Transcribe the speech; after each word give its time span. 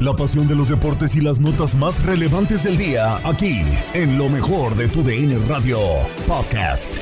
La 0.00 0.16
pasión 0.16 0.48
de 0.48 0.54
los 0.54 0.70
deportes 0.70 1.14
y 1.14 1.20
las 1.20 1.40
notas 1.40 1.74
más 1.74 2.02
relevantes 2.02 2.64
del 2.64 2.78
día, 2.78 3.18
aquí, 3.22 3.60
en 3.92 4.16
lo 4.16 4.30
mejor 4.30 4.74
de 4.74 4.88
tu 4.88 5.02
DN 5.02 5.38
Radio 5.46 5.78
Podcast. 6.26 6.96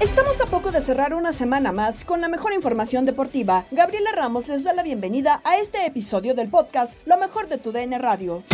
Estamos 0.00 0.40
a 0.40 0.46
poco 0.46 0.70
de 0.70 0.80
cerrar 0.80 1.12
una 1.12 1.32
semana 1.32 1.72
más 1.72 2.04
con 2.04 2.20
la 2.20 2.28
mejor 2.28 2.52
información 2.52 3.04
deportiva. 3.06 3.66
Gabriela 3.72 4.12
Ramos 4.14 4.46
les 4.46 4.62
da 4.62 4.72
la 4.74 4.84
bienvenida 4.84 5.42
a 5.42 5.56
este 5.58 5.86
episodio 5.86 6.36
del 6.36 6.48
podcast 6.50 6.96
Lo 7.04 7.18
mejor 7.18 7.48
de 7.48 7.58
tu 7.58 7.72
DN 7.72 7.98
Radio. 7.98 8.44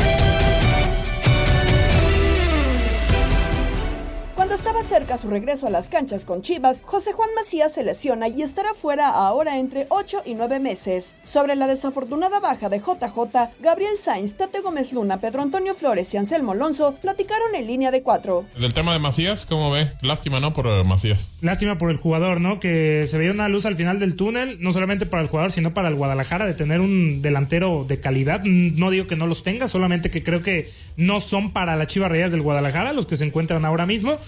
Cuando 4.41 4.55
estaba 4.55 4.83
cerca 4.83 5.19
su 5.19 5.29
regreso 5.29 5.67
a 5.67 5.71
las 5.71 5.91
canchas 5.91 6.25
con 6.25 6.41
Chivas, 6.41 6.81
José 6.87 7.13
Juan 7.13 7.29
Macías 7.37 7.75
se 7.75 7.85
lesiona 7.85 8.27
y 8.27 8.41
estará 8.41 8.73
fuera 8.73 9.11
ahora 9.11 9.59
entre 9.59 9.87
8 9.91 10.23
y 10.25 10.33
9 10.33 10.61
meses. 10.61 11.15
Sobre 11.23 11.57
la 11.57 11.67
desafortunada 11.67 12.41
baja 12.41 12.71
de 12.71 12.79
JJ, 12.79 13.51
Gabriel 13.61 13.99
Sainz, 13.99 14.37
Tate 14.37 14.61
Gómez 14.61 14.95
Luna, 14.95 15.21
Pedro 15.21 15.43
Antonio 15.43 15.75
Flores 15.75 16.15
y 16.15 16.17
Anselmo 16.17 16.53
Alonso 16.53 16.95
platicaron 17.03 17.55
en 17.55 17.67
línea 17.67 17.91
de 17.91 18.03
cuatro. 18.03 18.47
Del 18.59 18.73
tema 18.73 18.95
de 18.95 18.99
Macías, 18.99 19.45
¿cómo 19.45 19.71
ve? 19.73 19.89
Lástima, 20.01 20.41
¿no? 20.41 20.55
Por 20.55 20.69
eh, 20.69 20.85
Macías. 20.85 21.29
Lástima 21.43 21.77
por 21.77 21.91
el 21.91 21.99
jugador, 21.99 22.41
¿no? 22.41 22.61
Que 22.61 23.05
se 23.07 23.19
veía 23.19 23.33
una 23.33 23.51
luz 23.51 23.67
al 23.67 23.77
final 23.77 23.99
del 23.99 24.17
túnel, 24.17 24.57
no 24.63 24.73
solamente 24.73 25.05
para 25.05 25.23
el 25.23 25.29
jugador, 25.29 25.53
sino 25.53 25.75
para 25.75 25.89
el 25.89 25.97
Guadalajara, 25.97 26.47
de 26.47 26.55
tener 26.55 26.81
un 26.81 27.21
delantero 27.21 27.85
de 27.87 28.01
calidad. 28.01 28.41
No 28.43 28.91
digo 28.91 29.07
que 29.07 29.17
no 29.17 29.27
los 29.27 29.43
tenga, 29.43 29.69
solamente 29.69 30.11
que 30.11 30.23
creo 30.23 30.41
que 30.41 30.67
no 30.97 31.21
son 31.21 31.53
para 31.53 31.77
las 31.77 31.89
Chivas 31.89 32.11
Reyes 32.11 32.33
del 32.33 32.41
Guadalajara 32.41 32.95
los 32.95 33.05
que 33.05 33.17
se 33.17 33.27
encuentran 33.27 33.67
ahora 33.67 33.85
mismo. 33.85 34.19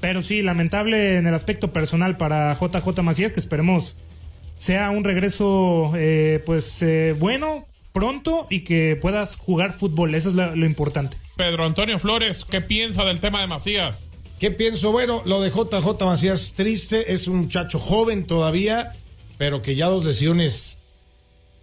Pero 0.00 0.22
sí, 0.22 0.42
lamentable 0.42 1.16
en 1.16 1.26
el 1.26 1.34
aspecto 1.34 1.72
personal 1.72 2.16
para 2.16 2.54
JJ 2.54 3.02
Macías, 3.02 3.32
que 3.32 3.40
esperemos 3.40 3.98
sea 4.54 4.90
un 4.90 5.04
regreso 5.04 5.92
eh, 5.96 6.42
pues 6.46 6.82
eh, 6.82 7.14
bueno, 7.18 7.66
pronto 7.92 8.46
y 8.50 8.60
que 8.60 8.98
puedas 9.00 9.36
jugar 9.36 9.72
fútbol. 9.72 10.14
Eso 10.14 10.28
es 10.28 10.34
lo, 10.34 10.54
lo 10.54 10.66
importante. 10.66 11.16
Pedro 11.36 11.64
Antonio 11.64 11.98
Flores, 11.98 12.44
¿qué 12.48 12.60
piensa 12.60 13.04
del 13.04 13.20
tema 13.20 13.40
de 13.40 13.46
Macías? 13.46 14.04
¿Qué 14.38 14.50
pienso? 14.50 14.92
Bueno, 14.92 15.22
lo 15.24 15.40
de 15.40 15.50
JJ 15.50 16.04
Macías 16.04 16.52
triste, 16.54 17.14
es 17.14 17.26
un 17.26 17.36
muchacho 17.38 17.78
joven 17.78 18.26
todavía, 18.26 18.92
pero 19.38 19.62
que 19.62 19.76
ya 19.76 19.86
dos 19.86 20.04
lesiones 20.04 20.82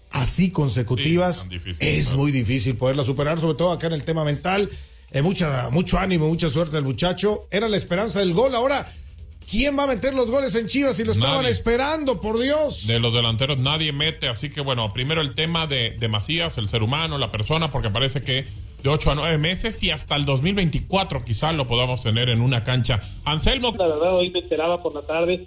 así 0.09 0.51
consecutivas 0.51 1.35
Sí, 1.38 1.41
tan 1.41 1.49
difícil, 1.49 1.88
es 1.88 2.05
claro. 2.07 2.17
muy 2.19 2.31
difícil 2.31 2.77
poderla 2.77 3.03
superar, 3.03 3.39
sobre 3.39 3.57
todo 3.57 3.72
acá 3.72 3.88
en 3.88 3.93
el 3.93 4.03
tema 4.03 4.23
mental. 4.23 4.69
Eh, 5.13 5.22
mucha, 5.22 5.69
mucho 5.69 6.00
ánimo, 6.00 6.28
mucha 6.28 6.50
suerte 6.50 6.75
al 6.78 6.84
muchacho. 6.84 7.47
Era 7.51 7.69
la 7.69 7.78
esperanza 7.78 8.19
del 8.19 8.34
gol. 8.34 8.56
Ahora, 8.56 8.91
¿quién 9.50 9.78
va 9.78 9.84
a 9.84 9.88
meter 9.88 10.16
los 10.16 10.31
goles 10.31 10.56
en 10.56 10.66
Chivas 10.66 10.96
si 10.96 11.03
lo 11.06 11.12
estaban 11.12 11.38
Nadie. 11.38 11.51
esperando, 11.51 12.19
por 12.19 12.40
Dios? 12.40 12.88
De 12.88 13.00
los 13.00 13.13
delanteros 13.13 13.59
nadie 13.59 13.91
mete, 13.91 14.28
así 14.28 14.50
que 14.50 14.62
bueno, 14.62 14.91
primero 14.91 15.22
el 15.22 15.35
tema 15.35 15.68
de, 15.68 15.91
de 15.91 16.07
Macías, 16.07 16.57
el 16.57 16.68
ser 16.68 16.81
humano, 16.81 17.19
la 17.19 17.29
persona, 17.29 17.69
porque 17.69 17.91
parece 17.91 18.23
que 18.23 18.47
de 18.81 18.90
8 18.90 19.12
a 19.12 19.16
9 19.16 19.38
meses 19.38 19.81
y 19.84 19.91
hasta 19.91 20.16
el 20.16 20.25
2024 20.25 21.23
quizá 21.23 21.52
lo 21.53 21.68
podamos 21.68 22.02
tener 22.02 22.29
en 22.29 22.41
una 22.41 22.63
cancha. 22.63 23.00
Anselmo, 23.23 23.75
La 23.78 23.88
verdad, 23.88 24.16
hoy 24.16 24.31
me 24.31 24.40
enteraba 24.40 24.81
por 24.81 24.96
la 24.96 25.03
tarde, 25.03 25.46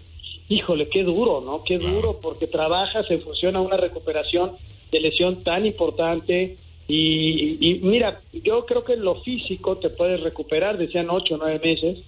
híjole, 0.49 0.88
qué 0.88 1.03
duro, 1.03 1.43
¿no? 1.44 1.65
Qué 1.65 1.78
duro, 1.78 2.21
porque 2.22 2.47
trabajas 2.47 3.05
en 3.10 3.21
función 3.21 3.56
a 3.56 3.60
una 3.60 3.76
recuperación 3.76 4.53
de 4.93 5.00
lesión 5.00 5.43
tan 5.43 5.66
importante. 5.66 6.56
Y, 6.88 7.56
y 7.60 7.74
mira, 7.80 8.20
yo 8.32 8.64
creo 8.64 8.84
que 8.84 8.92
en 8.94 9.02
lo 9.04 9.16
físico 9.22 9.76
te 9.76 9.91
puedes 9.91 10.20
recuperar, 10.20 10.78
decían 10.78 11.10
ocho 11.10 11.34
o 11.34 11.38
nueve 11.38 11.60
meses. 11.62 11.98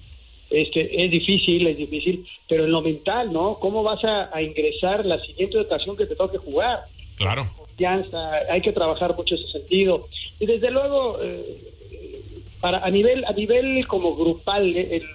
Este, 0.50 1.04
es 1.04 1.10
difícil, 1.10 1.66
es 1.66 1.76
difícil, 1.76 2.26
pero 2.48 2.64
en 2.64 2.70
lo 2.72 2.80
mental, 2.80 3.32
¿no? 3.32 3.58
¿Cómo 3.60 3.82
vas 3.82 4.02
a, 4.04 4.30
a 4.34 4.40
ingresar 4.40 5.04
la 5.04 5.18
siguiente 5.18 5.58
ocasión 5.58 5.96
que 5.96 6.06
te 6.06 6.16
toque 6.16 6.38
jugar? 6.38 6.84
claro. 7.16 7.44
confianza, 7.56 8.30
hay 8.50 8.60
que 8.62 8.72
trabajar 8.72 9.14
mucho 9.16 9.34
ese 9.34 9.46
sentido. 9.48 10.08
Y 10.40 10.46
desde 10.46 10.70
luego, 10.70 11.18
eh, 11.22 11.60
para 12.60 12.78
a 12.78 12.90
nivel 12.90 13.24
a 13.26 13.32
nivel 13.32 13.86
como 13.86 14.14
grupal, 14.16 14.74
eh, 14.76 14.96
el- 14.96 15.08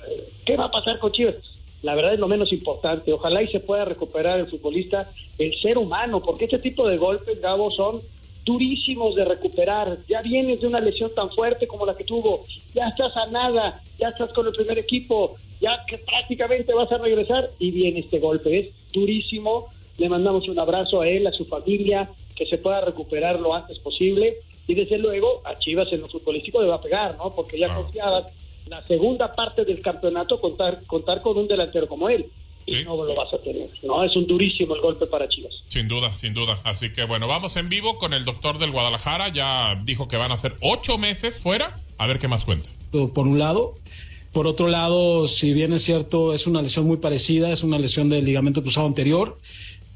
¿qué 0.46 0.56
va 0.56 0.66
a 0.66 0.72
pasar 0.72 1.00
con 1.00 1.12
Chivas? 1.12 1.36
La 1.82 1.96
verdad 1.96 2.14
es 2.14 2.20
lo 2.20 2.28
menos 2.28 2.52
importante. 2.54 3.12
Ojalá 3.12 3.42
y 3.42 3.48
se 3.48 3.60
pueda 3.60 3.86
recuperar 3.86 4.40
el 4.40 4.48
futbolista, 4.48 5.10
el 5.38 5.54
ser 5.62 5.78
humano, 5.78 6.22
porque 6.22 6.46
este 6.46 6.60
tipo 6.60 6.88
de 6.88 6.98
golpes, 6.98 7.42
Gabo, 7.42 7.72
son 7.72 8.02
durísimos 8.44 9.16
de 9.16 9.26
recuperar. 9.26 10.00
Ya 10.08 10.22
vienes 10.22 10.62
de 10.62 10.68
una 10.68 10.80
lesión 10.80 11.12
tan 11.16 11.30
fuerte 11.32 11.68
como 11.68 11.86
la 11.86 11.96
que 11.96 12.04
tuvo, 12.04 12.46
ya 12.74 12.88
estás 12.88 13.16
a 13.16 13.26
nada, 13.28 13.82
ya 13.98 14.10
estás 14.10 14.32
con 14.34 14.48
el 14.48 14.54
primer 14.54 14.78
equipo, 14.80 15.36
ya 15.62 15.84
que 15.88 15.98
prácticamente 15.98 16.74
vas 16.74 16.92
a 16.92 16.98
regresar 16.98 17.52
y 17.60 17.72
viene 17.72 18.02
este 18.02 18.20
golpe. 18.20 18.60
Es 18.60 18.68
durísimo. 18.92 19.68
Le 19.98 20.10
mandamos 20.10 20.48
un 20.48 20.60
abrazo 20.60 21.02
a 21.02 21.08
él, 21.08 21.28
a 21.28 21.32
su 21.32 21.46
familia, 21.46 22.10
que 22.36 22.46
se 22.48 22.58
pueda 22.58 22.82
recuperar 22.82 23.40
lo 23.40 23.54
antes 23.54 23.80
posible. 23.80 24.38
Y 24.68 24.76
desde 24.76 24.98
luego 24.98 25.42
a 25.46 25.58
Chivas 25.60 25.92
en 25.92 26.02
lo 26.02 26.08
futbolístico 26.08 26.62
le 26.62 26.68
va 26.68 26.76
a 26.76 26.82
pegar, 26.82 27.16
¿no? 27.18 27.32
Porque 27.32 27.60
ya 27.60 27.74
confiabas 27.74 28.32
la 28.68 28.86
segunda 28.88 29.34
parte 29.34 29.66
del 29.66 29.82
campeonato 29.82 30.40
contar, 30.40 30.84
contar 30.86 31.22
con 31.22 31.38
un 31.38 31.48
delantero 31.48 31.88
como 31.88 32.10
él. 32.10 32.26
Y 32.66 32.84
no 32.84 32.96
lo 33.04 33.14
vas 33.16 33.34
a 33.34 33.38
tener, 33.40 33.70
¿no? 33.84 34.04
Es 34.04 34.16
un 34.16 34.26
durísimo 34.28 34.76
el 34.76 34.82
golpe 34.82 35.06
para 35.08 35.28
Chivas. 35.28 35.54
Sin 35.68 35.88
duda, 35.88 36.14
sin 36.16 36.34
duda. 36.34 36.60
Así 36.64 36.92
que 36.94 37.04
bueno, 37.04 37.28
vamos 37.28 37.56
en 37.58 37.70
vivo 37.70 37.98
con 37.98 38.14
el 38.14 38.26
doctor 38.26 38.58
del 38.58 38.72
Guadalajara. 38.72 39.30
Ya 39.30 39.82
dijo 39.84 40.08
que 40.08 40.18
van 40.18 40.32
a 40.32 40.38
ser 40.38 40.56
ocho 40.62 40.98
meses 40.98 41.40
fuera. 41.40 41.80
A 41.98 42.08
ver 42.08 42.20
qué 42.20 42.28
más 42.28 42.46
cuenta. 42.46 42.70
por 42.92 43.28
un 43.28 43.40
lado. 43.40 43.76
Por 44.32 44.48
otro 44.48 44.68
lado, 44.68 45.28
si 45.28 45.54
bien 45.54 45.74
es 45.74 45.84
cierto, 45.84 46.34
es 46.34 46.48
una 46.48 46.62
lesión 46.62 46.88
muy 46.88 46.98
parecida, 46.98 47.52
es 47.52 47.64
una 47.64 47.78
lesión 47.78 48.10
del 48.10 48.26
ligamento 48.26 48.62
cruzado 48.62 48.88
anterior, 48.88 49.38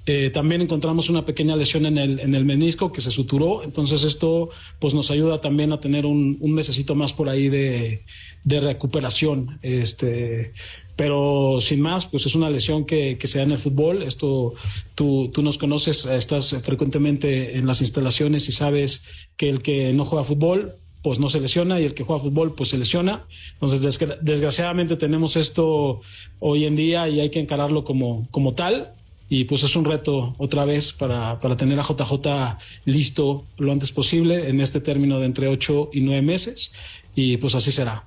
Eh, 0.10 0.30
también 0.30 0.62
encontramos 0.62 1.10
una 1.10 1.26
pequeña 1.26 1.58
lesión 1.58 1.86
en 1.86 1.98
el, 1.98 2.22
en 2.22 2.34
el 2.34 2.46
menisco 2.46 2.94
que 2.94 3.02
se 3.02 3.12
suturó, 3.12 3.62
entonces 3.62 4.04
esto 4.06 4.50
pues 4.80 4.94
nos 4.94 5.12
ayuda 5.12 5.42
también 5.42 5.74
a 5.74 5.82
tener 5.82 6.06
un, 6.06 6.38
un 6.40 6.52
mesecito 6.54 6.96
más 6.96 7.12
por 7.12 7.28
ahí 7.28 7.50
de, 7.50 8.06
de 8.46 8.60
recuperación. 8.62 9.60
Este, 9.62 10.54
pero 10.98 11.60
sin 11.60 11.80
más, 11.80 12.08
pues 12.08 12.26
es 12.26 12.34
una 12.34 12.50
lesión 12.50 12.84
que, 12.84 13.20
que 13.20 13.28
se 13.28 13.38
da 13.38 13.44
en 13.44 13.52
el 13.52 13.60
fútbol. 13.60 14.02
Esto 14.02 14.56
tú, 14.96 15.30
tú 15.32 15.44
nos 15.44 15.60
conoces, 15.60 16.08
estás 16.08 16.56
frecuentemente 16.64 17.58
en 17.58 17.68
las 17.68 17.82
instalaciones 17.82 18.50
y 18.50 18.52
sabes 18.52 19.04
que 19.38 19.48
el 19.48 19.62
que 19.62 19.94
no 19.94 20.06
juega 20.06 20.24
fútbol 20.24 20.74
pues 21.04 21.20
no 21.20 21.30
se 21.30 21.40
lesiona 21.40 21.80
y 21.80 21.86
el 21.86 21.94
que 21.94 22.04
juega 22.04 22.24
fútbol 22.24 22.56
pues 22.56 22.70
se 22.70 22.80
lesiona. 22.80 23.26
Entonces, 23.54 23.82
desgra 23.84 24.18
desgraciadamente 24.22 24.96
tenemos 24.96 25.38
esto 25.38 26.02
hoy 26.40 26.66
en 26.66 26.76
día 26.76 27.08
y 27.08 27.20
hay 27.20 27.30
que 27.30 27.40
encararlo 27.40 27.84
como, 27.84 28.28
como 28.32 28.56
tal. 28.56 28.92
Y 29.30 29.44
pues 29.44 29.64
es 29.64 29.76
un 29.76 29.86
reto 29.86 30.36
otra 30.40 30.66
vez 30.66 30.94
para, 30.94 31.40
para 31.40 31.56
tener 31.56 31.80
a 31.80 31.84
JJ 31.84 32.58
listo 32.86 33.46
lo 33.58 33.72
antes 33.72 33.92
posible 33.92 34.50
en 34.50 34.60
este 34.62 34.82
término 34.82 35.20
de 35.20 35.28
entre 35.28 35.48
ocho 35.48 35.92
y 35.94 36.02
nueve 36.02 36.24
meses. 36.24 36.72
Y 37.14 37.38
pues 37.38 37.54
así 37.54 37.72
será. 37.72 38.06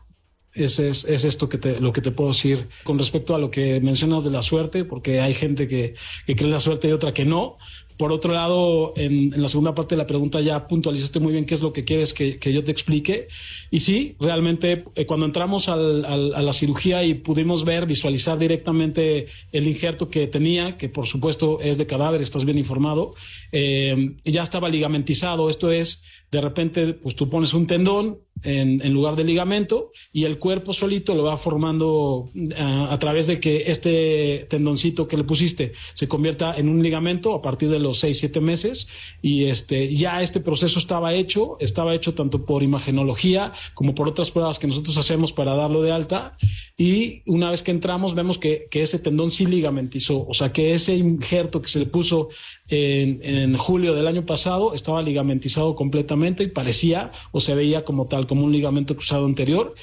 Es, 0.52 0.78
es, 0.80 1.04
es, 1.04 1.24
esto 1.24 1.48
que 1.48 1.58
te, 1.58 1.80
lo 1.80 1.92
que 1.92 2.00
te 2.00 2.10
puedo 2.10 2.30
decir 2.30 2.68
con 2.82 2.98
respecto 2.98 3.34
a 3.34 3.38
lo 3.38 3.50
que 3.50 3.80
mencionas 3.80 4.24
de 4.24 4.30
la 4.30 4.42
suerte, 4.42 4.84
porque 4.84 5.20
hay 5.20 5.32
gente 5.32 5.68
que, 5.68 5.94
que 6.26 6.34
cree 6.34 6.50
la 6.50 6.60
suerte 6.60 6.88
y 6.88 6.92
otra 6.92 7.14
que 7.14 7.24
no. 7.24 7.56
Por 8.00 8.12
otro 8.12 8.32
lado, 8.32 8.94
en, 8.96 9.34
en, 9.34 9.42
la 9.42 9.48
segunda 9.48 9.74
parte 9.74 9.94
de 9.94 9.98
la 9.98 10.06
pregunta 10.06 10.40
ya 10.40 10.66
puntualizaste 10.66 11.20
muy 11.20 11.32
bien 11.32 11.44
qué 11.44 11.52
es 11.52 11.60
lo 11.60 11.74
que 11.74 11.84
quieres 11.84 12.14
que, 12.14 12.38
que 12.38 12.50
yo 12.50 12.64
te 12.64 12.72
explique. 12.72 13.28
Y 13.70 13.80
sí, 13.80 14.16
realmente 14.18 14.84
eh, 14.94 15.04
cuando 15.04 15.26
entramos 15.26 15.68
al, 15.68 16.06
al, 16.06 16.34
a 16.34 16.40
la 16.40 16.52
cirugía 16.54 17.04
y 17.04 17.12
pudimos 17.12 17.66
ver, 17.66 17.84
visualizar 17.84 18.38
directamente 18.38 19.26
el 19.52 19.68
injerto 19.68 20.08
que 20.08 20.26
tenía, 20.26 20.78
que 20.78 20.88
por 20.88 21.06
supuesto 21.06 21.60
es 21.60 21.76
de 21.76 21.86
cadáver, 21.86 22.22
estás 22.22 22.46
bien 22.46 22.56
informado, 22.56 23.14
eh, 23.52 24.16
ya 24.24 24.44
estaba 24.44 24.70
ligamentizado. 24.70 25.50
Esto 25.50 25.70
es, 25.70 26.02
de 26.32 26.40
repente, 26.40 26.94
pues 26.94 27.16
tú 27.16 27.28
pones 27.28 27.52
un 27.52 27.66
tendón, 27.66 28.18
en, 28.42 28.80
en, 28.84 28.92
lugar 28.92 29.16
de 29.16 29.24
ligamento 29.24 29.90
y 30.12 30.24
el 30.24 30.38
cuerpo 30.38 30.72
solito 30.72 31.14
lo 31.14 31.24
va 31.24 31.36
formando 31.36 32.30
uh, 32.34 32.84
a 32.90 32.98
través 32.98 33.26
de 33.26 33.40
que 33.40 33.64
este 33.66 34.46
tendoncito 34.48 35.06
que 35.06 35.16
le 35.16 35.24
pusiste 35.24 35.72
se 35.94 36.08
convierta 36.08 36.56
en 36.56 36.68
un 36.68 36.82
ligamento 36.82 37.34
a 37.34 37.42
partir 37.42 37.68
de 37.68 37.78
los 37.78 37.98
6, 37.98 38.18
7 38.18 38.40
meses 38.40 38.88
y 39.20 39.44
este, 39.44 39.94
ya 39.94 40.22
este 40.22 40.40
proceso 40.40 40.78
estaba 40.78 41.14
hecho, 41.14 41.56
estaba 41.60 41.94
hecho 41.94 42.14
tanto 42.14 42.44
por 42.44 42.62
imagenología 42.62 43.52
como 43.74 43.94
por 43.94 44.08
otras 44.08 44.30
pruebas 44.30 44.58
que 44.58 44.66
nosotros 44.66 44.96
hacemos 44.96 45.32
para 45.32 45.54
darlo 45.54 45.82
de 45.82 45.92
alta 45.92 46.36
y 46.76 47.22
una 47.26 47.50
vez 47.50 47.62
que 47.62 47.70
entramos 47.70 48.14
vemos 48.14 48.38
que, 48.38 48.68
que 48.70 48.82
ese 48.82 48.98
tendón 48.98 49.30
sí 49.30 49.46
ligamentizó, 49.46 50.26
o 50.26 50.34
sea 50.34 50.52
que 50.52 50.72
ese 50.72 50.96
injerto 50.96 51.60
que 51.60 51.68
se 51.68 51.78
le 51.78 51.86
puso 51.86 52.28
en, 52.68 53.20
en 53.22 53.56
julio 53.56 53.94
del 53.94 54.06
año 54.06 54.24
pasado 54.24 54.74
estaba 54.74 55.02
ligamentizado 55.02 55.74
completamente 55.74 56.42
y 56.44 56.48
parecía 56.48 57.10
o 57.32 57.40
se 57.40 57.54
veía 57.54 57.84
como 57.84 58.06
tal 58.06 58.26
como 58.30 58.44
un 58.44 58.52
ligamento 58.52 58.94
cruzado 58.94 59.26
anterior. 59.26 59.74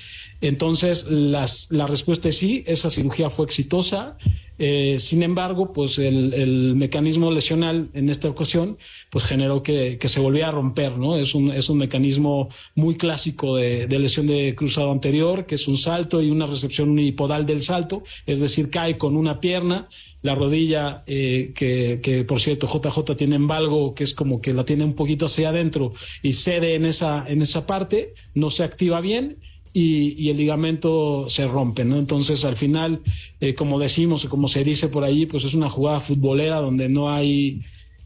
Entonces, 0.42 1.10
las, 1.10 1.72
la 1.72 1.88
respuesta 1.88 2.30
es 2.30 2.38
sí, 2.38 2.64
esa 2.68 2.90
cirugía 2.90 3.30
fue 3.30 3.46
exitosa. 3.46 4.18
Eh, 4.60 4.98
sin 4.98 5.22
embargo, 5.22 5.72
pues 5.72 6.00
el, 6.00 6.76
mecanismo 6.76 7.32
lesional 7.32 7.90
en 7.94 8.10
esta 8.10 8.30
ocasión, 8.30 8.78
pues 9.12 9.24
generó 9.24 9.62
que, 9.62 10.00
se 10.04 10.20
volviera 10.20 10.48
a 10.48 10.52
romper, 10.52 10.98
¿no? 10.98 11.16
Es 11.16 11.36
un, 11.36 11.52
es 11.52 11.70
un 11.70 11.78
mecanismo 11.78 12.50
muy 12.76 12.96
clásico 12.96 13.58
de, 13.58 13.88
lesión 13.88 14.26
de 14.26 14.56
cruzado 14.56 14.92
anterior, 14.92 15.46
que 15.46 15.56
es 15.56 15.68
un 15.68 15.78
salto 15.78 16.22
y 16.22 16.32
una 16.32 16.46
recepción 16.46 16.90
unipodal 16.90 17.46
del 17.46 17.62
salto, 17.62 18.04
es 18.26 18.40
decir, 18.40 18.70
cae 18.70 18.98
con 18.98 19.16
una 19.16 19.40
pierna, 19.40 19.88
la 20.24 20.34
rodilla, 20.34 21.04
eh, 21.06 21.52
que, 21.56 22.00
que, 22.02 22.24
por 22.24 22.40
cierto 22.40 22.68
JJ 22.68 23.16
tiene 23.16 23.36
en 23.36 23.48
valgo, 23.48 23.94
que 23.94 24.04
es 24.04 24.14
como 24.14 24.42
que 24.42 24.54
la 24.54 24.66
tiene 24.66 24.84
un 24.84 24.94
poquito 24.94 25.28
hacia 25.28 25.50
adentro 25.50 25.94
y 26.24 26.34
cede 26.34 26.74
en 26.76 26.86
esa, 26.86 27.26
en 27.28 27.42
esa 27.42 27.68
parte, 27.68 28.14
no 28.34 28.50
se 28.50 28.64
activa 28.64 29.02
bien 29.02 29.38
y, 29.80 30.30
el 30.30 30.38
ligamento 30.38 31.30
se 31.30 31.48
rompe, 31.48 31.86
¿no? 31.86 31.98
Entonces, 31.98 32.44
al 32.46 32.56
final, 32.56 33.02
eh, 33.40 33.54
como 33.54 33.80
decimos, 33.80 34.26
como 34.26 34.48
se 34.48 34.64
dice 34.64 34.90
por 34.90 35.04
ahí, 35.04 35.26
pues 35.28 35.44
es 35.44 35.54
una 35.54 35.70
jugada 35.70 36.00
futbolera 36.00 36.58
donde 36.60 36.90
no 36.90 37.12
hay, 37.12 37.62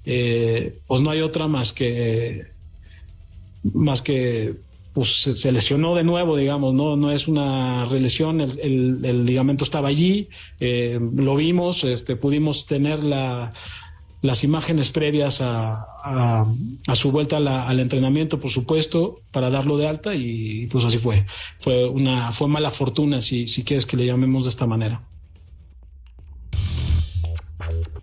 eh, 0.05 0.79
pues 0.85 1.01
no 1.01 1.11
hay 1.11 1.21
otra 1.21 1.47
más 1.47 1.71
que, 1.71 2.47
más 3.63 4.01
que, 4.01 4.55
pues 4.93 5.21
se, 5.21 5.35
se 5.37 5.51
lesionó 5.53 5.95
de 5.95 6.03
nuevo, 6.03 6.35
digamos, 6.35 6.73
no, 6.73 6.97
no 6.97 7.11
es 7.11 7.29
una 7.29 7.85
relesión, 7.85 8.41
el, 8.41 8.59
el, 8.59 9.05
el 9.05 9.25
ligamento 9.25 9.63
estaba 9.63 9.87
allí, 9.87 10.27
eh, 10.59 10.99
lo 11.15 11.37
vimos, 11.37 11.85
este, 11.85 12.17
pudimos 12.17 12.65
tener 12.65 13.01
la, 13.01 13.53
las 14.21 14.43
imágenes 14.43 14.91
previas 14.91 15.41
a, 15.41 15.85
a, 16.03 16.45
a 16.87 16.95
su 16.95 17.11
vuelta 17.11 17.39
la, 17.39 17.67
al 17.67 17.79
entrenamiento, 17.79 18.39
por 18.39 18.49
supuesto, 18.49 19.21
para 19.31 19.49
darlo 19.49 19.77
de 19.77 19.87
alta 19.87 20.15
y 20.15 20.67
pues 20.67 20.85
así 20.85 20.97
fue. 20.97 21.25
Fue 21.59 21.87
una 21.87 22.31
fue 22.31 22.47
mala 22.47 22.69
fortuna, 22.69 23.21
si, 23.21 23.47
si 23.47 23.63
quieres 23.63 23.85
que 23.85 23.97
le 23.97 24.05
llamemos 24.05 24.43
de 24.43 24.49
esta 24.49 24.67
manera. 24.67 25.01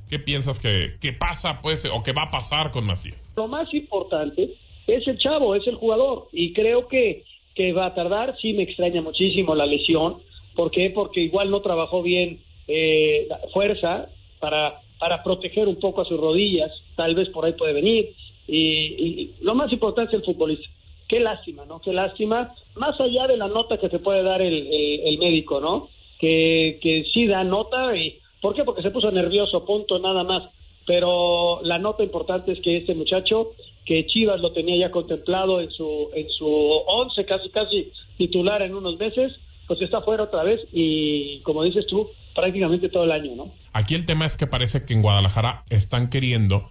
¿Qué 0.09 0.19
piensas 0.19 0.59
que, 0.59 0.97
que 1.00 1.12
pasa, 1.12 1.61
pues, 1.61 1.85
o 1.85 2.03
que 2.03 2.12
va 2.12 2.23
a 2.23 2.31
pasar 2.31 2.70
con 2.70 2.87
Macías? 2.87 3.17
Lo 3.37 3.47
más 3.47 3.73
importante 3.75 4.55
es 4.87 5.06
el 5.06 5.19
chavo, 5.19 5.55
es 5.55 5.67
el 5.67 5.76
jugador, 5.76 6.29
y 6.32 6.55
creo 6.55 6.88
que, 6.88 7.25
que 7.55 7.73
va 7.75 7.87
a 7.87 7.94
tardar. 7.94 8.35
Sí, 8.41 8.55
me 8.55 8.62
extraña 8.62 9.03
muchísimo 9.03 9.55
la 9.55 9.67
lesión. 9.67 10.23
¿Por 10.56 10.70
qué? 10.70 10.91
Porque 10.94 11.20
igual 11.20 11.50
no 11.50 11.61
trabajó 11.61 12.03
bien 12.03 12.41
eh, 12.67 13.26
la 13.29 13.38
fuerza 13.53 14.09
para 14.41 14.81
para 14.98 15.22
proteger 15.22 15.68
un 15.68 15.76
poco 15.76 16.00
a 16.00 16.04
sus 16.04 16.18
rodillas, 16.18 16.70
tal 16.96 17.14
vez 17.14 17.28
por 17.28 17.44
ahí 17.44 17.52
puede 17.52 17.72
venir. 17.72 18.14
Y, 18.46 18.58
y, 18.58 19.34
lo 19.40 19.54
más 19.54 19.72
importante 19.72 20.16
es 20.16 20.20
el 20.20 20.24
futbolista. 20.24 20.68
Qué 21.06 21.20
lástima, 21.20 21.64
¿no? 21.64 21.80
Qué 21.80 21.92
lástima, 21.92 22.54
más 22.76 23.00
allá 23.00 23.26
de 23.26 23.36
la 23.36 23.48
nota 23.48 23.78
que 23.78 23.88
te 23.88 23.98
puede 23.98 24.22
dar 24.22 24.42
el, 24.42 25.18
médico, 25.18 25.60
¿no? 25.60 25.88
Que, 26.18 26.78
que 26.82 27.04
sí 27.12 27.26
da 27.26 27.44
nota 27.44 27.96
y 27.96 28.18
¿por 28.42 28.54
qué? 28.54 28.64
Porque 28.64 28.82
se 28.82 28.90
puso 28.90 29.10
nervioso, 29.10 29.64
punto, 29.64 29.98
nada 29.98 30.22
más. 30.24 30.50
Pero 30.86 31.60
la 31.62 31.78
nota 31.78 32.02
importante 32.02 32.52
es 32.52 32.60
que 32.60 32.78
este 32.78 32.94
muchacho, 32.94 33.52
que 33.84 34.06
Chivas 34.06 34.40
lo 34.40 34.52
tenía 34.52 34.76
ya 34.76 34.90
contemplado 34.90 35.60
en 35.60 35.70
su 35.70 36.10
en 36.14 36.28
su 36.30 36.46
once, 36.46 37.24
casi 37.24 37.48
casi 37.50 37.90
titular 38.16 38.62
en 38.62 38.74
unos 38.74 38.98
meses, 38.98 39.32
pues 39.69 39.81
está 39.82 40.00
fuera 40.03 40.25
otra 40.25 40.43
vez 40.43 40.61
y 40.73 41.41
como 41.43 41.62
dices 41.62 41.87
tú, 41.87 42.09
prácticamente 42.35 42.88
todo 42.88 43.05
el 43.05 43.12
año, 43.12 43.37
¿no? 43.37 43.53
Aquí 43.73 43.94
el 43.94 44.06
tema 44.06 44.26
es 44.26 44.37
que 44.37 44.47
parece 44.47 44.85
que 44.85 44.94
en 44.94 45.03
Guadalajara 45.03 45.62
están 45.70 46.11
queriendo 46.11 46.70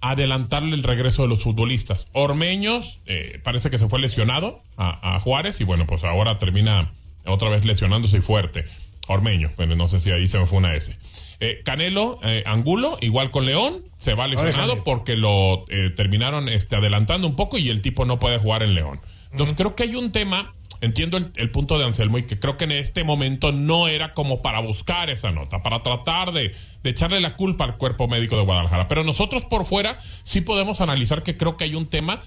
adelantarle 0.00 0.74
el 0.74 0.82
regreso 0.82 1.22
de 1.22 1.28
los 1.28 1.42
futbolistas. 1.42 2.08
Ormeños 2.12 3.00
eh, 3.06 3.38
parece 3.44 3.70
que 3.70 3.78
se 3.78 3.86
fue 3.86 4.00
lesionado 4.00 4.62
a, 4.76 5.14
a, 5.14 5.20
Juárez 5.20 5.60
y 5.60 5.64
bueno, 5.64 5.86
pues 5.86 6.02
ahora 6.02 6.38
termina 6.38 6.92
otra 7.26 7.50
vez 7.50 7.64
lesionándose 7.64 8.16
y 8.16 8.20
fuerte. 8.22 8.64
Ormeño, 9.08 9.50
bueno, 9.56 9.74
no 9.76 9.88
sé 9.88 10.00
si 10.00 10.10
ahí 10.10 10.28
se 10.28 10.38
me 10.38 10.46
fue 10.46 10.58
una 10.58 10.74
S. 10.74 10.96
Eh, 11.40 11.62
Canelo, 11.64 12.20
eh, 12.22 12.44
Angulo, 12.46 12.98
igual 13.00 13.30
con 13.30 13.46
León, 13.46 13.84
se 13.96 14.14
va 14.14 14.28
lesionado 14.28 14.84
porque 14.84 15.16
lo 15.16 15.64
eh, 15.68 15.90
terminaron 15.90 16.48
este, 16.50 16.76
adelantando 16.76 17.26
un 17.26 17.34
poco 17.34 17.56
y 17.56 17.70
el 17.70 17.80
tipo 17.80 18.04
no 18.04 18.18
puede 18.18 18.38
jugar 18.38 18.62
en 18.62 18.74
León. 18.74 19.00
Entonces 19.32 19.52
uh 19.52 19.54
-huh. 19.54 19.56
creo 19.58 19.74
que 19.74 19.82
hay 19.84 19.96
un 19.96 20.12
tema 20.12 20.54
entiendo 20.80 21.16
el, 21.16 21.30
el, 21.36 21.50
punto 21.50 21.78
de 21.78 21.84
Anselmo 21.84 22.18
y 22.18 22.22
que 22.22 22.38
creo 22.38 22.56
que 22.56 22.64
en 22.64 22.72
este 22.72 23.04
momento 23.04 23.52
no 23.52 23.88
era 23.88 24.14
como 24.14 24.40
para 24.42 24.60
buscar 24.60 25.10
esa 25.10 25.30
nota, 25.30 25.62
para 25.62 25.82
tratar 25.82 26.32
de, 26.32 26.54
de, 26.82 26.90
echarle 26.90 27.20
la 27.20 27.36
culpa 27.36 27.64
al 27.64 27.76
cuerpo 27.76 28.08
médico 28.08 28.36
de 28.36 28.44
Guadalajara. 28.44 28.88
Pero 28.88 29.04
nosotros 29.04 29.44
por 29.44 29.64
fuera 29.64 29.98
sí 30.22 30.40
podemos 30.40 30.80
analizar 30.80 31.22
que 31.22 31.36
creo 31.36 31.56
que 31.56 31.64
hay 31.64 31.74
un 31.74 31.86
tema 31.86 32.22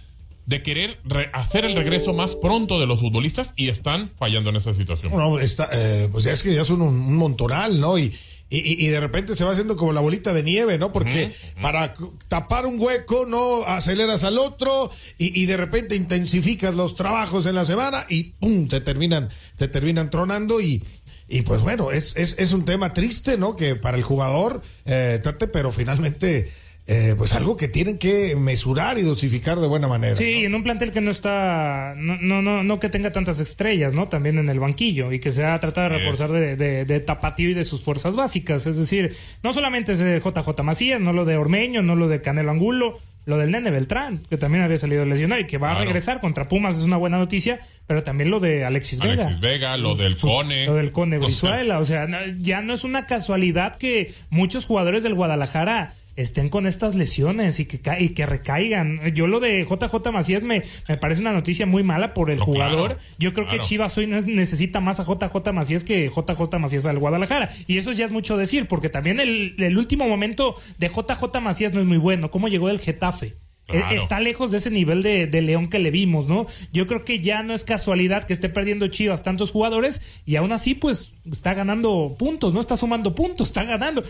de 0.46 0.62
querer 0.62 1.00
hacer 1.32 1.64
el 1.64 1.74
regreso 1.74 2.14
más 2.14 2.36
pronto 2.36 2.80
de 2.80 2.86
los 2.86 3.00
futbolistas 3.00 3.54
y 3.56 3.70
están 3.70 4.12
fallando 4.18 4.50
en 4.50 4.58
esa 4.58 4.74
situación. 4.74 5.12
Bueno, 5.12 5.40
está, 5.40 5.70
eh, 5.72 6.10
pues 6.12 6.26
es 6.26 6.44
que 6.44 6.54
ya 6.54 6.66
son 6.66 6.82
un, 6.82 6.94
un 6.94 7.16
montonal, 7.16 7.80
¿no? 7.80 7.98
Y, 7.98 8.14
y, 8.50 8.86
y, 8.86 8.88
de 8.90 9.00
repente 9.00 9.36
se 9.36 9.44
va 9.44 9.52
haciendo 9.52 9.76
como 9.76 9.94
la 9.94 10.02
bolita 10.02 10.32
de 10.32 10.44
nieve, 10.44 10.78
¿no? 10.78 10.92
Porque 10.92 11.26
uh 11.26 11.58
-huh. 11.58 11.62
para 11.62 11.94
tapar 12.28 12.68
un 12.68 12.80
hueco, 12.80 13.26
no 13.26 13.64
aceleras 13.66 14.24
al 14.24 14.38
otro 14.38 14.92
y, 15.18 15.42
y, 15.42 15.48
de 15.48 15.58
repente 15.58 15.96
intensificas 15.96 16.76
los 16.76 16.96
trabajos 16.96 17.48
en 17.48 17.56
la 17.56 17.66
semana 17.66 18.06
y 18.10 18.24
¡pum! 18.40 18.68
te 18.68 18.80
terminan, 18.82 19.30
te 19.58 19.68
terminan 19.68 20.12
tronando 20.12 20.62
y, 20.62 20.84
y 21.28 21.42
pues 21.42 21.62
bueno, 21.62 21.92
es, 21.92 22.16
es, 22.16 22.36
es 22.38 22.52
un 22.54 22.64
tema 22.66 22.94
triste, 22.94 23.38
¿no? 23.38 23.56
Que 23.56 23.76
para 23.76 23.98
el 23.98 24.04
jugador 24.04 24.62
eh, 24.86 25.20
trate, 25.24 25.48
pero 25.48 25.72
finalmente 25.72 26.52
eh, 26.86 27.16
pues 27.18 27.34
algo 27.34 27.56
que 27.56 27.70
tienen 27.70 27.98
que 27.98 28.36
mesurar 28.36 28.98
y 28.98 29.04
dosificar 29.04 29.60
de 29.60 29.68
buena 29.68 29.88
manera. 29.88 30.16
Sí, 30.16 30.42
¿no? 30.42 30.48
en 30.48 30.56
un 30.56 30.64
plantel 30.64 30.92
que 30.92 31.00
no 31.00 31.12
está, 31.12 31.94
no, 31.96 32.18
no, 32.18 32.42
no, 32.42 32.64
no 32.64 32.80
que 32.80 32.90
tenga 32.90 33.12
tantas 33.12 33.40
estrellas, 33.40 33.94
¿no? 33.94 34.10
También 34.10 34.38
en 34.38 34.50
el 34.50 34.60
banquillo 34.60 35.14
y 35.14 35.20
que 35.20 35.32
se 35.32 35.46
ha 35.46 35.58
tratado 35.60 35.90
de 35.90 35.98
reforzar 36.00 36.32
de, 36.32 36.58
de, 36.58 36.84
de, 36.84 37.00
tapatío 37.00 37.50
y 37.50 37.54
de 37.54 37.64
sus 37.64 37.84
fuerzas 37.84 38.18
básicas. 38.18 38.68
Es 38.68 38.76
decir, 38.76 39.16
no 39.44 39.54
solamente 39.54 39.94
es 39.94 40.00
de 40.00 40.20
JJ 40.20 40.62
Macías, 40.64 41.00
no 41.00 41.14
lo 41.14 41.24
de 41.24 41.38
Ormeño, 41.38 41.82
no 41.82 41.96
lo 41.96 42.10
de 42.10 42.22
Canelo 42.22 42.52
Angulo, 42.52 43.00
lo 43.26 43.38
del 43.38 43.52
Nene 43.52 43.72
Beltrán, 43.72 44.22
que 44.30 44.38
también 44.38 44.66
había 44.66 44.78
salido 44.78 45.06
lesionado 45.06 45.40
y 45.40 45.48
que 45.48 45.58
va 45.58 45.70
claro. 45.70 45.84
a 45.84 45.86
regresar 45.86 46.20
contra 46.20 46.50
Pumas, 46.50 46.78
es 46.78 46.84
una 46.84 46.98
buena 46.98 47.18
noticia, 47.18 47.60
pero 47.88 48.04
también 48.04 48.30
lo 48.30 48.42
de 48.42 48.66
Alexis 48.66 49.00
Vega. 49.00 49.24
Alexis 49.24 49.40
Vega, 49.40 49.78
lo 49.78 49.96
del 49.96 50.18
Cone. 50.18 50.66
Lo 50.66 50.76
del 50.76 50.92
Cone 50.92 51.18
Brizuela, 51.18 51.80
o 51.80 51.86
sea, 51.86 52.08
no, 52.08 52.18
ya 52.40 52.62
no 52.62 52.74
es 52.74 52.84
una 52.84 53.06
casualidad 53.06 53.78
que 53.78 54.14
muchos 54.30 54.66
jugadores 54.66 55.04
del 55.04 55.14
Guadalajara 55.14 55.94
estén 56.16 56.50
con 56.50 56.66
estas 56.68 56.96
lesiones 56.96 57.60
y 57.60 57.66
que, 57.66 57.80
y 58.00 58.10
que 58.10 58.26
recaigan. 58.26 59.14
Yo 59.14 59.28
lo 59.28 59.40
de 59.40 59.64
JJ 59.64 60.12
Macías 60.12 60.44
me, 60.44 60.62
me 60.88 60.98
parece 60.98 61.22
una 61.22 61.34
noticia 61.34 61.66
muy 61.66 61.84
mala 61.84 62.14
por 62.14 62.30
el 62.30 62.40
jugador. 62.40 62.98
Yo 63.18 63.34
creo 63.34 63.48
que 63.48 63.60
Chivas 63.60 63.98
hoy 63.98 64.08
necesita 64.08 64.80
más 64.80 65.00
a 65.00 65.04
JJ 65.04 65.52
Macías 65.54 65.84
que 65.84 66.10
JJ 66.10 66.60
Macías 66.60 66.86
al 66.86 67.00
Guadalajara. 67.00 67.50
Y 67.68 67.78
eso 67.78 67.92
ya 67.92 68.06
es 68.06 68.12
mucho 68.12 68.38
decir, 68.38 68.68
porque 68.68 68.90
también 68.90 69.20
el, 69.20 69.56
el 69.58 69.78
último 69.78 70.08
momento 70.08 70.56
de 70.78 70.90
JJ 70.90 71.42
Macías 71.42 71.74
no 71.74 71.80
es 71.80 71.86
muy 71.86 71.98
bueno. 71.98 72.32
¿Cómo 72.32 72.48
llegó 72.48 72.70
el 72.70 72.80
Getafe? 72.80 73.36
E, 73.70 73.96
está 73.96 74.20
lejos 74.20 74.52
de 74.52 74.58
ese 74.58 74.70
nivel 74.70 75.02
de, 75.02 75.26
de, 75.26 75.42
León 75.42 75.70
que 75.70 75.80
le 75.80 75.90
vimos, 75.90 76.28
¿no? 76.28 76.46
Yo 76.74 76.86
creo 76.86 77.06
que 77.06 77.22
ya 77.22 77.44
no 77.44 77.54
es 77.54 77.64
casualidad 77.64 78.26
que 78.26 78.34
esté 78.34 78.50
perdiendo 78.50 78.88
Chivas 78.88 79.24
tantos 79.24 79.52
jugadores 79.52 80.22
y 80.26 80.36
aún 80.36 80.52
así, 80.52 80.76
pues, 80.76 81.16
está 81.32 81.54
ganando 81.54 82.16
puntos, 82.20 82.54
no 82.54 82.60
está 82.60 82.76
sumando 82.76 83.16
puntos, 83.16 83.48
está 83.48 83.64
ganando. 83.64 84.04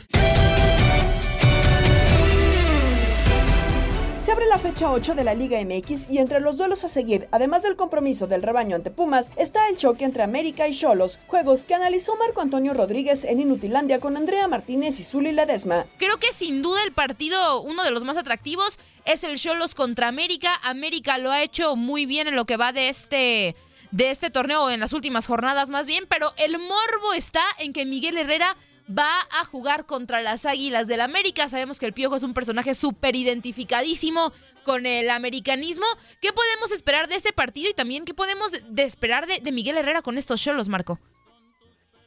Se 4.23 4.31
abre 4.31 4.45
la 4.45 4.57
fecha 4.57 4.89
8 4.89 5.15
de 5.15 5.25
la 5.25 5.33
Liga 5.33 5.59
MX 5.59 6.09
y 6.09 6.17
entre 6.19 6.39
los 6.39 6.55
duelos 6.55 6.85
a 6.85 6.87
seguir, 6.87 7.27
además 7.33 7.63
del 7.63 7.75
compromiso 7.75 8.25
del 8.25 8.41
rebaño 8.41 8.77
ante 8.77 8.89
Pumas, 8.89 9.33
está 9.35 9.67
el 9.67 9.75
choque 9.75 10.05
entre 10.05 10.23
América 10.23 10.65
y 10.65 10.73
Cholos, 10.73 11.19
juegos 11.27 11.65
que 11.65 11.73
analizó 11.73 12.15
Marco 12.15 12.39
Antonio 12.39 12.73
Rodríguez 12.73 13.25
en 13.25 13.41
Inutilandia 13.41 13.99
con 13.99 14.15
Andrea 14.15 14.47
Martínez 14.47 14.97
y 15.01 15.03
Zuli 15.03 15.33
Ledesma. 15.33 15.87
Creo 15.97 16.19
que 16.19 16.31
sin 16.31 16.61
duda 16.61 16.81
el 16.85 16.93
partido, 16.93 17.59
uno 17.63 17.83
de 17.83 17.91
los 17.91 18.05
más 18.05 18.15
atractivos, 18.15 18.79
es 19.03 19.25
el 19.25 19.37
Cholos 19.37 19.75
contra 19.75 20.07
América. 20.07 20.57
América 20.63 21.17
lo 21.17 21.29
ha 21.29 21.43
hecho 21.43 21.75
muy 21.75 22.05
bien 22.05 22.29
en 22.29 22.37
lo 22.37 22.45
que 22.45 22.55
va 22.55 22.71
de 22.71 22.87
este 22.87 23.57
de 23.91 24.09
este 24.09 24.29
torneo 24.31 24.71
en 24.71 24.79
las 24.79 24.93
últimas 24.93 25.27
jornadas 25.27 25.69
más 25.69 25.85
bien, 25.85 26.05
pero 26.07 26.31
el 26.37 26.57
morbo 26.59 27.13
está 27.13 27.43
en 27.59 27.73
que 27.73 27.85
Miguel 27.85 28.17
Herrera 28.17 28.55
va 28.89 29.19
a 29.39 29.45
jugar 29.45 29.85
contra 29.85 30.21
las 30.21 30.45
Águilas 30.45 30.87
del 30.87 31.01
América. 31.01 31.47
Sabemos 31.47 31.79
que 31.79 31.85
el 31.85 31.93
Piojo 31.93 32.15
es 32.15 32.23
un 32.23 32.33
personaje 32.33 32.73
súper 32.73 33.15
identificadísimo 33.15 34.31
con 34.63 34.85
el 34.85 35.09
americanismo. 35.09 35.85
¿Qué 36.21 36.29
podemos 36.33 36.71
esperar 36.71 37.07
de 37.07 37.15
este 37.15 37.33
partido 37.33 37.69
y 37.69 37.73
también 37.73 38.05
qué 38.05 38.13
podemos 38.13 38.51
de 38.69 38.83
esperar 38.83 39.25
de, 39.25 39.51
Miguel 39.51 39.77
Herrera 39.77 40.01
con 40.01 40.17
estos 40.17 40.41
cholos, 40.41 40.69
Marco? 40.69 40.99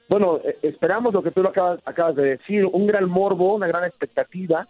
Bueno, 0.08 0.40
eh, 0.44 0.58
esperamos 0.62 1.12
lo 1.12 1.22
que 1.22 1.30
tú 1.30 1.42
lo 1.42 1.48
acabas, 1.50 2.16
de 2.16 2.36
decir, 2.36 2.64
un 2.64 2.86
gran 2.86 3.08
morbo, 3.08 3.54
una 3.54 3.66
gran 3.66 3.84
expectativa 3.84 4.66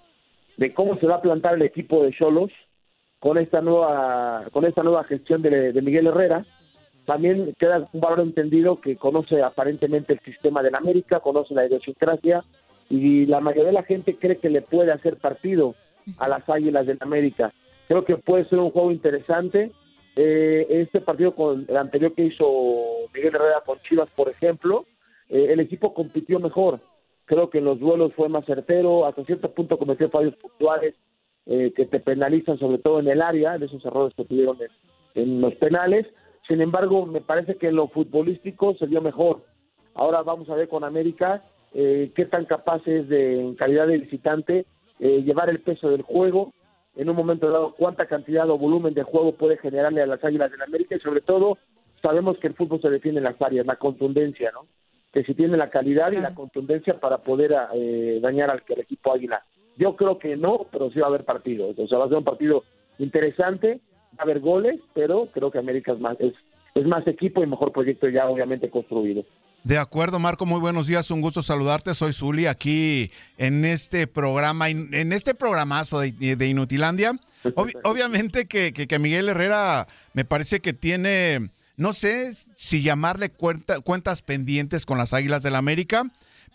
de 0.57 0.73
cómo 0.73 0.99
se 0.99 1.07
va 1.07 1.17
a 1.17 1.23
plantar 1.23 1.55
el 1.55 1.63
equipo 1.63 2.03
de 2.03 2.13
Cholos 2.13 2.51
con 3.19 3.37
esta 3.37 3.61
nueva 3.61 4.45
con 4.53 4.65
esta 4.65 4.83
nueva 4.83 5.05
gestión 5.05 5.43
de 5.43 5.81
Miguel 5.83 6.07
Herrera 6.07 6.47
también 7.07 7.55
queda 7.59 7.89
un 7.93 8.01
valor 8.01 8.21
entendido 8.21 8.81
que 8.81 8.97
conoce 8.97 9.41
aparentemente 9.43 10.13
el 10.13 10.21
sistema 10.21 10.63
de 10.63 10.73
la 10.73 10.79
América, 10.79 11.21
conoce 11.21 11.55
la 11.55 11.65
idiosincrasia 11.65 12.45
y 12.91 13.27
la 13.27 13.41
mayoría 13.41 13.69
de 13.69 13.73
la 13.73 13.85
gente 13.85 14.17
cree 14.17 14.39
que 14.39 14.51
le 14.51 14.61
puede 14.61 14.93
hacer 14.93 15.17
partido 15.17 15.75
a 16.19 16.29
las 16.29 16.49
Águilas 16.49 16.87
de 16.87 16.97
América. 17.01 17.53
Creo 17.89 18.05
que 18.05 18.17
puede 18.17 18.45
ser 18.49 18.59
un 18.59 18.71
juego 18.71 18.91
interesante. 18.91 19.71
Eh, 20.17 20.67
este 20.69 21.01
partido 21.01 21.35
con 21.35 21.65
el 21.69 21.77
anterior 21.77 22.13
que 22.13 22.25
hizo 22.25 22.47
Miguel 23.15 23.35
Herrera 23.35 23.63
con 23.65 23.79
Chivas, 23.83 24.09
por 24.17 24.29
ejemplo, 24.29 24.87
eh, 25.29 25.49
el 25.51 25.61
equipo 25.61 25.95
compitió 25.95 26.41
mejor. 26.41 26.81
Creo 27.25 27.51
que 27.51 27.59
en 27.59 27.65
los 27.65 27.79
duelos 27.79 28.13
fue 28.15 28.29
más 28.29 28.45
certero, 28.47 29.07
hasta 29.07 29.25
cierto 29.25 29.53
punto 29.53 29.79
cometió 29.79 30.09
fallos 30.11 30.35
puntuales 30.37 30.95
eh, 31.47 31.73
que 31.77 31.87
te 31.87 32.01
penalizan, 32.01 32.59
sobre 32.59 32.79
todo 32.79 32.99
en 32.99 33.09
el 33.09 33.23
área, 33.23 33.59
de 33.59 33.67
esos 33.67 33.85
errores 33.85 34.15
que 34.17 34.25
tuvieron 34.25 34.59
en 35.15 35.41
los 35.41 35.55
penales 35.57 36.07
sin 36.49 36.61
embargo, 36.61 37.07
me 37.07 37.21
parece 37.21 37.57
que 37.57 37.69
en 37.69 37.77
lo 37.77 37.89
futbolístico 37.89 38.75
se 38.75 38.87
dio 38.87 39.01
mejor. 39.01 39.45
Ahora 39.95 40.23
vamos 40.23 40.49
a 40.49 40.55
ver 40.55 40.69
con 40.69 40.85
América 40.85 41.43
eh, 41.75 42.13
qué 42.15 42.27
tan 42.27 42.45
capaz 42.45 42.87
es 42.87 43.09
de, 43.09 43.41
en 43.41 43.55
calidad 43.55 43.87
de 43.87 43.99
visitante, 43.99 44.67
eh, 45.01 45.23
llevar 45.23 45.51
el 45.51 45.61
peso 45.61 45.91
del 45.91 46.03
juego, 46.03 46.53
en 46.95 47.11
un 47.11 47.17
momento 47.17 47.51
dado 47.51 47.75
cuánta 47.75 48.07
cantidad 48.07 48.49
o 48.49 48.59
volumen 48.59 48.95
de 48.95 49.03
juego 49.03 49.33
puede 49.33 49.59
generarle 49.59 50.03
a 50.03 50.07
las 50.07 50.25
Águilas 50.25 50.51
del 50.51 50.63
América 50.63 50.97
y 50.97 51.01
sobre 51.01 51.21
todo 51.21 51.59
sabemos 52.03 52.39
que 52.39 52.47
el 52.47 52.55
fútbol 52.55 52.81
se 52.81 52.91
define 52.91 53.19
en 53.19 53.25
las 53.25 53.41
áreas, 53.43 53.67
la 53.67 53.77
contundencia, 53.77 54.51
¿no? 54.53 54.67
Que 55.13 55.25
si 55.25 55.35
tiene 55.35 55.57
la 55.57 55.71
calidad 55.71 56.13
y 56.13 56.17
la 56.17 56.35
contundencia 56.35 56.99
para 57.01 57.19
poder 57.19 57.55
eh, 57.75 58.21
dañar 58.23 58.51
al, 58.51 58.63
al, 58.69 58.81
equipo 58.81 59.13
Águila. 59.13 59.43
Yo 59.77 59.97
creo 59.97 60.19
que 60.19 60.37
no, 60.37 60.67
pero 60.71 60.91
sí 60.91 61.01
va 61.01 61.07
a 61.07 61.09
haber 61.11 61.25
partido. 61.25 61.75
O 61.77 61.87
sea, 61.87 61.99
va 61.99 62.07
a 62.07 62.09
ser 62.09 62.19
un 62.19 62.25
partido 62.25 62.65
interesante 62.99 63.81
haber 64.19 64.41
goles, 64.41 64.81
pero 64.95 65.29
creo 65.33 65.51
que 65.51 65.59
América 65.59 65.93
es 65.93 66.01
más, 66.01 66.17
es, 66.21 66.35
es 66.75 66.87
más 66.87 67.07
equipo 67.07 67.43
y 67.43 67.47
mejor 67.47 67.73
proyecto 67.73 68.09
ya 68.09 68.29
obviamente 68.29 68.71
construido. 68.71 69.25
De 69.67 69.79
acuerdo, 69.79 70.21
Marco, 70.21 70.47
muy 70.47 70.61
buenos 70.61 70.87
días, 70.87 71.11
un 71.11 71.21
gusto 71.21 71.43
saludarte. 71.43 71.93
Soy 71.93 72.13
Zuli 72.13 72.47
aquí 72.47 73.11
en 73.37 73.65
este 73.65 74.07
programa, 74.07 74.69
en 74.69 75.13
este 75.13 75.35
programazo 75.35 75.99
de, 75.99 76.37
de 76.37 76.47
Inutilandia. 76.47 77.19
obviamente 77.85 78.47
que, 78.47 78.73
que, 78.73 78.99
Miguel 79.01 79.29
Herrera 79.29 79.89
me 80.13 80.25
parece 80.25 80.61
que 80.61 80.73
tiene, 80.73 81.51
no 81.77 81.93
sé 81.93 82.33
si 82.55 82.83
llamarle 82.83 83.31
cuentas 83.31 84.23
pendientes 84.23 84.87
con 84.87 84.99
las 84.99 85.13
Águilas 85.13 85.43
del 85.43 85.55
la 85.55 85.59
América, 85.59 86.05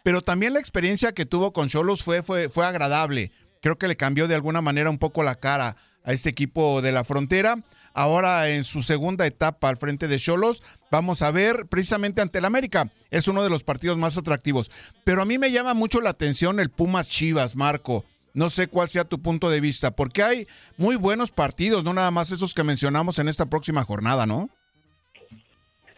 pero 0.04 0.22
también 0.22 0.54
la 0.54 0.60
experiencia 0.60 1.12
que 1.12 1.26
tuvo 1.26 1.52
con 1.52 1.68
Cholos 1.68 2.04
fue, 2.04 2.24
fue, 2.24 2.48
fue 2.48 2.66
agradable. 2.66 3.32
Creo 3.62 3.78
que 3.78 3.88
le 3.88 3.98
cambió 3.98 4.28
de 4.28 4.36
alguna 4.36 4.62
manera 4.62 4.90
un 4.90 4.98
poco 4.98 5.22
la 5.22 5.36
cara 5.36 5.76
a 6.04 6.14
este 6.14 6.30
equipo 6.30 6.82
de 6.82 6.92
la 6.92 7.04
frontera. 7.04 7.58
Ahora 7.94 8.50
en 8.50 8.64
su 8.64 8.84
segunda 8.84 9.26
etapa 9.26 9.70
al 9.70 9.78
frente 9.78 10.08
de 10.08 10.18
Cholos, 10.18 10.64
vamos 10.90 11.22
a 11.22 11.32
ver 11.32 11.66
precisamente 11.70 12.22
ante 12.22 12.40
el 12.40 12.46
América. 12.46 12.90
Es 13.10 13.28
uno 13.28 13.44
de 13.44 13.50
los 13.50 13.64
partidos 13.64 13.98
más 13.98 14.18
atractivos. 14.18 14.72
Pero 15.04 15.22
a 15.22 15.26
mí 15.26 15.38
me 15.38 15.52
llama 15.52 15.74
mucho 15.74 16.00
la 16.00 16.12
atención 16.12 16.60
el 16.60 16.70
Pumas 16.70 17.10
Chivas, 17.10 17.56
Marco. 17.56 18.06
No 18.34 18.50
sé 18.50 18.68
cuál 18.68 18.88
sea 18.88 19.04
tu 19.04 19.22
punto 19.22 19.50
de 19.50 19.60
vista, 19.60 19.92
porque 19.92 20.24
hay 20.24 20.48
muy 20.78 20.96
buenos 20.96 21.32
partidos, 21.32 21.84
no 21.84 21.94
nada 21.94 22.12
más 22.12 22.32
esos 22.32 22.54
que 22.54 22.64
mencionamos 22.64 23.20
en 23.20 23.28
esta 23.28 23.48
próxima 23.48 23.84
jornada, 23.84 24.26
¿no? 24.26 24.50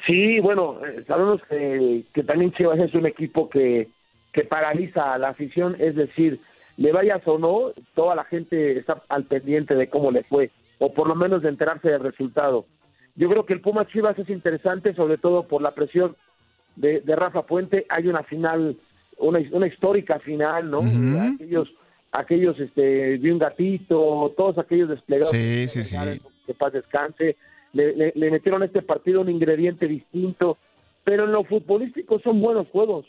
Sí, 0.08 0.40
bueno, 0.40 0.80
eh, 0.86 1.04
sabemos 1.08 1.42
que, 1.48 2.04
que 2.12 2.24
también 2.24 2.52
Chivas 2.54 2.80
es 2.80 2.94
un 2.96 3.06
equipo 3.06 3.50
que, 3.50 3.88
que 4.34 4.44
paraliza 4.44 5.14
a 5.14 5.18
la 5.18 5.30
afición, 5.30 5.78
es 5.80 5.96
decir, 5.96 6.42
le 6.78 6.92
vayas 6.92 7.22
o 7.28 7.38
no, 7.38 7.72
toda 7.94 8.16
la 8.16 8.24
gente 8.24 8.80
está 8.80 9.04
al 9.10 9.26
pendiente 9.26 9.76
de 9.76 9.90
cómo 9.90 10.12
le 10.12 10.24
fue, 10.24 10.52
o 10.80 10.94
por 10.94 11.08
lo 11.08 11.16
menos 11.16 11.42
de 11.42 11.50
enterarse 11.50 11.90
del 11.90 12.02
resultado. 12.02 12.66
Yo 13.16 13.30
creo 13.30 13.46
que 13.46 13.54
el 13.54 13.62
Pumas 13.62 13.88
Chivas 13.88 14.18
es 14.18 14.30
interesante, 14.30 14.96
sobre 14.96 15.18
todo 15.18 15.48
por 15.48 15.62
la 15.62 15.72
presión 15.72 16.16
de, 16.76 17.02
Rafa 17.06 17.44
Puente. 17.46 17.86
Hay 17.90 18.08
una 18.08 18.24
final, 18.24 18.76
una, 19.20 19.40
una 19.52 19.68
histórica 19.68 20.20
final, 20.20 20.72
¿no? 20.72 20.82
Aquellos, 21.36 21.72
aquellos, 22.12 22.60
este, 22.60 23.20
de 23.20 23.32
un 23.32 23.38
gatito, 23.38 24.34
todos 24.36 24.58
aquellos 24.58 24.90
desplegados. 24.90 25.30
Sí, 25.30 25.68
sí, 25.68 25.84
sí. 25.84 25.96
Que 26.48 26.56
paz 26.56 26.74
descanse. 26.74 27.38
Le, 27.74 28.14
le 28.16 28.32
metieron 28.32 28.64
a 28.64 28.66
este 28.66 28.82
partido 28.82 29.22
un 29.22 29.30
ingrediente 29.30 29.88
distinto, 29.88 30.58
pero 31.04 31.26
en 31.26 31.32
lo 31.34 31.44
futbolístico 31.44 32.20
son 32.20 32.42
buenos 32.42 32.68
juegos. 32.70 33.06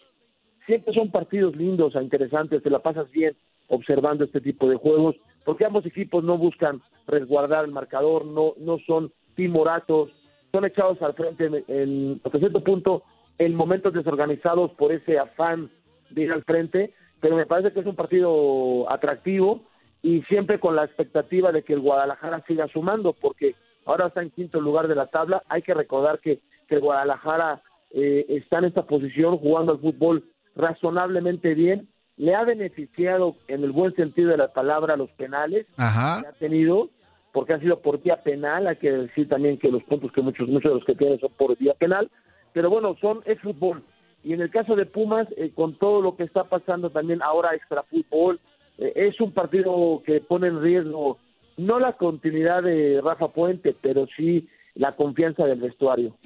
Siempre 0.67 0.95
son 0.95 1.11
partidos 1.11 1.57
lindos, 1.57 1.95
interesantes, 1.95 2.63
te 2.63 2.71
la 2.71 2.81
pasas 2.81 3.11
bien 3.11 3.35
observando 3.69 4.25
este 4.25 4.41
tipo 4.41 4.69
de 4.69 4.77
juegos, 4.77 5.17
porque 5.45 5.67
ambos 5.67 5.87
equipos 5.87 6.25
no 6.25 6.39
buscan 6.39 6.83
resguardar 7.07 7.65
el 7.65 7.73
marcador, 7.73 8.25
no, 8.25 8.55
no 8.59 8.79
son 8.87 9.13
timoratos, 9.35 10.11
son 10.53 10.65
echados 10.65 11.01
al 11.03 11.15
frente 11.15 11.65
en, 11.69 12.21
hasta 12.25 12.39
cierto 12.39 12.63
punto 12.63 13.03
en 13.39 13.55
momentos 13.55 13.93
desorganizados 13.93 14.71
por 14.73 14.93
ese 14.93 15.19
afán 15.19 15.71
de 16.11 16.23
ir 16.23 16.33
al 16.33 16.45
frente, 16.45 16.95
pero 17.21 17.37
me 17.37 17.47
parece 17.47 17.73
que 17.73 17.81
es 17.81 17.87
un 17.87 17.97
partido 17.97 18.91
atractivo 18.93 19.63
y 20.03 20.23
siempre 20.23 20.61
con 20.61 20.77
la 20.77 20.85
expectativa 20.85 21.51
de 21.51 21.63
que 21.63 21.73
el 21.73 21.81
Guadalajara 21.81 22.45
siga 22.47 22.69
sumando, 22.69 23.13
porque 23.15 23.57
ahora 23.87 24.07
está 24.07 24.23
en 24.23 24.31
quinto 24.31 24.61
lugar 24.61 24.87
de 24.87 24.95
la 24.95 25.07
tabla, 25.07 25.43
hay 25.49 25.63
que 25.63 25.75
recordar 25.75 26.21
que, 26.21 26.41
que 26.69 26.77
el 26.77 26.83
Guadalajara 26.83 27.63
eh, 27.91 28.27
está 28.29 28.59
en 28.59 28.67
esta 28.67 28.87
posición 28.87 29.39
jugando 29.39 29.73
al 29.73 29.81
fútbol 29.81 30.25
razonablemente 30.55 31.55
bien 31.55 31.89
le 32.17 32.35
ha 32.35 32.45
beneficiado 32.45 33.37
en 33.49 33.65
el 33.65 33.73
buen 33.73 33.95
sentido 33.95 34.31
de 34.31 34.37
la 34.37 34.53
palabra 34.53 34.97
los 34.97 35.11
penales 35.11 35.67
que 35.77 35.83
ha 35.83 36.33
tenido, 36.39 36.91
porque 37.33 37.55
ha 37.55 37.61
sido 37.61 37.81
por 37.81 38.01
vía 38.03 38.23
penal, 38.23 38.67
hay 38.67 38.77
que 38.77 38.93
decir 38.93 39.29
también 39.29 39.59
que 39.59 39.71
los 39.71 39.83
puntos 39.85 40.13
que 40.13 40.23
muchos, 40.23 40.49
muchos 40.49 40.71
de 40.71 40.77
los 40.77 40.85
que 40.85 40.95
tienen 40.95 41.19
son 41.19 41.33
por 41.37 41.57
vía 41.59 41.75
penal, 41.75 42.11
pero 42.53 42.71
bueno, 42.71 42.97
son 43.01 43.23
es 43.25 43.41
fútbol. 43.41 43.83
Y 44.23 44.33
en 44.33 44.41
el 44.41 44.51
caso 44.51 44.75
de 44.77 44.87
Pumas, 44.87 45.27
eh, 45.37 45.51
con 45.55 45.77
todo 45.79 46.01
lo 46.01 46.17
que 46.17 46.23
está 46.23 46.45
pasando 46.45 46.91
también 46.91 47.21
ahora 47.23 47.55
extra 47.55 47.83
fútbol, 47.83 48.41
eh, 48.79 48.93
es 48.95 49.21
un 49.21 49.33
partido 49.33 50.03
que 50.07 50.21
pone 50.21 50.47
en 50.47 50.63
riesgo 50.63 51.19
no 51.57 51.79
la 51.79 51.93
continuidad 51.93 52.63
de 52.63 53.01
Rafa 53.03 53.29
Puente, 53.29 53.77
pero 53.81 54.07
sí 54.17 54.49
la 54.75 54.97
confianza 54.97 55.47
del 55.47 55.61
vestuario. 55.61 56.17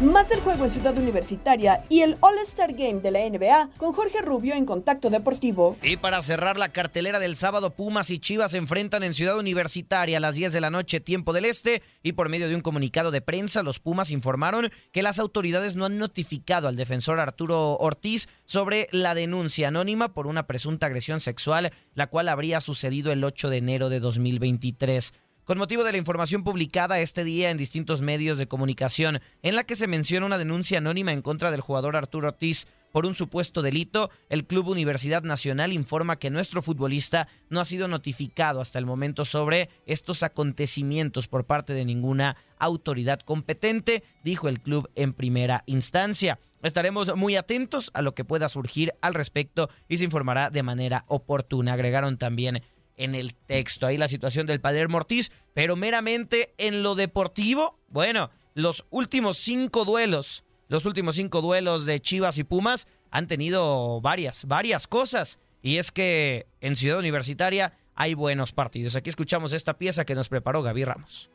Más 0.00 0.28
del 0.28 0.38
juego 0.38 0.62
en 0.62 0.70
Ciudad 0.70 0.96
Universitaria 0.96 1.82
y 1.88 2.02
el 2.02 2.18
All-Star 2.20 2.72
Game 2.72 3.00
de 3.00 3.10
la 3.10 3.18
NBA 3.28 3.70
con 3.78 3.92
Jorge 3.92 4.22
Rubio 4.22 4.54
en 4.54 4.64
Contacto 4.64 5.10
Deportivo. 5.10 5.76
Y 5.82 5.96
para 5.96 6.22
cerrar 6.22 6.56
la 6.56 6.68
cartelera 6.68 7.18
del 7.18 7.34
sábado, 7.34 7.74
Pumas 7.74 8.10
y 8.10 8.20
Chivas 8.20 8.52
se 8.52 8.58
enfrentan 8.58 9.02
en 9.02 9.12
Ciudad 9.12 9.36
Universitaria 9.36 10.18
a 10.18 10.20
las 10.20 10.36
10 10.36 10.52
de 10.52 10.60
la 10.60 10.70
noche, 10.70 11.00
tiempo 11.00 11.32
del 11.32 11.46
este, 11.46 11.82
y 12.04 12.12
por 12.12 12.28
medio 12.28 12.48
de 12.48 12.54
un 12.54 12.60
comunicado 12.60 13.10
de 13.10 13.22
prensa, 13.22 13.64
los 13.64 13.80
Pumas 13.80 14.12
informaron 14.12 14.70
que 14.92 15.02
las 15.02 15.18
autoridades 15.18 15.74
no 15.74 15.84
han 15.84 15.98
notificado 15.98 16.68
al 16.68 16.76
defensor 16.76 17.18
Arturo 17.18 17.76
Ortiz 17.78 18.28
sobre 18.46 18.86
la 18.92 19.16
denuncia 19.16 19.66
anónima 19.66 20.14
por 20.14 20.28
una 20.28 20.46
presunta 20.46 20.86
agresión 20.86 21.18
sexual, 21.18 21.72
la 21.94 22.06
cual 22.06 22.28
habría 22.28 22.60
sucedido 22.60 23.10
el 23.10 23.24
8 23.24 23.50
de 23.50 23.56
enero 23.56 23.88
de 23.88 23.98
2023 23.98 25.12
con 25.48 25.56
motivo 25.56 25.82
de 25.82 25.92
la 25.92 25.98
información 25.98 26.44
publicada 26.44 27.00
este 27.00 27.24
día 27.24 27.48
en 27.48 27.56
distintos 27.56 28.02
medios 28.02 28.36
de 28.36 28.48
comunicación, 28.48 29.22
en 29.42 29.56
la 29.56 29.64
que 29.64 29.76
se 29.76 29.86
menciona 29.86 30.26
una 30.26 30.36
denuncia 30.36 30.76
anónima 30.76 31.14
en 31.14 31.22
contra 31.22 31.50
del 31.50 31.62
jugador 31.62 31.96
Arturo 31.96 32.28
Ortiz 32.28 32.66
por 32.92 33.06
un 33.06 33.14
supuesto 33.14 33.62
delito, 33.62 34.10
el 34.28 34.44
Club 34.44 34.68
Universidad 34.68 35.22
Nacional 35.22 35.72
informa 35.72 36.18
que 36.18 36.28
nuestro 36.28 36.60
futbolista 36.60 37.28
no 37.48 37.60
ha 37.60 37.64
sido 37.64 37.88
notificado 37.88 38.60
hasta 38.60 38.78
el 38.78 38.84
momento 38.84 39.24
sobre 39.24 39.70
estos 39.86 40.22
acontecimientos 40.22 41.28
por 41.28 41.46
parte 41.46 41.72
de 41.72 41.86
ninguna 41.86 42.36
autoridad 42.58 43.20
competente, 43.20 44.04
dijo 44.22 44.48
el 44.48 44.60
club 44.60 44.90
en 44.96 45.14
primera 45.14 45.64
instancia. 45.64 46.38
Estaremos 46.62 47.16
muy 47.16 47.36
atentos 47.36 47.90
a 47.94 48.02
lo 48.02 48.14
que 48.14 48.24
pueda 48.24 48.50
surgir 48.50 48.92
al 49.00 49.14
respecto 49.14 49.70
y 49.88 49.96
se 49.96 50.04
informará 50.04 50.50
de 50.50 50.62
manera 50.62 51.04
oportuna. 51.06 51.72
Agregaron 51.72 52.18
también 52.18 52.62
en 52.98 53.14
el 53.14 53.34
texto. 53.34 53.86
Ahí 53.86 53.96
la 53.96 54.08
situación 54.08 54.46
del 54.46 54.60
Palermo 54.60 54.98
Ortiz, 54.98 55.32
pero 55.54 55.76
meramente 55.76 56.54
en 56.58 56.82
lo 56.82 56.94
deportivo, 56.94 57.78
bueno, 57.88 58.30
los 58.54 58.84
últimos 58.90 59.38
cinco 59.38 59.84
duelos, 59.86 60.44
los 60.68 60.84
últimos 60.84 61.16
cinco 61.16 61.40
duelos 61.40 61.86
de 61.86 62.00
Chivas 62.00 62.36
y 62.36 62.44
Pumas 62.44 62.86
han 63.10 63.26
tenido 63.26 64.00
varias, 64.02 64.44
varias 64.44 64.86
cosas. 64.86 65.38
Y 65.62 65.78
es 65.78 65.90
que 65.90 66.46
en 66.60 66.76
Ciudad 66.76 66.98
Universitaria 66.98 67.72
hay 67.94 68.14
buenos 68.14 68.52
partidos. 68.52 68.94
Aquí 68.96 69.10
escuchamos 69.10 69.52
esta 69.52 69.78
pieza 69.78 70.04
que 70.04 70.14
nos 70.14 70.28
preparó 70.28 70.62
Gaby 70.62 70.84
Ramos. 70.84 71.30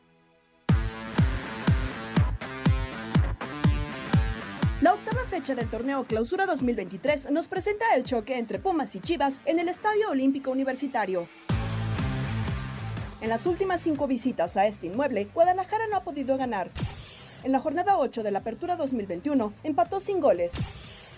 Fecha 5.34 5.56
del 5.56 5.68
torneo 5.68 6.04
Clausura 6.04 6.46
2023 6.46 7.32
nos 7.32 7.48
presenta 7.48 7.84
el 7.96 8.04
choque 8.04 8.38
entre 8.38 8.60
Pumas 8.60 8.94
y 8.94 9.00
Chivas 9.00 9.40
en 9.46 9.58
el 9.58 9.68
Estadio 9.68 10.10
Olímpico 10.10 10.52
Universitario. 10.52 11.26
En 13.20 13.28
las 13.30 13.44
últimas 13.44 13.80
cinco 13.80 14.06
visitas 14.06 14.56
a 14.56 14.68
este 14.68 14.86
inmueble, 14.86 15.24
Guadalajara 15.34 15.88
no 15.90 15.96
ha 15.96 16.04
podido 16.04 16.36
ganar. 16.36 16.70
En 17.42 17.50
la 17.50 17.58
jornada 17.58 17.98
8 17.98 18.22
de 18.22 18.30
la 18.30 18.38
Apertura 18.38 18.76
2021, 18.76 19.52
empató 19.64 19.98
sin 19.98 20.20
goles. 20.20 20.52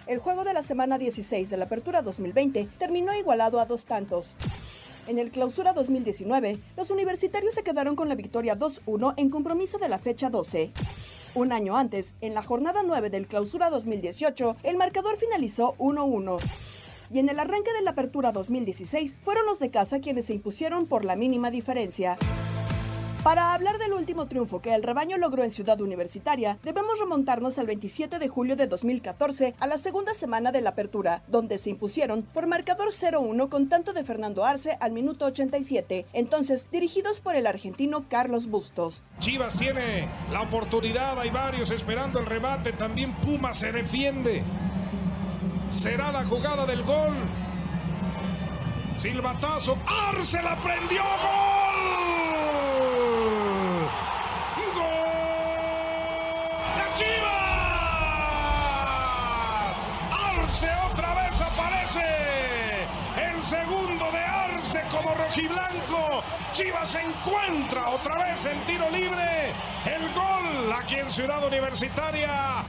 El 0.07 0.19
juego 0.19 0.45
de 0.45 0.55
la 0.55 0.63
semana 0.63 0.97
16 0.97 1.51
de 1.51 1.57
la 1.59 1.67
Apertura 1.67 2.01
2020 2.01 2.71
terminó 2.79 3.15
igualado 3.15 3.61
a 3.61 3.67
dos 3.67 3.85
tantos. 3.85 4.35
En 5.09 5.19
el 5.19 5.31
Clausura 5.31 5.75
2019, 5.75 6.59
los 6.75 6.91
universitarios 6.91 7.53
se 7.53 7.63
quedaron 7.63 7.95
con 7.97 8.09
la 8.09 8.15
victoria 8.15 8.57
2-1 8.57 9.13
en 9.19 9.29
compromiso 9.29 9.77
de 9.77 9.91
la 9.91 9.99
fecha 9.99 10.31
12. 10.31 10.73
Un 11.37 11.53
año 11.53 11.77
antes, 11.77 12.15
en 12.23 12.33
la 12.33 12.43
jornada 12.43 12.81
9 12.83 13.11
del 13.11 13.27
Clausura 13.27 13.69
2018, 13.69 14.57
el 14.63 14.79
marcador 14.79 15.19
finalizó 15.19 15.75
1-1 15.77 16.39
y 17.11 17.19
en 17.19 17.29
el 17.29 17.39
arranque 17.39 17.75
de 17.75 17.83
la 17.83 17.91
apertura 17.91 18.33
2016 18.33 19.19
fueron 19.21 19.45
los 19.45 19.59
de 19.59 19.71
casa 19.71 20.01
quienes 20.01 20.25
se 20.25 20.33
impusieron 20.33 20.87
por 20.87 21.05
la 21.05 21.15
mínima 21.15 21.51
diferencia. 21.51 22.17
Para 23.27 23.55
hablar 23.55 23.79
del 23.79 23.93
último 23.93 24.29
triunfo 24.29 24.63
que 24.63 24.73
el 24.73 24.85
rebaño 24.85 25.19
logró 25.19 25.43
en 25.43 25.51
Ciudad 25.51 25.81
Universitaria, 25.81 26.61
debemos 26.63 27.01
remontarnos 27.01 27.59
al 27.59 27.67
27 27.67 28.21
de 28.21 28.29
julio 28.29 28.55
de 28.55 28.69
2014, 28.69 29.57
a 29.59 29.67
la 29.67 29.79
segunda 29.79 30.15
semana 30.15 30.53
de 30.53 30.61
la 30.61 30.71
apertura, 30.71 31.25
donde 31.27 31.59
se 31.59 31.71
impusieron 31.71 32.23
por 32.23 32.47
marcador 32.47 32.91
0-1 32.91 33.49
con 33.49 33.69
tanto 33.69 33.93
de 33.93 34.05
Fernando 34.05 34.45
Arce 34.45 34.79
al 34.81 34.93
minuto 34.93 35.27
87, 35.27 36.07
entonces 36.13 36.69
dirigidos 36.71 37.19
por 37.19 37.35
el 37.35 37.49
argentino 37.49 38.09
Carlos 38.09 38.47
Bustos. 38.47 39.03
Chivas 39.19 39.59
tiene 39.59 40.09
la 40.31 40.43
oportunidad, 40.43 41.19
hay 41.19 41.31
varios 41.31 41.73
esperando 41.73 42.21
el 42.21 42.27
remate, 42.27 42.75
también 42.75 43.17
Puma 43.17 43.53
se 43.55 43.73
defiende. 43.73 44.45
Será 45.73 46.13
la 46.13 46.25
jugada 46.25 46.65
del 46.65 46.85
gol. 46.85 47.17
Silbatazo. 48.99 49.77
Arce 49.87 50.43
la 50.43 50.61
prendió. 50.63 51.03
¡Gol! 51.03 51.77
¡Gol! 54.75 54.85
¡La 56.77 56.86
Chivas! 56.97 57.27
Arce 60.11 60.71
otra 60.91 61.15
vez 61.15 61.41
aparece. 61.43 62.87
El 63.17 63.45
segundo 63.45 64.11
de 64.11 64.19
Arce 64.19 64.83
como 64.91 65.15
rojiblanco. 65.15 66.25
Chivas 66.53 66.95
encuentra 66.95 67.91
otra 67.91 68.25
vez 68.25 68.47
en 68.47 68.65
tiro 68.65 68.89
libre. 68.89 69.53
El 69.85 70.11
gol 70.15 70.73
aquí 70.73 70.95
en 70.95 71.11
Ciudad 71.11 71.47
Universitaria. 71.47 72.65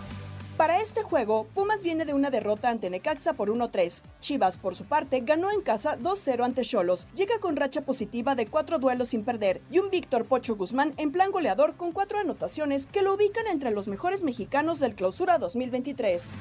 Para 0.57 0.81
este 0.81 1.03
juego, 1.03 1.45
Pumas 1.53 1.83
viene 1.83 2.03
de 2.03 2.15
una 2.15 2.31
derrota 2.31 2.69
ante 2.69 2.89
Necaxa 2.89 3.33
por 3.33 3.51
1-3. 3.51 4.01
Chivas, 4.19 4.57
por 4.57 4.73
su 4.73 4.85
parte, 4.85 5.19
ganó 5.19 5.51
en 5.51 5.61
casa 5.61 5.99
2-0 5.99 6.43
ante 6.43 6.63
Cholos. 6.63 7.07
Llega 7.13 7.37
con 7.39 7.55
racha 7.55 7.81
positiva 7.81 8.33
de 8.33 8.47
cuatro 8.47 8.79
duelos 8.79 9.09
sin 9.09 9.23
perder 9.23 9.61
y 9.69 9.77
un 9.77 9.91
Víctor 9.91 10.25
Pocho 10.25 10.55
Guzmán 10.55 10.95
en 10.97 11.11
plan 11.11 11.29
goleador 11.29 11.75
con 11.75 11.91
cuatro 11.91 12.17
anotaciones 12.17 12.87
que 12.87 13.03
lo 13.03 13.13
ubican 13.13 13.45
entre 13.45 13.69
los 13.69 13.87
mejores 13.87 14.23
mexicanos 14.23 14.79
del 14.79 14.95
Clausura 14.95 15.37
2023. 15.37 16.31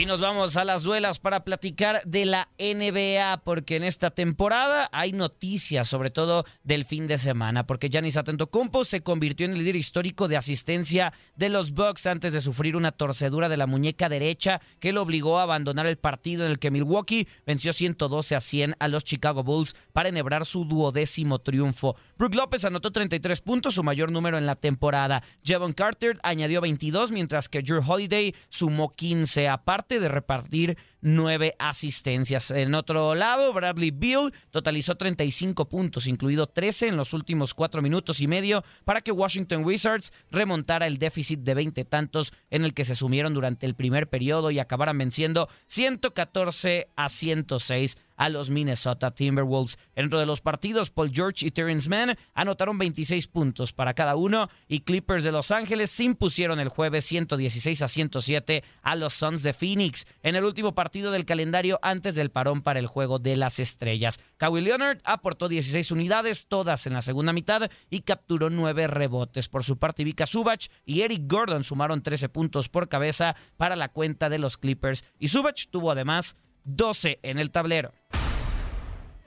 Y 0.00 0.06
nos 0.06 0.22
vamos 0.22 0.56
a 0.56 0.64
las 0.64 0.82
duelas 0.82 1.18
para 1.18 1.44
platicar 1.44 2.00
de 2.06 2.24
la 2.24 2.48
NBA, 2.58 3.42
porque 3.44 3.76
en 3.76 3.84
esta 3.84 4.10
temporada 4.10 4.88
hay 4.92 5.12
noticias, 5.12 5.88
sobre 5.88 6.08
todo 6.08 6.46
del 6.64 6.86
fin 6.86 7.06
de 7.06 7.18
semana, 7.18 7.66
porque 7.66 7.90
Giannis 7.90 8.16
Antetokounmpo 8.16 8.84
se 8.84 9.02
convirtió 9.02 9.44
en 9.44 9.52
el 9.52 9.58
líder 9.58 9.76
histórico 9.76 10.26
de 10.26 10.38
asistencia 10.38 11.12
de 11.36 11.50
los 11.50 11.72
Bucks 11.72 12.06
antes 12.06 12.32
de 12.32 12.40
sufrir 12.40 12.76
una 12.76 12.92
torcedura 12.92 13.50
de 13.50 13.58
la 13.58 13.66
muñeca 13.66 14.08
derecha 14.08 14.62
que 14.78 14.94
lo 14.94 15.02
obligó 15.02 15.38
a 15.38 15.42
abandonar 15.42 15.86
el 15.86 15.98
partido 15.98 16.46
en 16.46 16.52
el 16.52 16.58
que 16.58 16.70
Milwaukee 16.70 17.28
venció 17.44 17.74
112 17.74 18.34
a 18.34 18.40
100 18.40 18.76
a 18.78 18.88
los 18.88 19.04
Chicago 19.04 19.44
Bulls 19.44 19.76
para 19.92 20.08
enhebrar 20.08 20.46
su 20.46 20.64
duodécimo 20.64 21.40
triunfo. 21.40 21.94
Brook 22.16 22.34
López 22.36 22.64
anotó 22.64 22.90
33 22.90 23.42
puntos, 23.42 23.74
su 23.74 23.82
mayor 23.82 24.10
número 24.10 24.38
en 24.38 24.46
la 24.46 24.56
temporada. 24.56 25.22
Jevon 25.44 25.74
Carter 25.74 26.18
añadió 26.22 26.62
22, 26.62 27.10
mientras 27.10 27.50
que 27.50 27.60
Drew 27.60 27.82
Holiday 27.86 28.34
sumó 28.48 28.92
15. 28.92 29.46
Aparte 29.50 29.89
de 29.98 30.08
repartir 30.08 30.76
nueve 31.00 31.54
asistencias. 31.58 32.50
En 32.50 32.74
otro 32.74 33.14
lado, 33.14 33.52
Bradley 33.52 33.90
Bill 33.90 34.32
totalizó 34.50 34.96
35 34.96 35.68
puntos, 35.68 36.06
incluido 36.06 36.46
13 36.46 36.88
en 36.88 36.96
los 36.96 37.12
últimos 37.12 37.54
cuatro 37.54 37.82
minutos 37.82 38.20
y 38.20 38.26
medio, 38.26 38.64
para 38.84 39.00
que 39.00 39.12
Washington 39.12 39.64
Wizards 39.64 40.12
remontara 40.30 40.86
el 40.86 40.98
déficit 40.98 41.40
de 41.40 41.54
20 41.54 41.84
tantos 41.84 42.32
en 42.50 42.64
el 42.64 42.74
que 42.74 42.84
se 42.84 42.94
sumieron 42.94 43.34
durante 43.34 43.66
el 43.66 43.74
primer 43.74 44.08
periodo 44.08 44.50
y 44.50 44.58
acabaran 44.58 44.98
venciendo 44.98 45.48
114 45.66 46.88
a 46.96 47.08
106 47.08 47.96
a 48.20 48.28
los 48.28 48.50
Minnesota 48.50 49.12
Timberwolves. 49.12 49.78
Dentro 49.96 50.18
de 50.18 50.26
los 50.26 50.42
partidos, 50.42 50.90
Paul 50.90 51.10
George 51.10 51.46
y 51.46 51.50
Terrence 51.50 51.88
Mann 51.88 52.18
anotaron 52.34 52.76
26 52.76 53.28
puntos 53.28 53.72
para 53.72 53.94
cada 53.94 54.14
uno 54.14 54.50
y 54.68 54.80
Clippers 54.80 55.24
de 55.24 55.32
Los 55.32 55.50
Ángeles 55.50 55.90
se 55.90 56.04
impusieron 56.04 56.60
el 56.60 56.68
jueves 56.68 57.06
116 57.06 57.80
a 57.80 57.88
107 57.88 58.62
a 58.82 58.94
los 58.94 59.14
Suns 59.14 59.42
de 59.42 59.54
Phoenix 59.54 60.06
en 60.22 60.36
el 60.36 60.44
último 60.44 60.74
partido 60.74 60.89
del 60.90 61.24
calendario 61.24 61.78
antes 61.82 62.14
del 62.14 62.30
parón 62.30 62.62
para 62.62 62.80
el 62.80 62.86
juego 62.86 63.18
de 63.18 63.36
las 63.36 63.58
estrellas. 63.60 64.18
Kawhi 64.36 64.60
Leonard 64.60 64.98
aportó 65.04 65.48
16 65.48 65.90
unidades, 65.92 66.46
todas 66.48 66.86
en 66.86 66.94
la 66.94 67.02
segunda 67.02 67.32
mitad, 67.32 67.70
y 67.88 68.00
capturó 68.00 68.50
nueve 68.50 68.88
rebotes. 68.88 69.48
Por 69.48 69.62
su 69.62 69.78
parte, 69.78 70.04
Vika 70.04 70.26
Subach 70.26 70.68
y 70.84 71.02
Eric 71.02 71.22
Gordon 71.26 71.64
sumaron 71.64 72.02
13 72.02 72.28
puntos 72.28 72.68
por 72.68 72.88
cabeza 72.88 73.36
para 73.56 73.76
la 73.76 73.88
cuenta 73.88 74.28
de 74.28 74.38
los 74.38 74.58
Clippers 74.58 75.04
y 75.18 75.28
Subach 75.28 75.68
tuvo 75.70 75.92
además 75.92 76.36
12 76.64 77.20
en 77.22 77.38
el 77.38 77.50
tablero. 77.50 77.92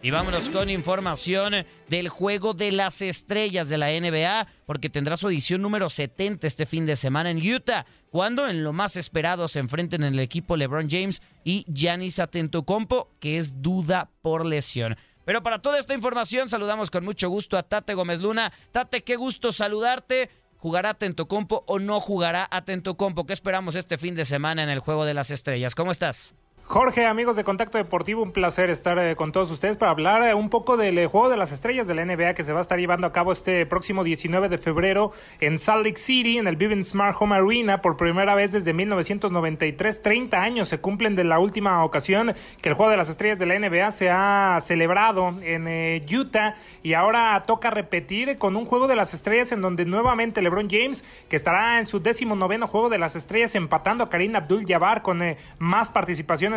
Y 0.04 0.12
vámonos 0.12 0.50
con 0.50 0.70
información 0.70 1.66
del 1.88 2.10
juego 2.10 2.54
de 2.54 2.74
las 2.74 3.02
estrellas 3.02 3.70
de 3.70 3.78
la 3.78 3.88
NBA, 3.88 4.48
porque 4.66 4.90
tendrá 4.90 5.16
su 5.16 5.30
edición 5.30 5.62
número 5.62 5.88
70 5.88 6.46
este 6.46 6.66
fin 6.66 6.86
de 6.86 6.98
semana 6.98 7.30
en 7.30 7.38
Utah, 7.38 7.86
cuando 8.12 8.50
en 8.50 8.66
lo 8.66 8.74
más 8.74 8.98
esperado 8.98 9.48
se 9.48 9.60
enfrenten 9.60 10.04
en 10.04 10.16
el 10.16 10.20
equipo 10.20 10.58
LeBron 10.58 10.90
James 10.90 11.22
y 11.46 11.64
Giannis 11.74 12.20
Atentocompo, 12.20 13.12
que 13.22 13.38
es 13.38 13.62
duda 13.62 14.12
por 14.22 14.46
lesión. 14.46 14.98
Pero 15.24 15.42
para 15.42 15.62
toda 15.62 15.80
esta 15.80 15.94
información 15.94 16.50
saludamos 16.50 16.92
con 16.92 17.06
mucho 17.06 17.30
gusto 17.30 17.58
a 17.58 17.64
Tate 17.64 17.94
Gómez 17.94 18.20
Luna. 18.20 18.52
Tate, 18.74 19.06
qué 19.06 19.16
gusto 19.16 19.54
saludarte. 19.54 20.30
¿Jugará 20.58 20.90
Atentocompo 20.90 21.64
o 21.66 21.80
no 21.80 22.02
jugará 22.02 22.46
Atentocompo? 22.52 23.26
¿Qué 23.26 23.32
esperamos 23.32 23.78
este 23.78 23.98
fin 23.98 24.16
de 24.16 24.26
semana 24.26 24.64
en 24.64 24.70
el 24.70 24.80
Juego 24.80 25.06
de 25.06 25.14
las 25.14 25.32
Estrellas? 25.32 25.76
¿Cómo 25.76 25.94
estás? 25.94 26.36
Jorge, 26.66 27.06
amigos 27.06 27.36
de 27.36 27.44
Contacto 27.44 27.78
Deportivo, 27.78 28.24
un 28.24 28.32
placer 28.32 28.70
estar 28.70 28.98
eh, 28.98 29.18
con 29.18 29.34
todos 29.34 29.52
ustedes 29.52 29.76
para 29.76 29.92
hablar 29.92 30.24
eh, 30.24 30.34
un 30.34 30.50
poco 30.50 30.78
del 30.78 30.98
eh, 30.98 31.08
juego 31.08 31.28
de 31.28 31.36
las 31.36 31.52
estrellas 31.52 31.88
de 31.88 31.94
la 31.94 32.06
NBA 32.06 32.34
que 32.36 32.44
se 32.44 32.54
va 32.54 32.60
a 32.60 32.62
estar 32.62 32.80
llevando 32.80 33.06
a 33.06 33.12
cabo 33.12 33.34
este 33.34 33.66
próximo 33.66 34.04
19 34.04 34.48
de 34.48 34.58
febrero 34.58 35.12
en 35.42 35.60
Salt 35.60 35.86
Lake 35.86 36.00
City, 36.00 36.38
en 36.38 36.48
el 36.48 36.56
Vivint 36.56 36.84
Smart 36.84 37.18
Home 37.20 37.36
Arena, 37.36 37.82
por 37.82 37.98
primera 37.98 38.34
vez 38.34 38.54
desde 38.54 38.72
1993. 38.72 40.02
30 40.02 40.42
años 40.42 40.70
se 40.70 40.80
cumplen 40.80 41.16
de 41.16 41.26
la 41.26 41.38
última 41.38 41.84
ocasión 41.84 42.34
que 42.62 42.70
el 42.70 42.76
juego 42.76 42.90
de 42.90 42.98
las 42.98 43.10
estrellas 43.10 43.40
de 43.40 43.46
la 43.46 43.60
NBA 43.60 43.92
se 43.92 44.10
ha 44.10 44.58
celebrado 44.62 45.36
en 45.44 45.68
Utah 46.18 46.56
y 46.82 46.94
ahora 46.94 47.44
toca 47.46 47.72
repetir 47.72 48.38
con 48.38 48.56
un 48.56 48.66
juego 48.66 48.88
de 48.88 48.96
las 48.96 49.14
estrellas 49.14 49.52
en 49.52 49.62
donde 49.62 49.84
nuevamente 49.84 50.42
LeBron 50.42 50.70
James, 50.72 51.04
que 51.28 51.36
estará 51.36 51.80
en 51.80 51.88
su 51.88 52.00
décimo 52.00 52.38
noveno 52.38 52.68
juego 52.68 52.88
de 52.90 52.98
las 52.98 53.18
estrellas, 53.18 53.54
empatando 53.54 54.06
a 54.06 54.10
Karim 54.10 54.36
Abdul-Jabbar 54.38 55.02
con 55.02 55.22
más 55.60 55.90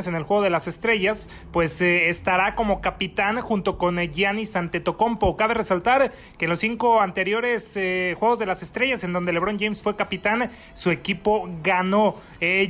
en 0.07 0.15
el 0.15 0.23
Juego 0.25 0.43
de 0.43 0.51
las 0.51 0.69
Estrellas, 0.69 1.31
pues 1.53 1.81
eh, 1.81 2.09
estará 2.09 2.55
como 2.55 2.83
capitán 2.83 3.41
junto 3.41 3.79
con 3.79 3.99
eh, 3.99 4.09
Giannis 4.09 4.55
Antetokounmpo. 4.55 5.37
Cabe 5.39 5.55
resaltar 5.55 6.13
que 6.37 6.45
en 6.45 6.51
los 6.51 6.61
cinco 6.61 7.01
anteriores 7.01 7.75
eh, 7.77 8.15
Juegos 8.19 8.39
de 8.39 8.45
las 8.45 8.63
Estrellas, 8.63 9.03
en 9.05 9.15
donde 9.15 9.33
LeBron 9.33 9.59
James 9.59 9.81
fue 9.81 9.97
capitán, 9.97 10.51
su 10.75 10.91
equipo 10.91 11.49
ganó. 11.63 12.17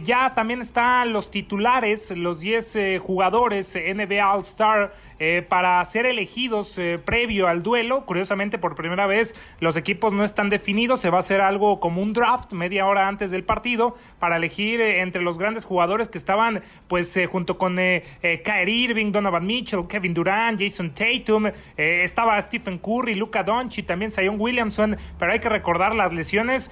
ya 0.05 0.35
también 0.35 0.61
están 0.61 1.13
los 1.13 1.31
titulares, 1.31 2.13
los 2.17 2.39
10 2.39 3.01
jugadores 3.01 3.75
NBA 3.75 4.33
All-Star 4.33 4.93
eh, 5.19 5.45
para 5.49 5.85
ser 5.85 6.05
elegidos 6.07 6.79
eh, 6.79 6.99
previo 7.03 7.49
al 7.49 7.63
duelo. 7.63 8.05
Curiosamente, 8.05 8.59
por 8.59 8.75
primera 8.75 9.07
vez 9.07 9.35
los 9.61 9.77
equipos 9.77 10.13
no 10.13 10.25
están 10.25 10.49
definidos. 10.49 11.01
Se 11.01 11.11
va 11.11 11.19
a 11.19 11.21
hacer 11.21 11.41
algo 11.41 11.81
como 11.81 12.03
un 12.03 12.13
draft 12.13 12.53
media 12.53 12.87
hora 12.87 13.09
antes 13.09 13.31
del 13.31 13.45
partido 13.45 13.97
para 14.19 14.37
elegir 14.37 14.81
eh, 14.81 15.01
entre 15.01 15.23
los 15.23 15.39
grandes 15.39 15.65
jugadores 15.65 16.09
que 16.09 16.19
estaban, 16.19 16.63
pues, 16.89 17.19
junto 17.31 17.57
con 17.59 17.77
Kyrie 17.77 18.75
Irving, 18.85 19.13
Donovan 19.13 19.47
Mitchell, 19.47 19.87
Kevin 19.89 20.15
Durant, 20.15 20.61
Jason 20.61 20.93
Tatum. 20.93 21.51
estaba 21.77 22.41
Stephen 22.43 22.79
Curry, 22.79 23.15
Luca 23.15 23.43
Doncic, 23.43 23.87
también 23.87 24.13
Zion 24.13 24.37
Williamson. 24.39 24.97
Pero 25.19 25.33
hay 25.33 25.39
que 25.39 25.49
recordar 25.49 25.95
las 25.95 26.13
lesiones 26.13 26.71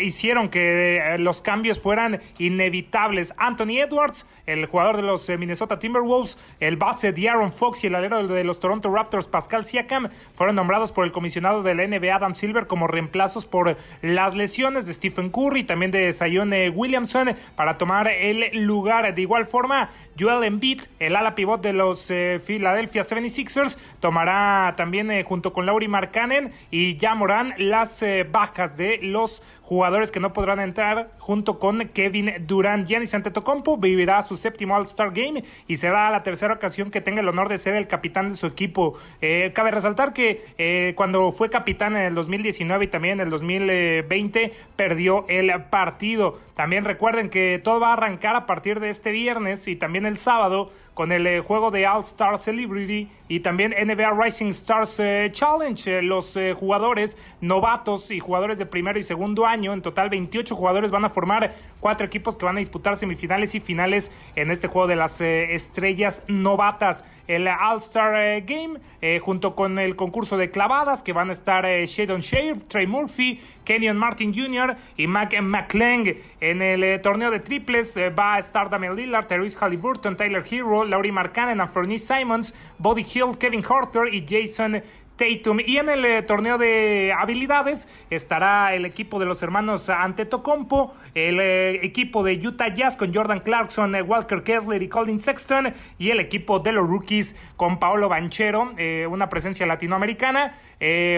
hicieron 0.00 0.48
que 0.48 1.16
los 1.18 1.42
cambios 1.42 1.80
fueran 1.80 2.20
inevitables. 2.38 3.34
Anthony 3.36 3.80
Edwards, 3.80 4.26
el 4.52 4.66
jugador 4.66 4.96
de 4.96 5.02
los 5.02 5.28
Minnesota 5.28 5.78
Timberwolves, 5.78 6.38
el 6.60 6.76
base 6.76 7.12
de 7.12 7.28
Aaron 7.28 7.52
Fox 7.52 7.84
y 7.84 7.86
el 7.86 7.94
alero 7.94 8.26
de 8.26 8.44
los 8.44 8.60
Toronto 8.60 8.90
Raptors, 8.90 9.26
Pascal 9.26 9.64
Siakam, 9.64 10.08
fueron 10.34 10.56
nombrados 10.56 10.92
por 10.92 11.04
el 11.04 11.12
comisionado 11.12 11.62
de 11.62 11.74
la 11.74 11.86
NBA, 11.86 12.14
Adam 12.14 12.34
Silver, 12.34 12.66
como 12.66 12.86
reemplazos 12.86 13.46
por 13.46 13.76
las 14.02 14.34
lesiones 14.34 14.86
de 14.86 14.94
Stephen 14.94 15.30
Curry 15.30 15.64
también 15.64 15.90
de 15.90 16.12
Zion 16.12 16.52
Williamson 16.74 17.36
para 17.56 17.74
tomar 17.78 18.08
el 18.08 18.64
lugar. 18.64 19.14
De 19.14 19.22
igual 19.22 19.46
forma, 19.46 19.90
Joel 20.18 20.44
Embiid, 20.44 20.82
el 20.98 21.14
ala 21.14 21.34
pivot 21.34 21.62
de 21.62 21.72
los 21.72 22.10
eh, 22.10 22.40
Philadelphia 22.44 23.02
76ers, 23.02 23.78
tomará 24.00 24.74
también 24.76 25.10
eh, 25.10 25.24
junto 25.24 25.52
con 25.52 25.66
Lauri 25.66 25.88
Markkanen 25.88 26.52
y 26.70 26.96
ya 26.96 27.14
Morán 27.14 27.54
las 27.58 28.02
eh, 28.02 28.26
bajas 28.30 28.76
de 28.76 28.98
los 29.02 29.42
jugadores 29.62 30.10
que 30.10 30.20
no 30.20 30.32
podrán 30.32 30.60
entrar 30.60 31.10
junto 31.18 31.58
con 31.58 31.88
Kevin 31.88 32.32
Durant. 32.46 32.86
Giannis 32.86 33.12
Antetokounmpo 33.14 33.76
vivirá 33.76 34.22
su 34.22 34.36
séptimo 34.38 34.76
All-Star 34.76 35.12
Game 35.12 35.44
y 35.66 35.76
será 35.76 36.10
la 36.10 36.22
tercera 36.22 36.54
ocasión 36.54 36.90
que 36.90 37.00
tenga 37.00 37.20
el 37.20 37.28
honor 37.28 37.48
de 37.48 37.58
ser 37.58 37.74
el 37.74 37.86
capitán 37.86 38.30
de 38.30 38.36
su 38.36 38.46
equipo. 38.46 38.98
Eh, 39.20 39.52
cabe 39.54 39.70
resaltar 39.70 40.12
que 40.12 40.44
eh, 40.58 40.94
cuando 40.96 41.32
fue 41.32 41.50
capitán 41.50 41.96
en 41.96 42.02
el 42.02 42.14
2019 42.14 42.84
y 42.84 42.88
también 42.88 43.20
en 43.20 43.26
el 43.26 43.30
2020 43.30 44.52
perdió 44.76 45.24
el 45.28 45.52
partido. 45.64 46.38
También 46.54 46.84
recuerden 46.84 47.30
que 47.30 47.60
todo 47.62 47.80
va 47.80 47.90
a 47.90 47.92
arrancar 47.92 48.34
a 48.34 48.46
partir 48.46 48.80
de 48.80 48.90
este 48.90 49.12
viernes 49.12 49.68
y 49.68 49.76
también 49.76 50.06
el 50.06 50.16
sábado 50.16 50.70
con 50.94 51.12
el 51.12 51.26
eh, 51.26 51.40
juego 51.40 51.70
de 51.70 51.86
All 51.86 52.00
Star 52.00 52.38
Celebrity 52.38 53.08
y 53.28 53.40
también 53.40 53.72
NBA 53.72 54.10
Rising 54.24 54.48
Stars 54.48 55.00
Challenge. 55.30 56.02
los 56.02 56.36
jugadores 56.58 57.16
novatos 57.40 58.10
y 58.10 58.18
jugadores 58.18 58.58
de 58.58 58.66
primero 58.66 58.98
y 58.98 59.02
segundo 59.02 59.46
año, 59.46 59.72
en 59.72 59.82
total 59.82 60.08
28 60.08 60.54
jugadores 60.54 60.90
van 60.90 61.04
a 61.04 61.10
formar 61.10 61.54
cuatro 61.80 62.06
equipos 62.06 62.36
que 62.36 62.44
van 62.44 62.56
a 62.56 62.60
disputar 62.60 62.96
semifinales 62.96 63.54
y 63.54 63.60
finales 63.60 64.10
en 64.36 64.50
este 64.50 64.68
juego 64.68 64.88
de 64.88 64.96
las 64.96 65.20
estrellas 65.20 66.22
novatas 66.28 67.04
el 67.28 67.46
All-Star 67.46 68.14
eh, 68.16 68.40
Game, 68.40 68.80
eh, 69.02 69.20
junto 69.20 69.54
con 69.54 69.78
el 69.78 69.94
concurso 69.94 70.36
de 70.36 70.50
clavadas, 70.50 71.02
que 71.02 71.12
van 71.12 71.28
a 71.28 71.32
estar 71.32 71.64
eh, 71.66 71.86
Shadon 71.86 72.20
Shea, 72.20 72.54
Trey 72.68 72.86
Murphy, 72.86 73.40
Kenyon 73.64 73.98
Martin 73.98 74.34
Jr. 74.34 74.76
y 74.96 75.06
Mac 75.06 75.38
McCleng. 75.40 76.16
En 76.40 76.62
el 76.62 77.00
torneo 77.02 77.30
de 77.30 77.40
triples 77.40 77.98
va 78.18 78.36
a 78.36 78.38
estar 78.38 78.70
Damian 78.70 78.96
Lillard, 78.96 79.26
Therese 79.26 79.58
Halliburton, 79.58 80.16
Tyler 80.16 80.42
Hero, 80.50 80.84
Laurie 80.84 81.12
Markkanen, 81.12 81.66
Fernie 81.68 81.98
Simons, 81.98 82.54
Body 82.78 83.02
Hill, 83.02 83.36
Kevin 83.38 83.62
Horter 83.62 84.12
y 84.12 84.24
Jason 84.26 84.82
Tatum. 85.18 85.58
Y 85.60 85.76
en 85.76 85.90
el 85.90 86.04
eh, 86.04 86.22
torneo 86.22 86.56
de 86.56 87.12
habilidades 87.12 87.88
estará 88.08 88.74
el 88.74 88.86
equipo 88.86 89.18
de 89.18 89.26
los 89.26 89.42
hermanos 89.42 89.90
Antetokounmpo, 89.90 90.94
el 91.14 91.40
eh, 91.40 91.84
equipo 91.84 92.22
de 92.22 92.34
Utah 92.34 92.72
Jazz 92.72 92.96
con 92.96 93.12
Jordan 93.12 93.40
Clarkson, 93.40 93.94
eh, 93.94 94.02
Walker 94.02 94.42
Kessler 94.42 94.82
y 94.82 94.88
Colin 94.88 95.18
Sexton, 95.18 95.74
y 95.98 96.10
el 96.10 96.20
equipo 96.20 96.60
de 96.60 96.72
los 96.72 96.88
rookies 96.88 97.36
con 97.56 97.78
Paolo 97.78 98.08
Banchero, 98.08 98.72
una 99.10 99.28
presencia 99.28 99.66
latinoamericana, 99.66 100.54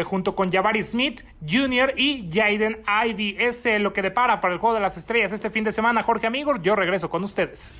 junto 0.05 0.35
con 0.35 0.51
Jabari 0.51 0.83
Smith 0.83 1.23
Jr. 1.47 1.93
y 1.97 2.31
Jaden 2.33 2.79
Ivy. 3.07 3.37
Es 3.39 3.67
lo 3.79 3.93
que 3.93 4.01
depara 4.01 4.41
para 4.41 4.55
el 4.55 4.61
Juego 4.61 4.75
de 4.75 4.81
las 4.81 4.97
Estrellas 4.97 5.33
este 5.33 5.51
fin 5.51 5.65
de 5.65 5.73
semana. 5.73 6.03
Jorge 6.03 6.27
Amigos, 6.27 6.61
yo 6.63 6.75
regreso 6.75 7.11
con 7.11 7.23
ustedes. 7.23 7.75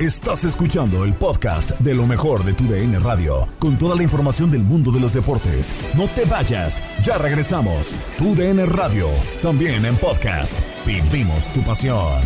Estás 0.00 0.44
escuchando 0.44 1.04
el 1.04 1.14
podcast 1.14 1.70
de 1.80 1.94
lo 1.94 2.06
mejor 2.06 2.44
de 2.44 2.52
tu 2.52 2.64
DN 2.64 2.98
Radio, 2.98 3.48
con 3.58 3.78
toda 3.78 3.96
la 3.96 4.02
información 4.02 4.50
del 4.50 4.60
mundo 4.60 4.92
de 4.92 5.00
los 5.00 5.14
deportes. 5.14 5.74
No 5.94 6.06
te 6.08 6.26
vayas, 6.26 6.82
ya 7.02 7.16
regresamos. 7.16 7.96
Tu 8.18 8.34
DN 8.34 8.66
Radio, 8.66 9.08
también 9.40 9.86
en 9.86 9.96
podcast. 9.96 10.54
Vivimos 10.84 11.50
tu 11.50 11.62
pasión. 11.62 12.20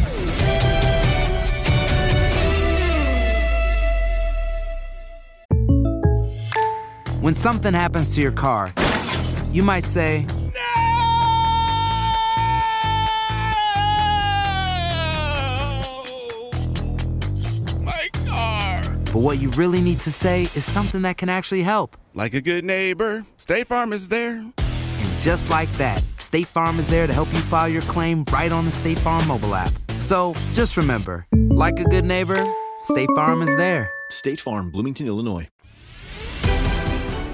When 7.21 7.37
something 7.37 7.73
happens 7.73 8.13
to 8.17 8.21
your 8.21 8.35
car, 8.35 8.73
you 9.53 9.63
might 9.63 9.85
say, 9.85 10.27
But 19.13 19.23
what 19.23 19.41
you 19.41 19.51
really 19.51 19.81
need 19.81 19.99
to 20.01 20.13
say 20.13 20.43
is 20.55 20.65
something 20.65 21.03
that 21.03 21.17
can 21.17 21.29
actually 21.29 21.63
help. 21.63 21.97
Like 22.15 22.33
a 22.33 22.41
good 22.41 22.65
neighbor, 22.65 23.25
State 23.37 23.67
Farm 23.67 23.93
is 23.93 24.07
there. 24.07 24.37
And 24.37 25.19
just 25.19 25.51
like 25.51 25.69
that, 25.79 26.01
State 26.19 26.47
Farm 26.47 26.79
is 26.79 26.87
there 26.87 27.09
to 27.09 27.13
help 27.13 27.27
you 27.33 27.41
file 27.41 27.69
your 27.69 27.83
claim 27.83 28.25
right 28.33 28.53
on 28.53 28.65
the 28.65 28.71
State 28.71 29.01
Farm 29.01 29.27
mobile 29.27 29.57
app. 29.57 29.73
So 29.99 30.33
just 30.53 30.77
remember, 30.77 31.27
like 31.49 31.81
a 31.81 31.85
good 31.85 32.05
neighbor, 32.05 32.41
State 32.83 33.09
Farm 33.17 33.43
is 33.43 33.57
there. 33.57 33.91
State 34.11 34.39
Farm, 34.39 34.71
Bloomington, 34.71 35.09
Illinois. 35.09 35.49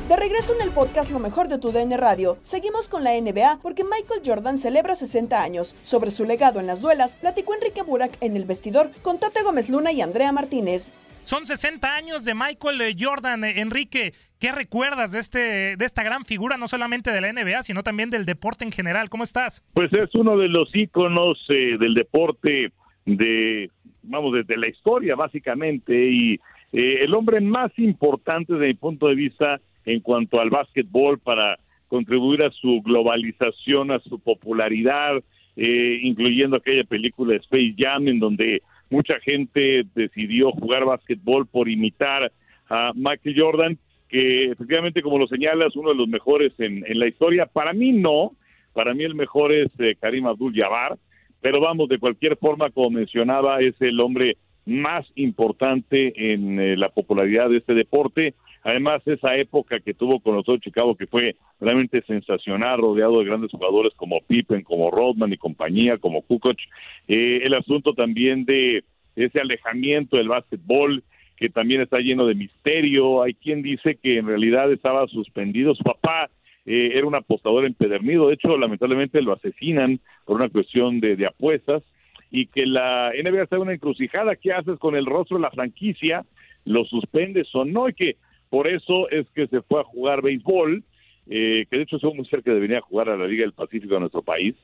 De 0.08 0.16
regreso 0.16 0.54
en 0.54 0.62
el 0.62 0.70
podcast 0.70 1.10
Lo 1.10 1.18
mejor 1.18 1.48
de 1.48 1.58
tu 1.58 1.72
DN 1.72 1.96
Radio, 1.96 2.38
seguimos 2.44 2.88
con 2.88 3.02
la 3.02 3.20
NBA 3.20 3.58
porque 3.60 3.82
Michael 3.82 4.22
Jordan 4.24 4.56
celebra 4.56 4.94
60 4.94 5.42
años. 5.42 5.74
Sobre 5.82 6.10
su 6.10 6.24
legado 6.24 6.60
en 6.60 6.68
las 6.68 6.80
duelas, 6.80 7.16
platicó 7.16 7.54
Enrique 7.54 7.82
Burak 7.82 8.16
en 8.20 8.36
el 8.36 8.44
vestidor 8.44 8.92
con 9.02 9.18
Tate 9.18 9.42
Gómez 9.42 9.68
Luna 9.68 9.90
y 9.92 10.00
Andrea 10.00 10.32
Martínez. 10.32 10.90
Son 11.26 11.44
60 11.44 11.92
años 11.92 12.24
de 12.24 12.36
Michael 12.36 12.80
eh, 12.82 12.94
Jordan. 12.96 13.42
Eh, 13.42 13.60
Enrique, 13.60 14.12
¿qué 14.38 14.52
recuerdas 14.52 15.10
de, 15.10 15.18
este, 15.18 15.76
de 15.76 15.84
esta 15.84 16.04
gran 16.04 16.24
figura, 16.24 16.56
no 16.56 16.68
solamente 16.68 17.10
de 17.10 17.20
la 17.20 17.32
NBA, 17.32 17.64
sino 17.64 17.82
también 17.82 18.10
del 18.10 18.24
deporte 18.24 18.64
en 18.64 18.70
general? 18.70 19.08
¿Cómo 19.08 19.24
estás? 19.24 19.64
Pues 19.74 19.92
es 19.92 20.14
uno 20.14 20.36
de 20.36 20.48
los 20.48 20.72
íconos 20.72 21.44
eh, 21.48 21.78
del 21.80 21.94
deporte 21.94 22.70
de, 23.06 23.68
vamos, 24.04 24.34
desde 24.34 24.56
la 24.56 24.68
historia, 24.68 25.16
básicamente, 25.16 26.08
y 26.08 26.38
el 26.70 27.12
hombre 27.12 27.40
más 27.40 27.76
importante 27.76 28.52
desde 28.52 28.68
mi 28.68 28.74
punto 28.74 29.08
de 29.08 29.16
vista 29.16 29.60
en 29.84 29.98
cuanto 29.98 30.40
al 30.40 30.50
básquetbol 30.50 31.18
para 31.18 31.58
contribuir 31.88 32.44
a 32.44 32.52
su 32.52 32.82
globalización, 32.82 33.90
a 33.90 33.98
su 33.98 34.20
popularidad, 34.20 35.22
incluyendo 35.56 36.56
aquella 36.56 36.84
película 36.84 37.34
Space 37.36 37.74
Jam 37.76 38.06
en 38.06 38.20
donde 38.20 38.62
mucha 38.90 39.18
gente 39.20 39.85
decidió 39.94 40.53
jugar 40.53 40.85
básquetbol 40.85 41.46
por 41.46 41.68
imitar 41.68 42.33
a 42.68 42.92
Michael 42.94 43.35
Jordan, 43.37 43.79
que 44.09 44.51
efectivamente, 44.53 45.03
como 45.03 45.18
lo 45.18 45.27
señalas, 45.27 45.77
uno 45.77 45.90
de 45.90 45.96
los 45.96 46.09
mejores 46.09 46.53
en, 46.59 46.85
la 46.99 47.07
historia. 47.07 47.46
Para 47.46 47.72
mí 47.72 47.92
no, 47.92 48.33
para 48.72 48.94
mí 48.94 49.05
el 49.05 49.14
mejor 49.14 49.53
es 49.53 49.68
eh, 49.79 49.96
Karim 50.01 50.27
Abdul-Jabbar, 50.27 50.96
pero 51.40 51.61
vamos, 51.61 51.88
de 51.88 51.99
cualquier 51.99 52.37
forma, 52.37 52.70
como 52.70 52.90
mencionaba, 52.90 53.61
es 53.61 53.75
el 53.81 54.01
hombre 54.01 54.37
más 54.64 55.07
importante 55.14 56.35
en 56.35 56.59
eh, 56.59 56.77
la 56.77 56.88
popularidad 56.88 57.51
de 57.51 57.59
este 57.59 57.75
deporte. 57.75 58.35
Además, 58.66 59.00
esa 59.07 59.37
época 59.37 59.79
que 59.79 59.94
tuvo 59.94 60.18
con 60.18 60.35
los 60.35 60.44
Chicago, 60.61 60.96
que 60.96 61.07
fue 61.07 61.37
realmente 61.61 62.02
sensacional, 62.02 62.81
rodeado 62.81 63.20
de 63.20 63.24
grandes 63.24 63.52
jugadores 63.52 63.92
como 63.94 64.20
Pippen, 64.26 64.64
como 64.64 64.90
Rodman 64.90 65.33
y 65.33 65.37
compañía, 65.37 65.98
como 65.98 66.22
Kukoc. 66.22 66.59
Eh, 67.07 67.42
el 67.44 67.55
asunto 67.55 67.94
también 67.94 68.44
de 68.44 68.83
ese 69.14 69.40
alejamiento 69.40 70.16
del 70.16 70.26
básquetbol 70.26 71.05
que 71.37 71.48
también 71.48 71.81
está 71.81 71.98
lleno 71.98 72.26
de 72.26 72.35
misterio. 72.35 73.22
Hay 73.22 73.35
quien 73.35 73.62
dice 73.62 74.00
que 74.02 74.18
en 74.18 74.26
realidad 74.26 74.72
estaba 74.72 75.07
suspendido. 75.07 75.76
Su 75.76 75.85
papá 75.85 76.29
eh, 76.64 76.90
era 76.94 77.07
un 77.07 77.14
apostador 77.14 77.66
empedernido. 77.66 78.26
De 78.26 78.35
hecho, 78.35 78.59
lamentablemente 78.59 79.22
lo 79.22 79.33
asesinan 79.33 80.00
por 80.24 80.38
una 80.38 80.48
cuestión 80.48 80.98
de, 80.98 81.14
de 81.14 81.26
apuestas 81.26 81.85
y 82.33 82.46
que 82.46 82.66
la 82.66 83.12
NBA 83.12 83.44
está 83.44 83.55
en 83.55 83.62
una 83.62 83.74
encrucijada. 83.74 84.35
¿Qué 84.35 84.52
haces 84.52 84.76
con 84.81 84.96
el 84.96 85.07
rostro 85.07 85.37
de 85.37 85.42
la 85.42 85.52
franquicia? 85.52 86.24
¿Lo 86.64 86.85
suspendes 86.85 87.46
o 87.55 87.64
no? 87.64 87.88
Y 87.88 87.94
que 87.94 88.16
por 88.56 88.68
eso 88.68 89.06
es 89.10 89.26
que 89.34 89.46
se 89.48 89.60
fue 89.60 89.82
a 89.82 89.84
jugar 89.84 90.22
béisbol. 90.22 90.82
Eh, 91.28 91.66
que 91.68 91.76
de 91.76 91.82
hecho 91.82 91.98
son 91.98 92.16
muy 92.16 92.24
cerca 92.24 92.54
de 92.54 92.60
venir 92.60 92.78
a 92.78 92.80
jugar 92.80 93.10
a 93.10 93.18
la 93.18 93.26
Liga 93.26 93.42
del 93.42 93.52
Pacífico 93.52 93.92
de 93.94 94.00
nuestro 94.00 94.22
país, 94.22 94.54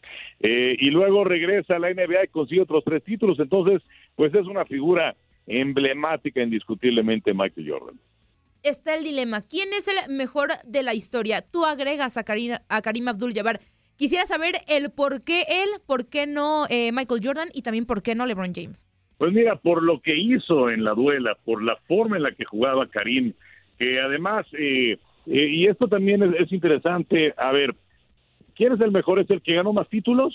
eh, 0.40 0.76
y 0.78 0.90
luego 0.90 1.24
regresa 1.24 1.74
a 1.74 1.78
la 1.78 1.92
NBA 1.92 2.24
y 2.24 2.28
consigue 2.28 2.62
otros 2.62 2.84
tres 2.84 3.02
títulos, 3.02 3.38
entonces, 3.40 3.82
pues 4.14 4.32
es 4.32 4.46
una 4.46 4.64
figura 4.64 5.14
emblemática 5.46 6.40
indiscutiblemente 6.40 7.34
Michael 7.34 7.68
Jordan. 7.68 8.00
Está 8.62 8.94
el 8.94 9.02
dilema, 9.02 9.42
¿quién 9.42 9.70
es 9.72 9.88
el 9.88 10.14
mejor 10.16 10.50
de 10.64 10.84
la 10.84 10.94
historia? 10.94 11.42
Tú 11.42 11.66
agregas 11.66 12.16
a 12.16 12.22
Karim, 12.22 12.52
a 12.68 12.80
Karim 12.80 13.08
Abdul-Jabbar. 13.08 13.60
Quisiera 13.96 14.24
saber 14.24 14.54
el 14.68 14.92
por 14.92 15.24
qué 15.24 15.42
él, 15.48 15.68
por 15.84 16.08
qué 16.08 16.26
no 16.26 16.66
eh, 16.70 16.92
Michael 16.92 17.20
Jordan 17.24 17.48
y 17.52 17.62
también 17.62 17.86
por 17.86 18.02
qué 18.02 18.14
no 18.14 18.24
LeBron 18.24 18.54
James. 18.54 18.86
Pues 19.22 19.32
mira, 19.32 19.54
por 19.54 19.84
lo 19.84 20.00
que 20.00 20.16
hizo 20.16 20.68
en 20.68 20.82
la 20.82 20.94
duela, 20.94 21.36
por 21.44 21.62
la 21.62 21.76
forma 21.86 22.16
en 22.16 22.24
la 22.24 22.32
que 22.32 22.44
jugaba 22.44 22.88
Karim, 22.88 23.34
que 23.78 24.00
además 24.00 24.46
eh, 24.52 24.98
eh, 25.26 25.48
y 25.48 25.66
esto 25.66 25.88
también 25.88 26.22
es, 26.22 26.52
interesante, 26.52 27.34
a 27.36 27.52
ver, 27.52 27.74
¿quién 28.54 28.72
es 28.72 28.80
el 28.80 28.90
mejor? 28.90 29.20
¿Es 29.20 29.30
el 29.30 29.42
que 29.42 29.54
ganó 29.54 29.72
más 29.72 29.88
títulos? 29.88 30.34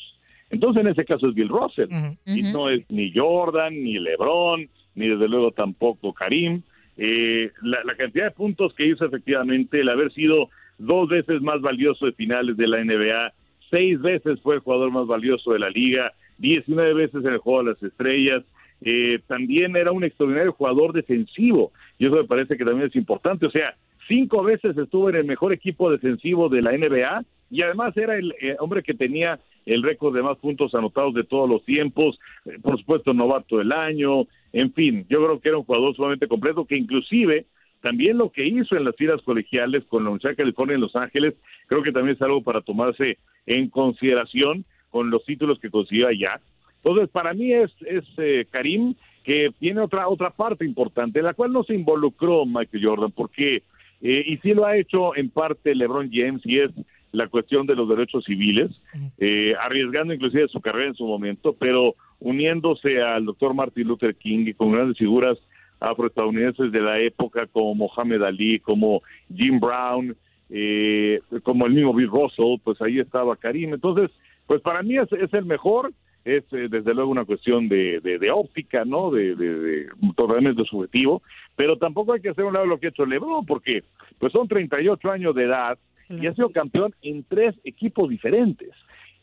Entonces 0.49 0.81
en 0.81 0.89
ese 0.89 1.05
caso 1.05 1.27
es 1.27 1.35
Bill 1.35 1.49
Russell, 1.49 1.89
y 2.25 2.41
no 2.43 2.69
es 2.69 2.89
ni 2.89 3.11
Jordan, 3.13 3.73
ni 3.73 3.99
LeBron, 3.99 4.69
ni 4.95 5.07
desde 5.07 5.27
luego 5.27 5.51
tampoco 5.51 6.13
Karim. 6.13 6.61
Eh, 6.95 7.51
la, 7.61 7.95
cantidad 7.95 8.25
de 8.25 8.31
puntos 8.31 8.73
que 8.73 8.87
hizo 8.87 9.05
efectivamente, 9.05 9.81
el 9.81 9.89
haber 9.89 10.11
sido 10.13 10.49
dos 10.77 11.09
veces 11.09 11.41
más 11.41 11.61
valioso 11.61 12.05
de 12.05 12.13
finales 12.13 12.55
de 12.55 12.67
la 12.67 12.83
NBA, 12.83 13.33
seis 13.69 13.99
veces 14.01 14.39
fue 14.41 14.55
el 14.55 14.61
jugador 14.61 14.91
más 14.91 15.05
valioso 15.05 15.51
de 15.51 15.59
la 15.59 15.69
liga, 15.69 16.13
19 16.37 16.93
veces 16.93 17.25
en 17.25 17.33
el 17.33 17.39
juego 17.39 17.63
de 17.63 17.71
las 17.71 17.83
estrellas, 17.83 18.43
eh, 18.81 19.19
también 19.27 19.75
era 19.75 19.91
un 19.91 20.03
extraordinario 20.03 20.53
jugador 20.53 20.93
defensivo, 20.93 21.71
y 21.97 22.05
eso 22.05 22.15
me 22.15 22.25
parece 22.25 22.57
que 22.57 22.65
también 22.65 22.87
es 22.87 22.95
importante, 22.95 23.45
o 23.45 23.51
sea, 23.51 23.75
Cinco 24.07 24.41
veces 24.41 24.77
estuvo 24.77 25.09
en 25.09 25.15
el 25.15 25.25
mejor 25.25 25.51
equipo 25.51 25.91
defensivo 25.91 26.47
de 26.47 26.61
la 26.61 26.71
NBA 26.71 27.25
y 27.49 27.61
además 27.61 27.95
era 27.97 28.15
el 28.17 28.33
eh, 28.39 28.55
hombre 28.59 28.81
que 28.81 28.93
tenía 28.93 29.39
el 29.65 29.83
récord 29.83 30.15
de 30.15 30.23
más 30.23 30.37
puntos 30.37 30.73
anotados 30.73 31.13
de 31.13 31.25
todos 31.25 31.49
los 31.49 31.63
tiempos, 31.65 32.17
eh, 32.45 32.57
por 32.61 32.79
supuesto 32.79 33.13
novato 33.13 33.57
del 33.57 33.73
año, 33.73 34.25
en 34.53 34.71
fin, 34.73 35.05
yo 35.09 35.23
creo 35.23 35.41
que 35.41 35.49
era 35.49 35.57
un 35.57 35.65
jugador 35.65 35.93
sumamente 35.93 36.27
completo 36.27 36.65
que 36.65 36.77
inclusive 36.77 37.47
también 37.81 38.17
lo 38.17 38.31
que 38.31 38.47
hizo 38.47 38.77
en 38.77 38.85
las 38.85 38.95
filas 38.95 39.21
colegiales 39.23 39.83
con 39.85 40.03
la 40.03 40.09
Universidad 40.09 40.31
de 40.31 40.43
California 40.43 40.75
en 40.75 40.81
Los 40.81 40.95
Ángeles, 40.95 41.35
creo 41.67 41.83
que 41.83 41.91
también 41.91 42.15
es 42.15 42.21
algo 42.21 42.41
para 42.41 42.61
tomarse 42.61 43.17
en 43.45 43.69
consideración 43.69 44.63
con 44.89 45.09
los 45.09 45.23
títulos 45.25 45.59
que 45.59 45.69
consiguió 45.69 46.07
allá. 46.07 46.39
Entonces, 46.83 47.09
para 47.09 47.33
mí 47.33 47.53
es, 47.53 47.71
es 47.81 48.03
eh, 48.17 48.45
Karim 48.49 48.95
que 49.23 49.51
tiene 49.59 49.81
otra 49.81 50.07
otra 50.07 50.29
parte 50.29 50.63
importante, 50.65 51.19
en 51.19 51.25
la 51.25 51.33
cual 51.33 51.51
no 51.51 51.63
se 51.63 51.75
involucró 51.75 52.45
Michael 52.45 52.85
Jordan, 52.85 53.11
porque 53.11 53.63
eh, 54.01 54.23
y 54.25 54.37
sí 54.37 54.53
lo 54.53 54.65
ha 54.65 54.77
hecho 54.77 55.15
en 55.15 55.29
parte 55.29 55.75
LeBron 55.75 56.09
James 56.11 56.41
y 56.45 56.59
es 56.59 56.71
la 57.11 57.27
cuestión 57.27 57.65
de 57.65 57.75
los 57.75 57.89
derechos 57.89 58.23
civiles, 58.25 58.69
eh, 59.17 59.53
arriesgando 59.59 60.13
inclusive 60.13 60.47
su 60.49 60.61
carrera 60.61 60.89
en 60.89 60.95
su 60.95 61.05
momento, 61.05 61.55
pero 61.57 61.95
uniéndose 62.19 63.01
al 63.01 63.25
doctor 63.25 63.53
Martin 63.53 63.87
Luther 63.87 64.15
King 64.15 64.45
y 64.47 64.53
con 64.53 64.71
grandes 64.71 64.97
figuras 64.97 65.37
afroestadounidenses 65.79 66.71
de 66.71 66.81
la 66.81 66.99
época 66.99 67.47
como 67.47 67.75
Mohamed 67.75 68.21
Ali, 68.23 68.59
como 68.59 69.01
Jim 69.33 69.59
Brown, 69.59 70.15
eh, 70.49 71.19
como 71.43 71.65
el 71.65 71.73
mismo 71.73 71.93
Bill 71.93 72.09
Russell, 72.09 72.59
pues 72.63 72.81
ahí 72.81 72.99
estaba 72.99 73.35
Karim. 73.35 73.73
Entonces, 73.73 74.11
pues 74.45 74.61
para 74.61 74.81
mí 74.83 74.97
es, 74.97 75.11
es 75.13 75.33
el 75.33 75.45
mejor, 75.45 75.91
es 76.27 76.43
eh, 76.51 76.67
desde 76.69 76.93
luego 76.93 77.09
una 77.09 77.23
cuestión 77.23 77.69
de, 77.69 78.01
de, 78.01 78.31
óptica, 78.31 78.83
¿no? 78.83 79.09
De, 79.11 79.33
de, 79.33 79.87
totalmente 80.15 80.65
subjetivo, 80.65 81.21
pero 81.55 81.77
tampoco 81.77 82.13
hay 82.13 82.21
que 82.21 82.29
hacer 82.29 82.43
un 82.43 82.53
lado 82.53 82.65
lo 82.65 82.79
que 82.79 82.87
ha 82.87 82.89
hecho 82.89 83.05
Lebron, 83.05 83.45
porque 83.45 83.83
pues 84.19 84.33
son 84.33 84.47
38 84.47 85.09
años 85.09 85.33
de 85.33 85.45
edad 85.45 85.77
y 86.09 86.27
ha 86.27 86.33
sido 86.33 86.49
campeón 86.49 86.93
en 87.01 87.23
tres 87.23 87.55
equipos 87.63 88.09
diferentes. 88.09 88.71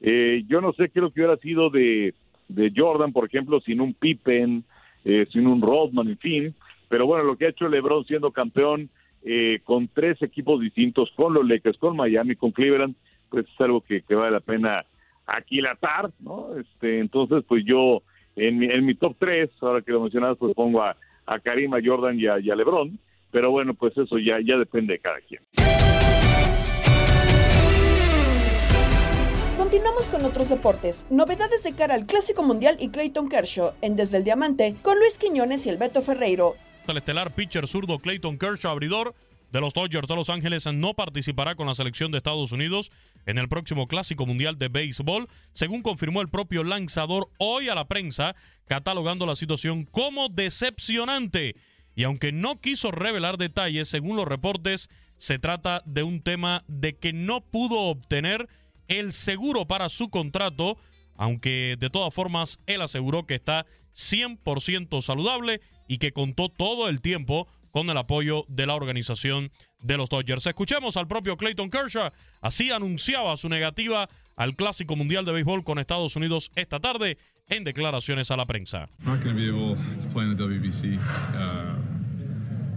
Eh, 0.01 0.45
yo 0.49 0.63
no 0.63 0.73
sé 0.73 0.89
qué 0.89 0.99
es 1.01 1.03
lo 1.03 1.11
que 1.11 1.21
hubiera 1.21 1.37
sido 1.37 1.69
de, 1.69 2.15
de 2.49 2.73
Jordan, 2.75 3.13
por 3.13 3.27
ejemplo, 3.27 3.61
sin 3.61 3.83
un 3.83 3.93
Pippen, 3.93 4.65
eh, 5.05 5.27
sin 5.31 5.47
un 5.47 5.61
Rodman, 5.61 6.09
en 6.09 6.19
fin, 6.19 6.55
pero 6.89 7.07
bueno, 7.07 7.25
lo 7.25 7.37
que 7.37 7.47
ha 7.47 7.51
hecho 7.51 7.69
LeBron 7.69 8.05
siendo 8.07 8.31
campeón 8.31 8.89
con 9.65 9.89
tres 9.89 10.21
equipos 10.21 10.61
distintos, 10.61 11.11
con 11.17 11.33
los 11.33 11.49
Lakers, 11.49 11.79
con 11.79 11.97
Miami, 11.97 12.37
con 12.37 12.51
Cleveland, 12.51 12.95
pues 13.31 13.47
es 13.47 13.61
algo 13.63 13.81
que, 13.81 14.03
que 14.03 14.15
vale 14.15 14.33
la 14.33 14.41
pena 14.41 14.85
aquilatar, 15.27 16.11
¿no? 16.21 16.57
Este, 16.59 17.01
entonces, 17.01 17.45
pues 17.47 17.65
yo 17.65 18.03
en 18.37 18.59
mi, 18.59 18.67
en 18.67 18.85
mi 18.85 18.95
top 18.95 19.17
3, 19.19 19.51
ahora 19.61 19.83
que 19.83 19.93
lo 19.93 20.01
mencionas, 20.01 20.37
pues 20.39 20.55
pongo 20.55 20.83
a, 20.83 20.97
a 21.27 21.39
Karim, 21.39 21.73
a 21.75 21.79
Jordan 21.85 22.19
y 22.19 22.27
a, 22.27 22.39
y 22.39 22.51
a 22.51 22.57
LeBron, 22.57 22.99
pero 23.31 23.51
bueno, 23.51 23.75
pues 23.75 23.97
eso 23.97 24.19
ya, 24.19 24.39
ya 24.45 24.57
depende 24.57 24.95
de 24.95 24.99
cada 24.99 25.21
quien. 25.21 25.43
Continuamos 29.57 30.09
con 30.09 30.25
otros 30.25 30.49
deportes. 30.51 31.07
Novedades 31.11 31.63
de 31.65 31.75
cara 31.75 31.95
al 31.95 32.07
Clásico 32.07 32.43
Mundial 32.43 32.77
y 32.79 32.91
Clayton 32.91 33.29
Kershaw 33.29 33.73
en 33.83 33.97
Desde 33.97 34.19
el 34.19 34.25
Diamante 34.25 34.77
con 34.83 34.99
Luis 34.99 35.19
Quiñones 35.19 35.67
y 35.67 35.71
el 35.71 35.79
Beto 35.79 36.03
Ferreiro. 36.03 36.55
El 36.87 36.99
estelar 36.99 37.33
pitcher 37.33 37.67
zurdo 37.67 37.99
Clayton 37.99 38.39
Kershaw, 38.39 38.71
abridor 38.71 39.15
de 39.55 39.61
los 39.61 39.73
Dodgers 39.73 40.09
de 40.09 40.17
Los 40.17 40.31
Ángeles 40.31 40.67
no 40.67 40.95
participará 40.95 41.55
con 41.55 41.69
la 41.69 41.77
selección 41.77 42.11
de 42.11 42.19
Estados 42.19 42.51
Unidos 42.51 42.91
en 43.25 43.39
el 43.39 43.49
próximo 43.49 43.87
Clásico 43.87 44.27
Mundial 44.27 44.59
de 44.59 44.67
Béisbol, 44.67 45.29
según 45.53 45.83
confirmó 45.83 46.21
el 46.23 46.29
propio 46.29 46.65
lanzador 46.65 47.31
hoy 47.39 47.69
a 47.69 47.77
la 47.77 47.87
prensa, 47.87 48.35
catalogando 48.67 49.27
la 49.27 49.37
situación 49.37 49.85
como 49.85 50.29
decepcionante. 50.29 51.55
Y 51.95 52.03
aunque 52.03 52.33
no 52.33 52.61
quiso 52.61 52.91
revelar 52.91 53.39
detalles, 53.39 53.89
según 53.89 54.17
los 54.17 54.27
reportes, 54.27 54.91
se 55.19 55.39
trata 55.39 55.85
de 55.87 56.03
un 56.03 56.21
tema 56.21 56.65
de 56.67 56.97
que 56.97 57.13
no 57.13 57.41
pudo 57.41 57.83
obtener 57.83 58.49
el 58.89 59.13
seguro 59.13 59.69
para 59.69 59.89
su 59.89 60.09
contrato, 60.09 60.79
aunque 61.15 61.77
de 61.79 61.91
todas 61.91 62.13
formas 62.13 62.59
él 62.67 62.83
aseguró 62.83 63.25
que 63.25 63.37
está 63.37 63.67
100% 63.95 65.01
saludable 65.01 65.61
y 65.87 65.99
que 65.99 66.11
contó 66.11 66.49
todo 66.49 66.89
el 66.89 67.01
tiempo 67.01 67.47
con 67.75 67.91
el 67.91 67.97
apoyo 67.97 68.45
de 68.47 68.69
la 68.69 68.75
organización 68.75 69.51
de 69.83 69.97
los 69.97 70.09
Dodgers. 70.09 70.47
Escuchemos 70.47 70.97
al 70.97 71.09
propio 71.09 71.37
Clayton 71.37 71.71
Kershaw. 71.71 72.13
Así 72.41 72.71
anunciaba 72.71 73.37
su 73.37 73.49
negativa 73.49 74.07
al 74.37 74.55
Clásico 74.55 74.95
Mundial 74.95 75.25
de 75.25 75.33
Béisbol 75.33 75.65
con 75.65 75.81
Estados 75.81 76.15
Unidos 76.15 76.53
esta 76.55 76.79
tarde 76.79 77.19
en 77.49 77.65
declaraciones 77.65 78.31
a 78.31 78.37
la 78.37 78.47
prensa. 78.47 78.89
Uh, 79.05 79.17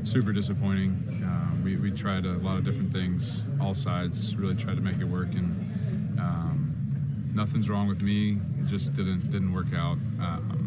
super 0.04 0.34
disappointing. 0.34 0.92
Uh, 1.24 1.64
we, 1.64 1.76
we 1.76 1.92
tried 1.92 2.26
a 2.26 2.34
lot 2.40 2.58
of 2.58 2.64
different 2.64 2.92
things, 2.92 3.44
all 3.62 3.76
sides, 3.76 4.36
really 4.36 4.56
tried 4.56 4.78
to 4.78 4.82
make 4.82 5.00
it 5.00 5.08
work, 5.08 5.28
and 5.36 6.20
um, 6.20 6.74
nothing's 7.36 7.70
wrong 7.70 7.88
with 7.88 8.02
me. 8.02 8.40
It 8.60 8.68
just 8.68 8.96
didn't 8.96 9.30
didn't 9.30 9.54
work 9.54 9.74
out. 9.76 10.00
Um, 10.20 10.67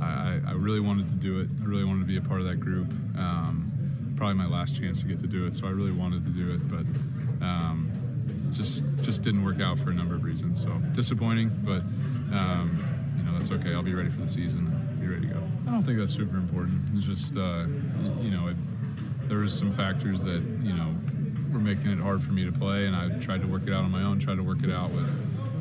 I, 0.00 0.40
I, 0.46 0.52
really 0.52 0.80
wanted 0.80 1.08
to 1.08 1.14
do 1.14 1.40
it. 1.40 1.48
I 1.60 1.64
really 1.64 1.84
wanted 1.84 2.00
to 2.00 2.06
be 2.06 2.16
a 2.16 2.20
part 2.20 2.40
of 2.40 2.46
that 2.46 2.60
group. 2.60 2.88
Um, 3.16 4.14
probably 4.16 4.34
my 4.34 4.46
last 4.46 4.78
chance 4.78 5.00
to 5.00 5.06
get 5.06 5.20
to 5.20 5.26
do 5.26 5.46
it, 5.46 5.54
so 5.54 5.66
I 5.66 5.70
really 5.70 5.92
wanted 5.92 6.24
to 6.24 6.30
do 6.30 6.52
it, 6.52 6.68
but 6.68 7.44
um, 7.44 7.90
just 8.52 8.84
just 9.02 9.22
didn't 9.22 9.44
work 9.44 9.60
out 9.60 9.78
for 9.78 9.90
a 9.90 9.94
number 9.94 10.14
of 10.14 10.24
reasons. 10.24 10.62
So 10.62 10.70
disappointing, 10.94 11.50
but 11.64 11.82
um, 12.36 12.76
you 13.16 13.22
know 13.24 13.38
that's 13.38 13.50
okay. 13.52 13.72
I'll 13.72 13.82
be 13.82 13.94
ready 13.94 14.10
for 14.10 14.20
the 14.20 14.28
season. 14.28 14.66
Be 15.00 15.06
ready 15.06 15.28
to 15.28 15.34
go. 15.34 15.42
I 15.66 15.70
don't 15.70 15.82
think 15.82 15.98
that's 15.98 16.14
super 16.14 16.36
important. 16.36 16.80
It's 16.94 17.06
just 17.06 17.36
uh, 17.36 17.66
you 18.20 18.30
know 18.30 18.48
it, 18.48 18.56
there 19.28 19.38
was 19.38 19.56
some 19.56 19.72
factors 19.72 20.22
that 20.22 20.42
you 20.62 20.74
know 20.74 20.94
were 21.52 21.60
making 21.60 21.90
it 21.90 21.98
hard 21.98 22.22
for 22.22 22.32
me 22.32 22.44
to 22.44 22.52
play, 22.52 22.86
and 22.86 22.96
I 22.96 23.18
tried 23.20 23.40
to 23.42 23.46
work 23.46 23.62
it 23.66 23.72
out 23.72 23.84
on 23.84 23.90
my 23.90 24.02
own. 24.02 24.18
Tried 24.18 24.36
to 24.36 24.44
work 24.44 24.62
it 24.62 24.70
out 24.70 24.90
with 24.90 25.08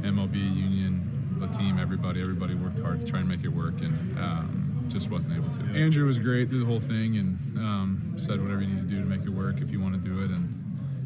MLB 0.03 0.35
union 0.35 0.96
the 1.39 1.47
team, 1.47 1.79
everybody, 1.79 2.21
everybody 2.21 2.55
worked 2.55 2.79
hard 2.79 3.01
to 3.01 3.07
try 3.07 3.19
and 3.19 3.27
make 3.29 3.43
it 3.43 3.49
work, 3.49 3.81
and 3.81 4.17
um, 4.17 4.85
just 4.89 5.09
wasn't 5.09 5.35
able 5.35 5.49
to. 5.49 5.61
Andrew 5.77 6.05
was 6.05 6.17
great 6.17 6.49
through 6.49 6.59
the 6.59 6.65
whole 6.65 6.79
thing 6.79 7.17
and 7.17 7.37
um, 7.57 8.13
said 8.17 8.41
whatever 8.41 8.61
you 8.61 8.67
need 8.67 8.89
to 8.89 8.95
do 8.95 8.99
to 9.01 9.05
make 9.05 9.21
it 9.21 9.29
work 9.29 9.61
if 9.61 9.71
you 9.71 9.79
want 9.79 9.93
to 9.93 9.99
do 9.99 10.23
it. 10.23 10.31
And 10.31 10.47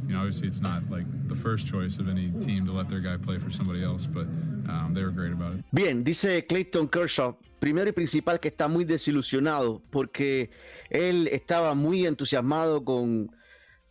you 0.07 0.13
know, 0.13 0.19
obviously, 0.19 0.47
it's 0.47 0.61
not 0.61 0.83
like 0.89 1.05
the 1.27 1.35
first 1.35 1.67
choice 1.67 1.97
of 1.97 2.09
any 2.09 2.31
team 2.41 2.65
to 2.65 2.71
let 2.71 2.89
their 2.89 2.99
guy 2.99 3.17
play 3.17 3.37
for 3.37 3.49
somebody 3.49 3.83
else, 3.83 4.05
but 4.05 4.27
um, 4.69 4.91
they 4.93 5.03
were 5.03 5.11
great 5.11 5.31
about 5.31 5.55
it. 5.55 5.65
Bien, 5.71 6.03
dice 6.03 6.45
Clayton 6.47 6.87
Kershaw, 6.87 7.35
primero 7.59 7.89
y 7.89 7.93
principal 7.93 8.39
que 8.39 8.49
está 8.49 8.67
muy 8.67 8.85
desilusionado 8.85 9.81
porque 9.89 10.49
él 10.89 11.27
estaba 11.31 11.75
muy 11.75 12.05
entusiasmado 12.05 12.83
con 12.83 13.31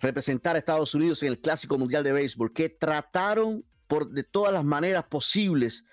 representar 0.00 0.56
a 0.56 0.58
Estados 0.58 0.94
Unidos 0.94 1.22
en 1.22 1.28
el 1.28 1.38
Clásico 1.38 1.78
Mundial 1.78 2.02
de 2.04 2.12
Béisbol, 2.12 2.52
que 2.52 2.68
trataron 2.68 3.64
por 3.86 4.10
de 4.10 4.22
todas 4.22 4.52
las 4.52 4.64
maneras 4.64 5.04
posibles 5.04 5.84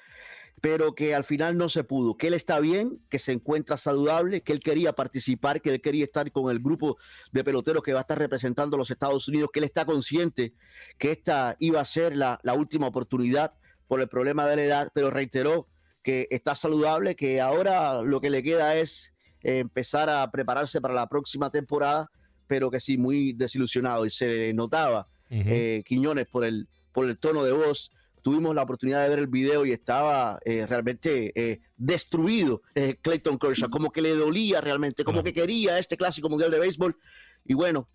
pero 0.60 0.96
que 0.96 1.14
al 1.14 1.24
final 1.24 1.58
no 1.58 1.70
se 1.70 1.84
pudo, 1.84 2.18
que 2.18 2.28
él 2.28 2.34
está 2.34 2.60
bien, 2.60 3.00
que 3.10 3.20
se 3.20 3.32
encuentra 3.32 3.78
saludable, 3.78 4.42
que 4.42 4.54
él 4.54 4.60
quería 4.60 4.94
participar, 4.94 5.62
que 5.62 5.70
él 5.70 5.82
quería 5.82 6.06
estar 6.06 6.32
con 6.32 6.50
el 6.50 6.60
grupo 6.60 6.98
de 7.32 7.44
peloteros 7.44 7.84
que 7.84 7.94
va 7.94 8.00
a 8.00 8.02
estar 8.02 8.18
representando 8.18 8.76
a 8.76 8.80
los 8.80 8.90
Estados 8.90 9.28
Unidos, 9.28 9.50
que 9.54 9.60
él 9.60 9.66
está 9.66 9.86
consciente 9.86 10.54
que 10.98 11.12
esta 11.12 11.56
iba 11.60 11.80
a 11.80 11.86
ser 11.86 12.16
la, 12.16 12.40
la 12.42 12.56
última 12.56 12.88
oportunidad 12.88 13.54
por 13.88 14.02
el 14.02 14.08
problema 14.08 14.48
de 14.48 14.56
la 14.56 14.64
edad, 14.64 14.92
pero 14.94 15.12
reiteró 15.12 15.68
que 16.02 16.28
está 16.32 16.56
saludable, 16.56 17.16
que 17.16 17.42
ahora 17.42 18.02
lo 18.02 18.20
que 18.22 18.30
le 18.30 18.42
queda 18.42 18.78
es 18.78 19.14
eh, 19.44 19.60
empezar 19.60 20.10
a 20.10 20.30
prepararse 20.32 20.82
para 20.82 20.94
la 20.94 21.08
próxima 21.08 21.50
temporada, 21.52 22.10
pero 22.48 22.72
que 22.72 22.80
sí, 22.80 22.98
muy 22.98 23.34
desilusionado. 23.34 24.06
Y 24.06 24.10
se 24.10 24.54
notaba 24.54 25.08
eh, 25.30 25.84
Quiñones 25.86 26.28
por 26.28 26.46
el, 26.46 26.68
por 26.94 27.08
el 27.08 27.18
tono 27.18 27.44
de 27.44 27.52
voz 27.52 27.92
tuvimos 28.22 28.54
la 28.56 28.64
oportunidad 28.64 29.04
de 29.04 29.10
ver 29.10 29.20
el 29.20 29.28
video 29.28 29.66
y 29.66 29.72
estaba 29.72 30.40
eh, 30.44 30.66
realmente 30.66 31.32
eh, 31.36 31.62
destruido 31.76 32.62
eh, 32.76 32.98
Clayton 33.02 33.38
Kershaw, 33.38 33.70
como 33.70 33.92
que 33.92 34.02
le 34.02 34.16
dolía 34.16 34.62
realmente, 34.62 35.04
como 35.04 35.24
que 35.24 35.34
quería 35.34 35.80
este 35.80 35.98
clásico 35.98 36.30
mundial 36.30 36.52
de 36.52 36.60
béisbol. 36.60 36.98
Y 37.46 37.54
bueno, 37.54 37.88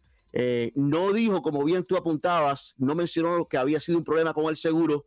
no 0.74 1.12
dijo, 1.12 1.42
como 1.42 1.62
bien 1.64 1.84
tú 1.84 1.96
apuntabas, 1.96 2.74
no 2.78 2.94
mencionó 2.94 3.46
que 3.46 3.58
había 3.58 3.80
sido 3.80 3.98
un 3.98 4.04
problema 4.04 4.32
con 4.32 4.46
el 4.46 4.56
seguro, 4.56 5.06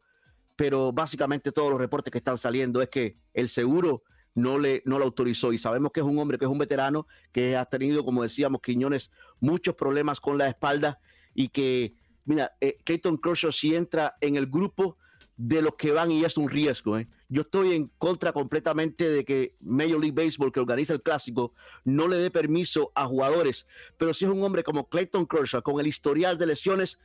pero 0.55 0.93
básicamente 0.93 1.51
todos 1.51 1.71
los 1.71 1.79
reportes 1.79 2.11
que 2.11 2.19
están 2.19 2.37
saliendo 2.37 2.81
es 2.81 2.89
que 2.89 3.17
el 3.33 3.49
seguro 3.49 4.03
no 4.35 4.59
le 4.59 4.83
no 4.85 4.99
lo 4.99 5.05
autorizó 5.05 5.53
y 5.53 5.57
sabemos 5.57 5.91
que 5.91 6.01
es 6.01 6.05
un 6.05 6.19
hombre 6.19 6.37
que 6.37 6.45
es 6.45 6.51
un 6.51 6.57
veterano 6.57 7.07
que 7.31 7.55
ha 7.55 7.65
tenido 7.65 8.03
como 8.03 8.21
decíamos 8.21 8.61
Quiñones 8.61 9.09
muchos 9.39 9.75
problemas 9.75 10.19
con 10.19 10.37
la 10.37 10.47
espalda 10.49 10.99
y 11.33 11.47
que 11.47 11.95
mira 12.25 12.51
Clayton 12.83 13.17
Kershaw 13.17 13.53
si 13.53 13.75
entra 13.75 14.17
en 14.19 14.35
el 14.35 14.47
grupo 14.47 14.97
de 15.37 15.61
los 15.61 15.75
que 15.75 15.91
van 15.91 16.11
y 16.11 16.23
es 16.23 16.37
un 16.37 16.49
riesgo. 16.49 16.97
¿eh? 16.97 17.07
Yo 17.27 17.41
estoy 17.41 17.73
en 17.73 17.91
contra 17.97 18.31
completamente 18.31 19.09
de 19.09 19.25
que 19.25 19.55
Major 19.59 19.99
League 19.99 20.13
Baseball, 20.13 20.51
que 20.51 20.59
organiza 20.59 20.93
el 20.93 21.01
clásico, 21.01 21.53
no 21.83 22.07
le 22.07 22.17
dé 22.17 22.31
permiso 22.31 22.91
a 22.95 23.05
jugadores. 23.05 23.67
Pero 23.97 24.13
si 24.13 24.25
es 24.25 24.31
un 24.31 24.43
hombre 24.43 24.63
como 24.63 24.87
Clayton 24.87 25.25
Kershaw, 25.27 25.61
con 25.61 25.79
el 25.79 25.87
historial 25.87 26.37
de 26.37 26.47
lesiones, 26.47 26.99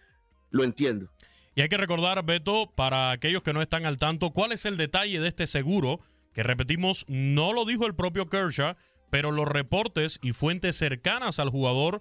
lo 0.50 0.64
entiendo. 0.64 1.10
Y 1.54 1.62
hay 1.62 1.68
que 1.68 1.76
recordar, 1.76 2.24
Beto, 2.24 2.70
para 2.74 3.10
aquellos 3.10 3.42
que 3.42 3.52
no 3.52 3.62
están 3.62 3.84
al 3.84 3.98
tanto, 3.98 4.30
cuál 4.30 4.52
es 4.52 4.64
el 4.64 4.76
detalle 4.76 5.20
de 5.20 5.28
este 5.28 5.46
seguro, 5.46 6.00
que 6.32 6.42
repetimos, 6.42 7.04
no 7.08 7.52
lo 7.52 7.64
dijo 7.64 7.86
el 7.86 7.94
propio 7.94 8.28
Kershaw, 8.28 8.76
pero 9.10 9.32
los 9.32 9.48
reportes 9.48 10.20
y 10.22 10.32
fuentes 10.32 10.76
cercanas 10.76 11.40
al 11.40 11.50
jugador 11.50 12.00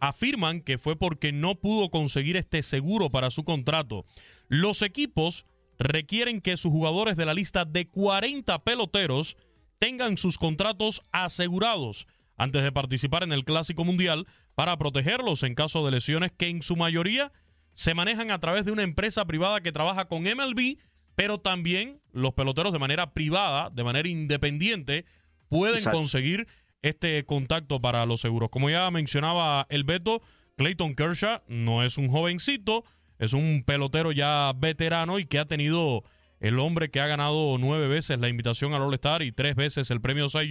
afirman 0.00 0.62
que 0.62 0.78
fue 0.78 0.96
porque 0.96 1.30
no 1.30 1.54
pudo 1.60 1.90
conseguir 1.90 2.36
este 2.36 2.62
seguro 2.62 3.10
para 3.10 3.30
su 3.30 3.44
contrato. 3.44 4.04
Los 4.48 4.82
equipos 4.82 5.46
requieren 5.80 6.42
que 6.42 6.56
sus 6.56 6.70
jugadores 6.70 7.16
de 7.16 7.26
la 7.26 7.34
lista 7.34 7.64
de 7.64 7.88
40 7.88 8.62
peloteros 8.62 9.36
tengan 9.78 10.18
sus 10.18 10.38
contratos 10.38 11.02
asegurados 11.10 12.06
antes 12.36 12.62
de 12.62 12.70
participar 12.70 13.22
en 13.22 13.32
el 13.32 13.44
Clásico 13.44 13.84
Mundial 13.84 14.26
para 14.54 14.76
protegerlos 14.76 15.42
en 15.42 15.54
caso 15.54 15.84
de 15.84 15.90
lesiones 15.90 16.32
que 16.36 16.48
en 16.48 16.62
su 16.62 16.76
mayoría 16.76 17.32
se 17.74 17.94
manejan 17.94 18.30
a 18.30 18.38
través 18.40 18.66
de 18.66 18.72
una 18.72 18.82
empresa 18.82 19.24
privada 19.24 19.62
que 19.62 19.72
trabaja 19.72 20.06
con 20.06 20.24
MLB, 20.24 20.76
pero 21.14 21.38
también 21.38 22.00
los 22.12 22.34
peloteros 22.34 22.74
de 22.74 22.78
manera 22.78 23.12
privada, 23.14 23.70
de 23.70 23.84
manera 23.84 24.08
independiente, 24.08 25.06
pueden 25.48 25.82
conseguir 25.84 26.46
este 26.82 27.24
contacto 27.24 27.80
para 27.80 28.04
los 28.04 28.20
seguros. 28.20 28.50
Como 28.50 28.68
ya 28.68 28.90
mencionaba 28.90 29.66
el 29.70 29.84
Beto, 29.84 30.20
Clayton 30.56 30.94
Kershaw 30.94 31.40
no 31.48 31.82
es 31.82 31.96
un 31.96 32.10
jovencito, 32.10 32.84
es 33.20 33.34
un 33.34 33.62
pelotero 33.64 34.12
ya 34.12 34.52
veterano 34.56 35.18
y 35.18 35.26
que 35.26 35.38
ha 35.38 35.44
tenido 35.44 36.04
el 36.40 36.58
hombre 36.58 36.90
que 36.90 37.00
ha 37.00 37.06
ganado 37.06 37.58
nueve 37.58 37.86
veces 37.86 38.18
la 38.18 38.30
invitación 38.30 38.72
al 38.72 38.80
All-Star 38.80 39.22
y 39.22 39.30
tres 39.30 39.54
veces 39.54 39.90
el 39.90 40.00
premio 40.00 40.30
Cy. 40.30 40.50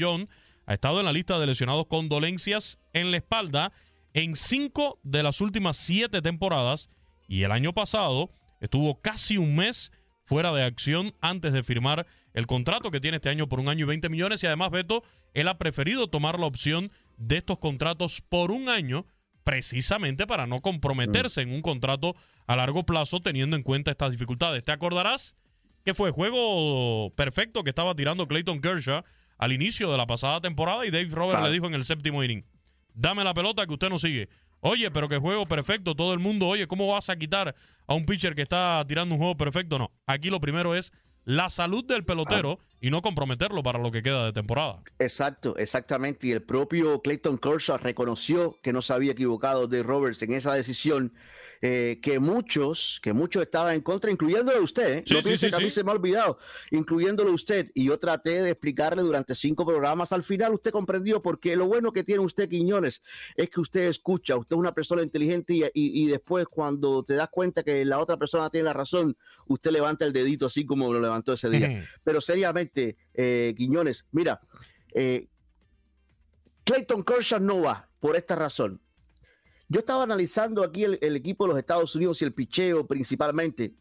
Ha 0.68 0.74
estado 0.74 1.00
en 1.00 1.08
la 1.08 1.12
lista 1.12 1.40
de 1.40 1.48
lesionados 1.48 1.88
con 1.88 2.10
dolencias 2.10 2.78
en 2.94 3.10
la 3.10 3.18
espalda 3.18 3.72
en 4.14 4.36
cinco 4.36 5.00
de 5.02 5.24
las 5.24 5.42
últimas 5.42 5.78
siete 5.78 6.22
temporadas 6.22 6.92
y 7.28 7.42
el 7.42 7.52
año 7.52 7.74
pasado 7.74 8.30
estuvo 8.62 9.02
casi 9.02 9.38
un 9.38 9.56
mes 9.56 9.92
fuera 10.24 10.52
de 10.52 10.64
acción 10.64 11.16
antes 11.22 11.54
de 11.54 11.64
firmar 11.64 12.06
el 12.34 12.46
contrato 12.46 12.92
que 12.92 13.00
tiene 13.00 13.16
este 13.16 13.30
año 13.30 13.50
por 13.50 13.60
un 13.60 13.68
año 13.68 13.86
y 13.86 13.88
20 13.88 14.10
millones 14.10 14.44
y 14.44 14.46
además 14.46 14.70
Beto, 14.70 15.02
él 15.34 15.48
ha 15.48 15.58
preferido 15.58 16.08
tomar 16.08 16.40
la 16.40 16.46
opción 16.46 16.92
de 17.18 17.38
estos 17.38 17.58
contratos 17.58 18.22
por 18.22 18.52
un 18.52 18.70
año 18.70 19.08
precisamente 19.44 20.28
para 20.28 20.48
no 20.48 20.62
comprometerse 20.62 21.42
en 21.42 21.52
un 21.52 21.62
contrato 21.62 22.16
a 22.48 22.56
largo 22.56 22.86
plazo 22.86 23.20
teniendo 23.20 23.56
en 23.56 23.64
cuenta 23.64 23.92
estas 23.92 24.12
dificultades. 24.12 24.64
¿Te 24.64 24.72
acordarás 24.72 25.36
que 25.84 25.94
fue 25.94 26.12
juego 26.12 27.12
perfecto 27.16 27.64
que 27.64 27.70
estaba 27.70 27.96
tirando 27.96 28.28
Clayton 28.28 28.62
Kershaw 28.62 29.04
al 29.38 29.52
inicio 29.54 29.90
de 29.92 29.98
la 29.98 30.06
pasada 30.06 30.42
temporada 30.42 30.86
y 30.86 30.92
Dave 30.92 31.10
Roberts 31.10 31.44
le 31.44 31.52
dijo 31.52 31.66
en 31.68 31.74
el 31.74 31.86
séptimo 31.86 32.24
inning, 32.24 32.46
dame 32.94 33.24
la 33.24 33.34
pelota 33.34 33.66
que 33.66 33.74
usted 33.74 33.90
no 33.90 33.98
sigue. 33.98 34.30
Oye, 34.62 34.92
pero 34.92 35.08
que 35.08 35.18
juego 35.18 35.46
perfecto, 35.46 35.96
todo 35.96 36.14
el 36.14 36.20
mundo, 36.20 36.48
oye, 36.48 36.68
¿cómo 36.68 36.88
vas 36.88 37.10
a 37.10 37.16
quitar 37.16 37.56
a 37.88 37.94
un 37.94 38.06
pitcher 38.06 38.36
que 38.36 38.42
está 38.42 38.84
tirando 38.88 39.16
un 39.16 39.20
juego 39.20 39.38
perfecto? 39.38 39.80
No, 39.80 39.92
aquí 40.06 40.30
lo 40.30 40.42
primero 40.42 40.76
es 40.76 40.92
la 41.24 41.50
salud 41.50 41.86
del 41.86 42.04
pelotero 42.04 42.60
y 42.82 42.90
no 42.90 43.02
comprometerlo 43.02 43.64
para 43.64 43.80
lo 43.80 43.92
que 43.92 44.02
queda 44.02 44.26
de 44.26 44.34
temporada. 44.34 44.82
Exacto, 45.00 45.56
exactamente. 45.58 46.28
Y 46.28 46.32
el 46.32 46.42
propio 46.42 47.02
Clayton 47.02 47.38
Kershaw 47.38 47.78
reconoció 47.78 48.60
que 48.62 48.74
no 48.74 48.82
se 48.82 48.94
había 48.94 49.12
equivocado 49.12 49.68
de 49.68 49.84
Roberts 49.84 50.22
en 50.22 50.34
esa 50.34 50.54
decisión 50.54 51.14
eh, 51.62 52.00
que 52.02 52.20
muchos, 52.20 53.02
que 53.04 53.12
muchos 53.12 53.44
estaban 53.44 53.76
en 53.76 53.82
contra, 53.82 54.10
incluyéndolo 54.10 54.64
usted. 54.64 55.00
¿eh? 55.00 55.04
no 55.12 55.22
piense 55.22 55.50
que 55.50 55.56
a 55.56 55.60
mí 55.60 55.70
se 55.70 55.84
me 55.84 55.92
ha 55.92 55.94
olvidado, 55.94 56.38
incluyéndolo 56.72 57.34
usted. 57.34 57.70
Y 57.74 57.86
yo 57.86 58.00
traté 58.00 58.42
de 58.42 58.52
explicarle 58.52 59.02
durante 59.02 59.36
cinco 59.36 59.66
programas. 59.66 60.14
Al 60.14 60.24
final 60.24 60.54
usted 60.54 60.72
comprendió 60.72 61.22
porque 61.22 61.58
lo 61.58 61.66
bueno 61.66 61.92
que 61.92 62.06
tiene 62.06 62.24
usted, 62.24 62.48
Quiñones, 62.48 63.02
es 63.36 63.50
que 63.50 63.60
usted 63.60 63.88
escucha. 63.90 64.38
Usted 64.38 64.56
es 64.56 64.60
una 64.60 64.74
persona 64.74 65.02
inteligente 65.02 65.54
y, 65.54 65.70
y, 65.74 66.08
después 66.08 66.48
cuando 66.48 67.04
te 67.04 67.16
das 67.16 67.30
cuenta 67.30 67.64
que 67.64 67.84
la 67.84 68.00
otra 68.00 68.16
persona 68.16 68.50
tiene 68.50 68.66
la 68.66 68.74
razón, 68.74 69.18
usted 69.48 69.72
levanta 69.72 70.06
el 70.06 70.14
dedito 70.14 70.46
así 70.46 70.66
como 70.66 70.94
lo 70.94 71.02
levantó 71.02 71.34
ese 71.34 71.50
día. 71.50 71.86
Pero 72.06 72.22
seriamente, 72.22 72.69
eh, 72.76 73.54
Quiñones, 73.58 74.06
mira, 74.12 74.42
eh, 74.94 75.28
Clayton 76.64 77.04
Kershaw 77.04 77.40
no 77.40 77.62
va 77.62 77.90
por 78.00 78.16
esta 78.16 78.36
razón. 78.36 78.82
Yo 79.68 79.80
estaba 79.82 80.04
analizando 80.04 80.64
aquí 80.64 80.84
el, 80.84 81.16
equipo 81.16 81.46
de 81.46 81.50
los 81.50 81.60
Estados 81.60 81.96
Unidos 81.96 82.22
y 82.22 82.26
el 82.26 82.34
picheo 82.34 82.88
principalmente. 82.88 83.76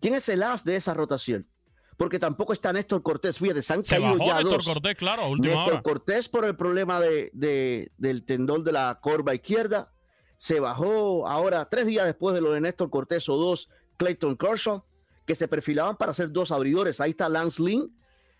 ¿Quién 0.00 0.14
es 0.14 0.28
el 0.28 0.44
as 0.44 0.64
de 0.64 0.76
esa 0.76 0.94
rotación? 0.94 1.48
Porque 1.96 2.20
tampoco 2.20 2.52
está 2.52 2.72
Néstor 2.72 3.02
Cortés. 3.02 3.38
Fíjate, 3.38 3.62
se 3.62 3.72
han 3.72 3.82
caído 3.82 4.16
ya 4.18 4.36
Néstor 4.36 4.62
Cortés, 4.62 4.94
claro, 4.94 5.22
a 5.22 5.28
última 5.28 5.54
Néstor 5.54 5.82
Cortés 5.82 6.28
por 6.28 6.44
el 6.44 6.54
problema 6.54 7.00
de, 7.00 7.90
del 7.96 8.24
tendón 8.24 8.62
de 8.62 8.70
la 8.70 9.00
corva 9.02 9.34
izquierda. 9.34 9.92
Se 10.36 10.60
bajó 10.60 11.26
ahora, 11.26 11.68
tres 11.68 11.88
días 11.88 12.06
después 12.06 12.32
de 12.36 12.40
lo 12.40 12.52
de 12.52 12.60
Néstor 12.60 12.88
Cortés 12.88 13.28
o 13.28 13.36
dos, 13.36 13.68
Clayton 13.96 14.36
Kershaw, 14.36 14.84
que 15.26 15.34
se 15.34 15.48
perfilaban 15.48 15.96
para 15.96 16.14
ser 16.14 16.30
dos 16.30 16.52
abridores. 16.52 17.00
Ahí 17.00 17.10
está 17.10 17.28
Lance 17.28 17.60
Lynn, 17.60 17.92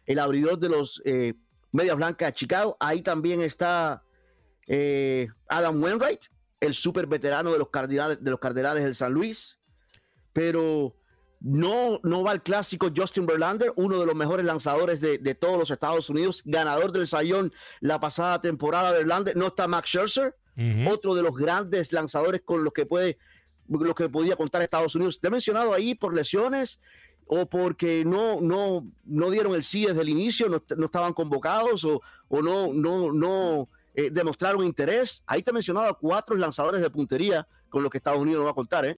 el 0.09 0.19
abridor 0.19 0.59
de 0.59 0.71
los 0.71 1.01
eh, 1.05 1.35
Medias 1.71 1.97
Blancas 1.97 2.29
de 2.29 2.33
Chicago. 2.33 2.77
Ahí 2.81 3.03
también 3.03 3.43
está 3.43 4.03
eh, 4.67 5.29
Adam 5.49 5.81
Wainwright, 5.83 6.23
el 6.61 6.73
super 6.75 7.07
veterano 7.07 7.53
de 7.53 7.59
los 7.59 7.69
Cardenales, 7.69 8.25
de 8.25 8.31
los 8.31 8.41
Cardenales 8.41 8.83
del 8.83 8.95
San 8.95 9.13
Luis, 9.13 9.61
pero 10.33 10.97
no, 11.41 12.01
no 12.03 12.23
va 12.23 12.31
al 12.31 12.43
clásico 12.43 12.89
Justin 12.95 13.27
Verlander, 13.27 13.71
uno 13.77 14.01
de 14.01 14.07
los 14.07 14.15
mejores 14.15 14.47
lanzadores 14.47 15.01
de, 15.03 15.19
todos 15.35 15.59
los 15.59 15.71
Estados 15.71 16.09
Unidos, 16.09 16.43
ganador 16.47 16.91
del 16.91 17.07
Sayón 17.07 17.53
la 17.81 18.01
pasada 18.01 18.41
temporada. 18.41 18.93
Verlander 18.93 19.37
no 19.37 19.49
está 19.49 19.69
Max 19.69 19.91
Scherzer, 19.91 20.35
otro 20.89 21.15
de 21.15 21.23
los 21.23 21.37
grandes 21.37 21.93
lanzadores 21.93 22.41
con 22.45 22.65
los 22.65 22.73
que 22.73 22.87
puede, 22.87 23.19
los 23.69 23.95
que 23.95 24.09
podía 24.09 24.37
contar 24.37 24.63
Estados 24.63 24.95
Unidos. 24.95 25.21
Te 25.21 25.29
he 25.29 25.31
mencionado 25.31 25.75
ahí 25.75 25.95
por 25.95 26.15
lesiones 26.15 26.81
o 27.29 27.47
porque 27.47 28.05
no, 28.05 28.41
no, 28.41 28.87
no 29.05 29.31
dieron 29.31 29.55
el 29.55 29.63
sí 29.63 29.87
desde 29.87 30.03
el 30.03 30.09
inicio, 30.09 30.49
no, 30.49 30.63
no 30.77 30.87
estaban 30.87 31.13
convocados 31.13 31.85
o, 31.85 32.01
o 32.29 32.43
no, 32.43 32.73
no, 32.73 33.13
no 33.13 33.69
eh, 33.95 34.11
demostraron 34.11 34.65
interés. 34.65 35.23
Ahí 35.27 35.43
te 35.43 35.51
he 35.51 35.53
mencionado 35.55 35.89
a 35.89 35.99
cuatro 35.99 36.37
lanzadores 36.37 36.81
de 36.81 36.91
puntería 36.91 37.47
con 37.69 37.83
los 37.83 37.91
que 37.91 37.99
Estados 37.99 38.21
Unidos 38.21 38.47
va 38.47 38.51
a 38.51 38.55
contar. 38.55 38.85
¿eh? 38.87 38.97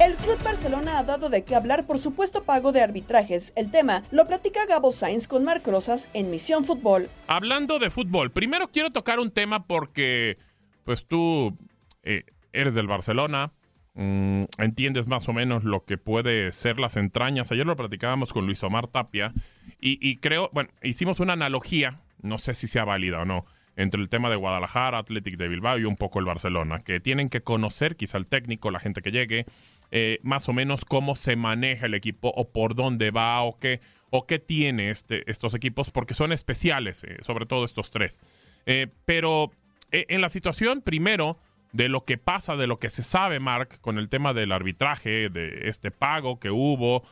El 0.00 0.14
Club 0.16 0.42
Barcelona 0.44 0.98
ha 0.98 1.04
dado 1.04 1.28
de 1.28 1.42
qué 1.42 1.56
hablar 1.56 1.86
por 1.86 1.98
supuesto 1.98 2.44
pago 2.44 2.70
de 2.72 2.80
arbitrajes. 2.80 3.52
El 3.56 3.70
tema 3.70 4.04
lo 4.10 4.26
platica 4.26 4.64
Gabo 4.66 4.92
Sainz 4.92 5.26
con 5.26 5.42
Marc 5.42 5.66
Rosas 5.66 6.08
en 6.12 6.30
Misión 6.30 6.64
Fútbol. 6.64 7.08
Hablando 7.26 7.78
de 7.78 7.90
fútbol, 7.90 8.30
primero 8.30 8.68
quiero 8.68 8.90
tocar 8.90 9.18
un 9.18 9.30
tema 9.30 9.66
porque 9.66 10.38
pues 10.84 11.06
tú 11.06 11.56
eh, 12.02 12.24
eres 12.52 12.74
del 12.74 12.86
Barcelona, 12.86 13.52
mm, 13.98 14.44
entiendes 14.58 15.08
más 15.08 15.28
o 15.28 15.32
menos 15.32 15.64
lo 15.64 15.84
que 15.84 15.98
puede 15.98 16.52
ser 16.52 16.78
las 16.78 16.96
entrañas. 16.96 17.52
Ayer 17.52 17.66
lo 17.66 17.76
platicábamos 17.76 18.32
con 18.32 18.46
Luis 18.46 18.62
Omar 18.62 18.86
Tapia 18.86 19.32
y, 19.80 20.16
creo, 20.16 20.50
bueno, 20.52 20.70
hicimos 20.82 21.20
una 21.20 21.34
analogía, 21.34 22.00
no 22.22 22.38
sé 22.38 22.54
si 22.54 22.66
sea 22.66 22.84
válida 22.84 23.20
o 23.20 23.24
no, 23.24 23.44
entre 23.76 24.00
el 24.00 24.08
tema 24.08 24.28
de 24.28 24.36
Guadalajara, 24.36 24.98
Athletic 24.98 25.36
de 25.36 25.48
Bilbao 25.48 25.78
y 25.78 25.84
un 25.84 25.96
poco 25.96 26.18
el 26.18 26.24
Barcelona, 26.24 26.82
que 26.82 26.98
tienen 26.98 27.28
que 27.28 27.42
conocer 27.42 27.96
quizá 27.96 28.18
el 28.18 28.26
técnico, 28.26 28.70
la 28.70 28.80
gente 28.80 29.02
que 29.02 29.12
llegue, 29.12 29.46
eh, 29.90 30.18
más 30.22 30.48
o 30.48 30.52
menos 30.52 30.84
cómo 30.84 31.14
se 31.14 31.36
maneja 31.36 31.86
el 31.86 31.94
equipo 31.94 32.32
o 32.34 32.50
por 32.50 32.74
dónde 32.74 33.12
va 33.12 33.40
o 33.42 33.58
qué, 33.58 33.80
o 34.10 34.26
qué 34.26 34.40
tiene 34.40 34.90
este, 34.90 35.30
estos 35.30 35.54
equipos, 35.54 35.90
porque 35.92 36.14
son 36.14 36.32
especiales, 36.32 37.04
eh, 37.04 37.18
sobre 37.20 37.46
todo 37.46 37.64
estos 37.64 37.90
tres. 37.92 38.20
Eh, 38.66 38.88
pero 39.04 39.52
en 39.90 40.20
la 40.20 40.28
situación, 40.28 40.82
primero, 40.82 41.38
de 41.72 41.88
lo 41.88 42.04
que 42.04 42.18
pasa, 42.18 42.56
de 42.56 42.66
lo 42.66 42.78
que 42.78 42.90
se 42.90 43.02
sabe, 43.02 43.40
Mark, 43.40 43.80
con 43.80 43.98
el 43.98 44.08
tema 44.08 44.34
del 44.34 44.52
arbitraje, 44.52 45.28
de 45.28 45.68
este 45.68 45.90
pago 45.90 46.38
que 46.38 46.50
hubo 46.50 47.02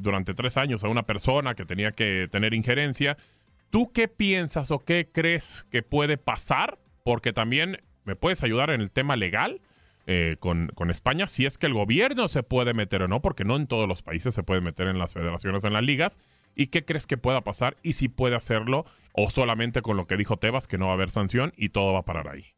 durante 0.00 0.32
tres 0.32 0.56
años 0.56 0.82
a 0.82 0.88
una 0.88 1.02
persona 1.02 1.54
que 1.54 1.66
tenía 1.66 1.92
que 1.92 2.26
tener 2.30 2.54
injerencia, 2.54 3.18
¿Tú 3.74 3.90
qué 3.90 4.06
piensas 4.06 4.70
o 4.70 4.78
qué 4.78 5.10
crees 5.10 5.66
que 5.68 5.82
puede 5.82 6.16
pasar? 6.16 6.78
Porque 7.02 7.32
también 7.32 7.82
me 8.04 8.14
puedes 8.14 8.44
ayudar 8.44 8.70
en 8.70 8.80
el 8.80 8.92
tema 8.92 9.16
legal 9.16 9.60
eh, 10.06 10.36
con, 10.38 10.68
con, 10.76 10.92
España, 10.92 11.26
si 11.26 11.44
es 11.44 11.58
que 11.58 11.66
el 11.66 11.74
gobierno 11.74 12.28
se 12.28 12.44
puede 12.44 12.72
meter 12.72 13.02
o 13.02 13.08
no, 13.08 13.20
porque 13.20 13.44
no 13.44 13.56
en 13.56 13.66
todos 13.66 13.88
los 13.88 14.00
países 14.00 14.32
se 14.32 14.44
puede 14.44 14.60
meter 14.60 14.86
en 14.86 15.00
las 15.00 15.12
federaciones, 15.12 15.64
en 15.64 15.72
las 15.72 15.82
ligas. 15.82 16.20
¿Y 16.54 16.68
qué 16.68 16.84
crees 16.84 17.08
que 17.08 17.16
pueda 17.16 17.40
pasar? 17.40 17.76
Y 17.82 17.94
si 17.94 18.08
puede 18.08 18.36
hacerlo, 18.36 18.84
o 19.12 19.28
solamente 19.28 19.82
con 19.82 19.96
lo 19.96 20.06
que 20.06 20.16
dijo 20.16 20.36
Tebas, 20.36 20.68
que 20.68 20.78
no 20.78 20.86
va 20.86 20.92
a 20.92 20.94
haber 20.94 21.10
sanción 21.10 21.52
y 21.56 21.70
todo 21.70 21.94
va 21.94 21.98
a 21.98 22.04
parar 22.04 22.28
ahí. 22.28 22.53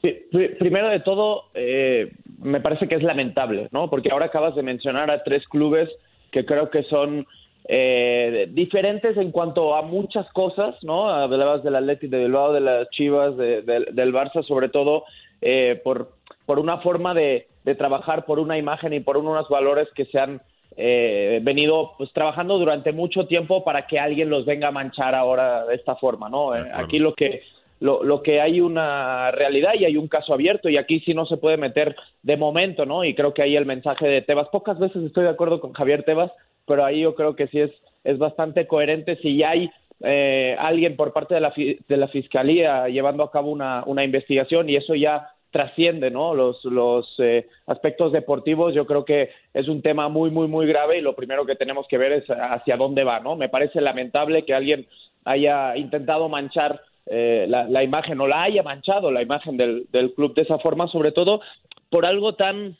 Primero 0.00 0.88
de 0.88 1.00
todo, 1.00 1.44
eh, 1.54 2.12
me 2.40 2.60
parece 2.60 2.88
que 2.88 2.94
es 2.94 3.02
lamentable, 3.02 3.68
¿no? 3.72 3.90
Porque 3.90 4.10
ahora 4.10 4.26
acabas 4.26 4.54
de 4.54 4.62
mencionar 4.62 5.10
a 5.10 5.22
tres 5.24 5.46
clubes 5.48 5.88
que 6.30 6.44
creo 6.44 6.70
que 6.70 6.84
son 6.84 7.26
eh, 7.68 8.48
diferentes 8.50 9.16
en 9.16 9.30
cuanto 9.30 9.74
a 9.74 9.82
muchas 9.82 10.30
cosas, 10.32 10.76
¿no? 10.82 11.10
Hablabas 11.10 11.62
del 11.62 11.76
Atlético 11.76 12.16
de 12.16 12.24
Bilbao, 12.24 12.52
de 12.52 12.60
las 12.60 12.90
Chivas, 12.90 13.36
del 13.36 14.12
Barça, 14.14 14.42
sobre 14.44 14.68
todo 14.68 15.04
eh, 15.40 15.80
por, 15.84 16.12
por 16.46 16.58
una 16.58 16.78
forma 16.78 17.14
de, 17.14 17.46
trabajar, 17.76 18.24
por 18.24 18.38
una 18.38 18.56
imagen 18.56 18.94
y 18.94 19.00
por 19.00 19.18
unos 19.18 19.46
valores 19.50 19.88
que 19.94 20.06
se 20.06 20.18
han 20.18 20.40
eh, 20.74 21.38
venido 21.42 21.92
pues 21.98 22.10
trabajando 22.14 22.58
durante 22.58 22.92
mucho 22.92 23.26
tiempo 23.26 23.62
para 23.62 23.86
que 23.86 23.98
alguien 23.98 24.30
los 24.30 24.46
venga 24.46 24.68
a 24.68 24.72
manchar 24.72 25.14
ahora 25.14 25.66
de 25.66 25.74
esta 25.74 25.96
forma, 25.96 26.30
¿no? 26.30 26.56
Eh, 26.56 26.66
aquí 26.72 26.98
lo 26.98 27.12
que 27.14 27.42
lo, 27.80 28.02
lo, 28.02 28.22
que 28.22 28.40
hay 28.40 28.60
una 28.60 29.30
realidad 29.30 29.72
y 29.78 29.84
hay 29.84 29.96
un 29.96 30.08
caso 30.08 30.34
abierto 30.34 30.68
y 30.68 30.76
aquí 30.76 31.00
sí 31.00 31.14
no 31.14 31.26
se 31.26 31.36
puede 31.36 31.56
meter 31.56 31.96
de 32.22 32.36
momento, 32.36 32.86
¿no? 32.86 33.04
Y 33.04 33.14
creo 33.14 33.34
que 33.34 33.42
ahí 33.42 33.56
el 33.56 33.66
mensaje 33.66 34.06
de 34.06 34.22
Tebas, 34.22 34.48
pocas 34.48 34.78
veces 34.78 35.02
estoy 35.04 35.24
de 35.24 35.30
acuerdo 35.30 35.60
con 35.60 35.72
Javier 35.72 36.02
Tebas, 36.02 36.32
pero 36.66 36.84
ahí 36.84 37.00
yo 37.00 37.14
creo 37.14 37.36
que 37.36 37.46
sí 37.48 37.60
es, 37.60 37.70
es 38.04 38.18
bastante 38.18 38.66
coherente 38.66 39.16
si 39.22 39.36
ya 39.36 39.50
hay 39.50 39.70
eh, 40.04 40.56
alguien 40.58 40.96
por 40.96 41.12
parte 41.12 41.34
de 41.34 41.40
la, 41.40 41.52
de 41.56 41.96
la 41.96 42.08
Fiscalía 42.08 42.88
llevando 42.88 43.24
a 43.24 43.30
cabo 43.30 43.50
una, 43.50 43.82
una 43.86 44.04
investigación 44.04 44.68
y 44.68 44.76
eso 44.76 44.94
ya 44.94 45.30
trasciende 45.50 46.10
¿no? 46.10 46.34
los, 46.34 46.62
los 46.64 47.08
eh, 47.18 47.48
aspectos 47.66 48.12
deportivos, 48.12 48.74
yo 48.74 48.86
creo 48.86 49.04
que 49.04 49.30
es 49.54 49.66
un 49.68 49.82
tema 49.82 50.08
muy, 50.08 50.30
muy, 50.30 50.46
muy 50.46 50.66
grave 50.66 50.98
y 50.98 51.02
lo 51.02 51.16
primero 51.16 51.46
que 51.46 51.56
tenemos 51.56 51.86
que 51.88 51.98
ver 51.98 52.12
es 52.12 52.24
hacia 52.28 52.76
dónde 52.76 53.04
va. 53.04 53.20
¿no? 53.20 53.34
Me 53.36 53.48
parece 53.48 53.80
lamentable 53.80 54.44
que 54.44 54.54
alguien 54.54 54.86
haya 55.24 55.76
intentado 55.76 56.28
manchar 56.28 56.80
eh, 57.10 57.46
la, 57.48 57.82
imagen 57.82 58.20
o 58.20 58.26
la 58.26 58.42
haya 58.42 58.62
manchado 58.62 59.10
la 59.10 59.22
imagen 59.22 59.56
del, 59.56 59.86
del 59.90 60.12
club 60.14 60.34
de 60.34 60.42
esa 60.42 60.58
forma, 60.58 60.88
sobre 60.88 61.12
todo 61.12 61.40
por 61.90 62.04
algo 62.04 62.34
tan, 62.34 62.76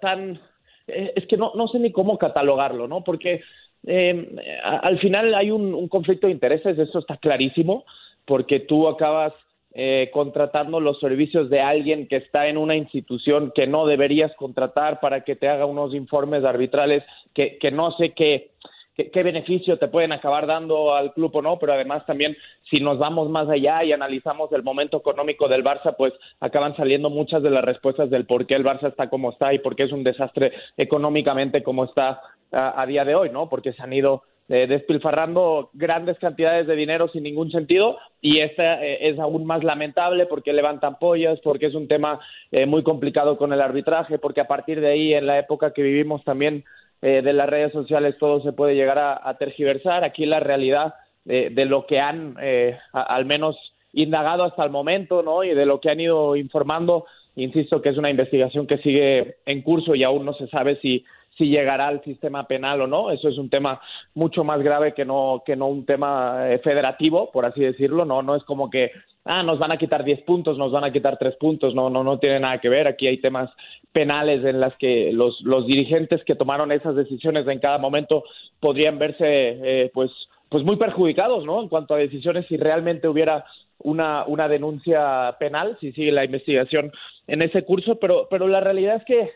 tan 0.00 0.40
eh, 0.86 1.12
es 1.16 1.26
que 1.26 1.36
no, 1.36 1.52
no 1.54 1.68
sé 1.68 1.78
ni 1.78 1.92
cómo 1.92 2.18
catalogarlo, 2.18 2.88
¿no? 2.88 3.02
Porque 3.04 3.42
eh, 3.86 4.36
al 4.62 4.98
final 4.98 5.34
hay 5.34 5.50
un, 5.50 5.88
conflicto 5.88 6.26
de 6.26 6.32
intereses, 6.32 6.78
eso 6.78 6.98
está 6.98 7.16
clarísimo, 7.16 7.84
porque 8.24 8.60
tú 8.60 8.88
acabas 8.88 9.32
eh, 9.72 10.10
contratando 10.12 10.80
los 10.80 10.98
servicios 10.98 11.48
de 11.48 11.60
alguien 11.60 12.08
que 12.08 12.16
está 12.16 12.48
en 12.48 12.56
una 12.56 12.76
institución 12.76 13.52
que 13.54 13.66
no 13.66 13.86
deberías 13.86 14.34
contratar 14.34 15.00
para 15.00 15.22
que 15.22 15.36
te 15.36 15.48
haga 15.48 15.64
unos 15.64 15.94
informes 15.94 16.44
arbitrales 16.44 17.04
que, 17.34 17.56
que 17.58 17.70
no 17.70 17.92
sé 17.92 18.12
qué, 18.12 18.50
qué, 18.96 19.22
beneficio 19.22 19.78
te 19.78 19.88
pueden 19.88 20.12
acabar 20.12 20.46
dando 20.46 20.94
al 20.94 21.12
club 21.12 21.34
o 21.36 21.42
no, 21.42 21.58
pero 21.58 21.72
además 21.72 22.04
también 22.06 22.36
si 22.68 22.80
nos 22.80 22.98
vamos 22.98 23.28
más 23.28 23.48
allá 23.48 23.84
y 23.84 23.92
analizamos 23.92 24.52
el 24.52 24.62
momento 24.62 24.98
económico 24.98 25.48
del 25.48 25.64
Barça, 25.64 25.94
pues 25.96 26.12
acaban 26.40 26.76
saliendo 26.76 27.10
muchas 27.10 27.42
de 27.42 27.50
las 27.50 27.64
respuestas 27.64 28.10
del 28.10 28.26
por 28.26 28.46
qué 28.46 28.54
el 28.54 28.64
Barça 28.64 28.88
está 28.88 29.08
como 29.08 29.30
está 29.30 29.52
y 29.54 29.58
por 29.58 29.76
qué 29.76 29.84
es 29.84 29.92
un 29.92 30.04
desastre 30.04 30.52
económicamente 30.76 31.62
como 31.62 31.84
está 31.84 32.20
a, 32.52 32.84
día 32.86 33.04
de 33.04 33.14
hoy, 33.14 33.30
¿no? 33.30 33.48
Porque 33.48 33.72
se 33.72 33.82
han 33.82 33.92
ido 33.92 34.22
eh, 34.48 34.66
despilfarrando 34.66 35.70
grandes 35.72 36.18
cantidades 36.18 36.66
de 36.66 36.74
dinero 36.74 37.08
sin 37.12 37.22
ningún 37.22 37.52
sentido 37.52 37.98
y 38.20 38.40
esta 38.40 38.84
eh, 38.84 39.08
es 39.08 39.18
aún 39.20 39.46
más 39.46 39.62
lamentable 39.62 40.26
porque 40.26 40.52
levantan 40.52 40.98
pollas, 40.98 41.38
porque 41.44 41.66
es 41.66 41.74
un 41.74 41.86
tema 41.86 42.18
eh, 42.50 42.66
muy 42.66 42.82
complicado 42.82 43.38
con 43.38 43.52
el 43.52 43.60
arbitraje, 43.60 44.18
porque 44.18 44.40
a 44.40 44.48
partir 44.48 44.80
de 44.80 44.88
ahí 44.88 45.14
en 45.14 45.26
la 45.26 45.38
época 45.38 45.72
que 45.72 45.82
vivimos 45.82 46.24
también 46.24 46.64
eh, 47.02 47.22
de 47.22 47.32
las 47.32 47.48
redes 47.48 47.72
sociales 47.72 48.16
todo 48.18 48.42
se 48.42 48.52
puede 48.52 48.74
llegar 48.74 48.98
a, 48.98 49.34
tergiversar. 49.38 50.04
Aquí 50.04 50.26
la 50.26 50.40
realidad 50.40 50.94
de, 51.24 51.64
lo 51.64 51.86
que 51.86 52.00
han 52.00 52.36
eh, 52.40 52.78
al 52.92 53.24
menos 53.24 53.56
indagado 53.92 54.44
hasta 54.44 54.64
el 54.64 54.70
momento, 54.70 55.22
¿no? 55.22 55.42
Y 55.44 55.54
de 55.54 55.66
lo 55.66 55.80
que 55.80 55.90
han 55.90 56.00
ido 56.00 56.36
informando, 56.36 57.06
insisto 57.36 57.80
que 57.80 57.90
es 57.90 57.98
una 57.98 58.10
investigación 58.10 58.66
que 58.66 58.78
sigue 58.78 59.36
en 59.46 59.62
curso 59.62 59.94
y 59.94 60.04
aún 60.04 60.24
no 60.24 60.34
se 60.34 60.46
sabe 60.48 60.78
si 60.80 61.04
si 61.38 61.48
llegará 61.48 61.88
al 61.88 62.02
sistema 62.04 62.46
penal 62.46 62.82
o 62.82 62.86
no. 62.86 63.10
Eso 63.10 63.28
es 63.28 63.38
un 63.38 63.48
tema 63.48 63.80
mucho 64.14 64.44
más 64.44 64.60
grave 64.62 64.92
que 64.92 65.06
no 65.06 65.42
que 65.44 65.56
no 65.56 65.68
un 65.68 65.86
tema 65.86 66.50
eh, 66.50 66.58
federativo, 66.58 67.30
por 67.32 67.46
así 67.46 67.62
decirlo. 67.62 68.04
No 68.04 68.22
no 68.22 68.36
es 68.36 68.44
como 68.44 68.68
que 68.68 68.90
ah 69.24 69.42
nos 69.42 69.58
van 69.58 69.72
a 69.72 69.78
quitar 69.78 70.04
10 70.04 70.22
puntos, 70.22 70.58
nos 70.58 70.70
van 70.70 70.84
a 70.84 70.92
quitar 70.92 71.16
3 71.16 71.36
puntos. 71.36 71.74
No 71.74 71.88
no 71.88 72.04
no 72.04 72.18
tiene 72.18 72.40
nada 72.40 72.58
que 72.58 72.68
ver. 72.68 72.86
Aquí 72.86 73.06
hay 73.06 73.18
temas 73.18 73.50
penales 73.92 74.44
en 74.44 74.60
las 74.60 74.76
que 74.76 75.10
los, 75.12 75.40
los 75.42 75.66
dirigentes 75.66 76.22
que 76.24 76.34
tomaron 76.34 76.72
esas 76.72 76.94
decisiones 76.94 77.46
en 77.48 77.58
cada 77.58 77.78
momento 77.78 78.24
podrían 78.60 78.98
verse 78.98 79.24
eh, 79.26 79.90
pues 79.92 80.10
pues 80.48 80.64
muy 80.64 80.76
perjudicados 80.76 81.44
no 81.44 81.62
en 81.62 81.68
cuanto 81.68 81.94
a 81.94 81.98
decisiones 81.98 82.46
si 82.48 82.56
realmente 82.56 83.08
hubiera 83.08 83.44
una, 83.78 84.24
una 84.26 84.48
denuncia 84.48 85.34
penal 85.38 85.76
si 85.80 85.92
sigue 85.92 86.12
la 86.12 86.24
investigación 86.24 86.92
en 87.26 87.42
ese 87.42 87.64
curso 87.64 87.96
pero 87.96 88.28
pero 88.30 88.46
la 88.46 88.60
realidad 88.60 88.96
es 88.96 89.04
que 89.04 89.30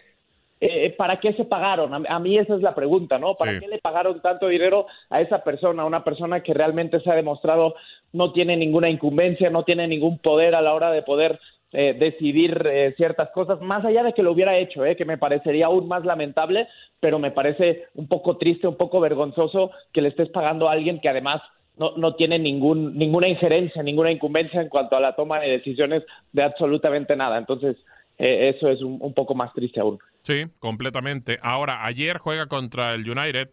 eh, 0.60 0.94
¿para 0.96 1.18
qué 1.20 1.34
se 1.34 1.44
pagaron? 1.44 2.06
A, 2.08 2.18
mí 2.20 2.38
esa 2.38 2.54
es 2.54 2.62
la 2.62 2.74
pregunta, 2.74 3.18
¿no? 3.18 3.34
¿Para 3.34 3.58
qué 3.58 3.68
le 3.68 3.80
pagaron 3.80 4.22
tanto 4.22 4.48
dinero 4.48 4.86
a 5.10 5.20
esa 5.20 5.44
persona, 5.44 5.82
a 5.82 5.86
una 5.86 6.04
persona 6.04 6.42
que 6.42 6.54
realmente 6.54 7.00
se 7.00 7.10
ha 7.10 7.14
demostrado 7.14 7.74
no 8.14 8.32
tiene 8.32 8.56
ninguna 8.56 8.88
incumbencia, 8.88 9.50
no 9.50 9.64
tiene 9.64 9.86
ningún 9.88 10.18
poder 10.18 10.54
a 10.54 10.62
la 10.62 10.72
hora 10.72 10.90
de 10.90 11.02
poder 11.02 11.38
eh, 11.76 11.92
decidir 11.98 12.62
eh, 12.70 12.94
ciertas 12.96 13.30
cosas, 13.30 13.60
más 13.60 13.84
allá 13.84 14.04
de 14.04 14.12
que 14.12 14.22
lo 14.22 14.30
hubiera 14.30 14.56
hecho, 14.56 14.84
eh, 14.84 14.94
que 14.94 15.04
me 15.04 15.18
parecería 15.18 15.66
aún 15.66 15.88
más 15.88 16.04
lamentable, 16.04 16.68
pero 17.00 17.18
me 17.18 17.32
parece 17.32 17.86
un 17.94 18.06
poco 18.06 18.36
triste, 18.36 18.68
un 18.68 18.76
poco 18.76 19.00
vergonzoso 19.00 19.72
que 19.92 20.00
le 20.00 20.10
estés 20.10 20.28
pagando 20.28 20.68
a 20.68 20.72
alguien 20.72 21.00
que 21.00 21.08
además 21.08 21.42
no, 21.76 21.96
no 21.96 22.14
tiene 22.14 22.38
ningún, 22.38 22.96
ninguna 22.96 23.26
injerencia, 23.26 23.82
ninguna 23.82 24.12
incumbencia 24.12 24.62
en 24.62 24.68
cuanto 24.68 24.96
a 24.96 25.00
la 25.00 25.16
toma 25.16 25.40
de 25.40 25.50
decisiones 25.50 26.04
de 26.30 26.44
absolutamente 26.44 27.16
nada. 27.16 27.38
Entonces, 27.38 27.76
eso 28.18 28.68
es 28.68 28.80
un, 28.80 29.12
poco 29.12 29.34
más 29.34 29.52
triste 29.52 29.80
aún. 29.80 29.98
Sí, 30.22 30.44
completamente. 30.60 31.38
Ahora, 31.42 31.84
ayer 31.84 32.18
juega 32.18 32.46
contra 32.46 32.94
el 32.94 33.10
United. 33.10 33.48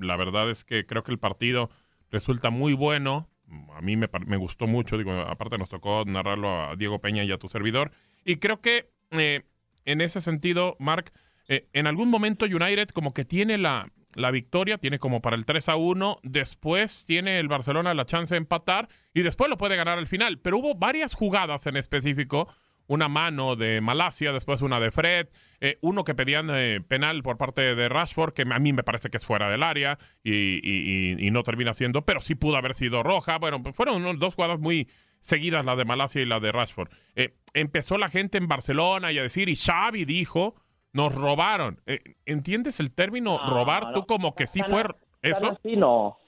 la 0.00 0.16
verdad 0.16 0.48
es 0.48 0.64
que 0.64 0.86
creo 0.86 1.02
que 1.02 1.12
el 1.12 1.18
partido 1.18 1.68
resulta 2.10 2.48
muy 2.48 2.72
bueno 2.72 3.28
a 3.74 3.80
mí 3.80 3.96
me, 3.96 4.36
gustó 4.36 4.66
mucho, 4.66 4.98
digo, 4.98 5.12
aparte 5.12 5.58
nos 5.58 5.68
tocó 5.68 6.04
narrarlo 6.06 6.70
a 6.70 6.76
Diego 6.76 7.00
Peña 7.00 7.24
y 7.24 7.32
a 7.32 7.38
tu 7.38 7.48
servidor. 7.48 7.92
Y 8.24 8.36
creo 8.36 8.60
que 8.60 8.90
eh, 9.10 9.42
en 9.84 10.00
ese 10.00 10.20
sentido, 10.20 10.76
Mark, 10.78 11.12
eh, 11.48 11.68
en 11.72 11.86
algún 11.86 12.08
momento 12.08 12.46
United 12.46 12.88
como 12.90 13.14
que 13.14 13.24
tiene 13.24 13.58
la, 13.58 13.90
la 14.14 14.30
victoria, 14.30 14.78
tiene 14.78 14.98
como 14.98 15.20
para 15.20 15.36
el 15.36 15.44
3 15.44 15.68
a 15.70 15.76
1, 15.76 16.18
después 16.22 17.04
tiene 17.06 17.38
el 17.38 17.48
Barcelona 17.48 17.94
la 17.94 18.06
chance 18.06 18.34
de 18.34 18.38
empatar 18.38 18.88
y 19.14 19.22
después 19.22 19.50
lo 19.50 19.56
puede 19.56 19.76
ganar 19.76 19.98
al 19.98 20.06
final. 20.06 20.38
Pero 20.38 20.58
hubo 20.58 20.74
varias 20.74 21.14
jugadas 21.14 21.66
en 21.66 21.76
específico 21.76 22.48
una 22.92 23.08
mano 23.08 23.56
de 23.56 23.80
Malasia, 23.80 24.32
después 24.32 24.60
una 24.60 24.78
de 24.78 24.90
Fred, 24.90 25.28
eh, 25.60 25.78
uno 25.80 26.04
que 26.04 26.14
pedían 26.14 26.50
eh, 26.52 26.82
penal 26.86 27.22
por 27.22 27.38
parte 27.38 27.74
de 27.74 27.88
Rashford, 27.88 28.34
que 28.34 28.42
a 28.42 28.58
mí 28.58 28.74
me 28.74 28.82
parece 28.82 29.08
que 29.08 29.16
es 29.16 29.24
fuera 29.24 29.48
del 29.48 29.62
área 29.62 29.98
y, 30.22 31.30
no 31.32 31.42
termina 31.42 31.72
siendo, 31.72 32.02
pero 32.02 32.20
sí 32.20 32.34
pudo 32.34 32.56
haber 32.56 32.74
sido 32.74 33.02
roja. 33.02 33.38
Bueno, 33.38 33.62
pues 33.62 33.74
fueron 33.74 34.18
dos 34.18 34.34
jugadas 34.34 34.60
muy 34.60 34.88
seguidas, 35.20 35.64
la 35.64 35.74
de 35.74 35.86
Malasia 35.86 36.20
y 36.20 36.26
la 36.26 36.38
de 36.38 36.52
Rashford. 36.52 36.90
Eh, 37.16 37.30
empezó 37.54 37.96
la 37.96 38.10
gente 38.10 38.36
en 38.36 38.46
Barcelona 38.46 39.10
y 39.10 39.18
a 39.18 39.22
decir, 39.22 39.48
y 39.48 39.56
Xavi 39.56 40.04
dijo, 40.04 40.54
nos 40.92 41.14
robaron. 41.14 41.80
¿Entiendes 42.26 42.78
el 42.78 42.94
término 42.94 43.38
robar? 43.38 43.94
Tú 43.94 44.04
como 44.04 44.34
que 44.34 44.46
sí 44.46 44.60
fue 44.68 44.84
eso. 45.22 45.58
no. 45.64 46.18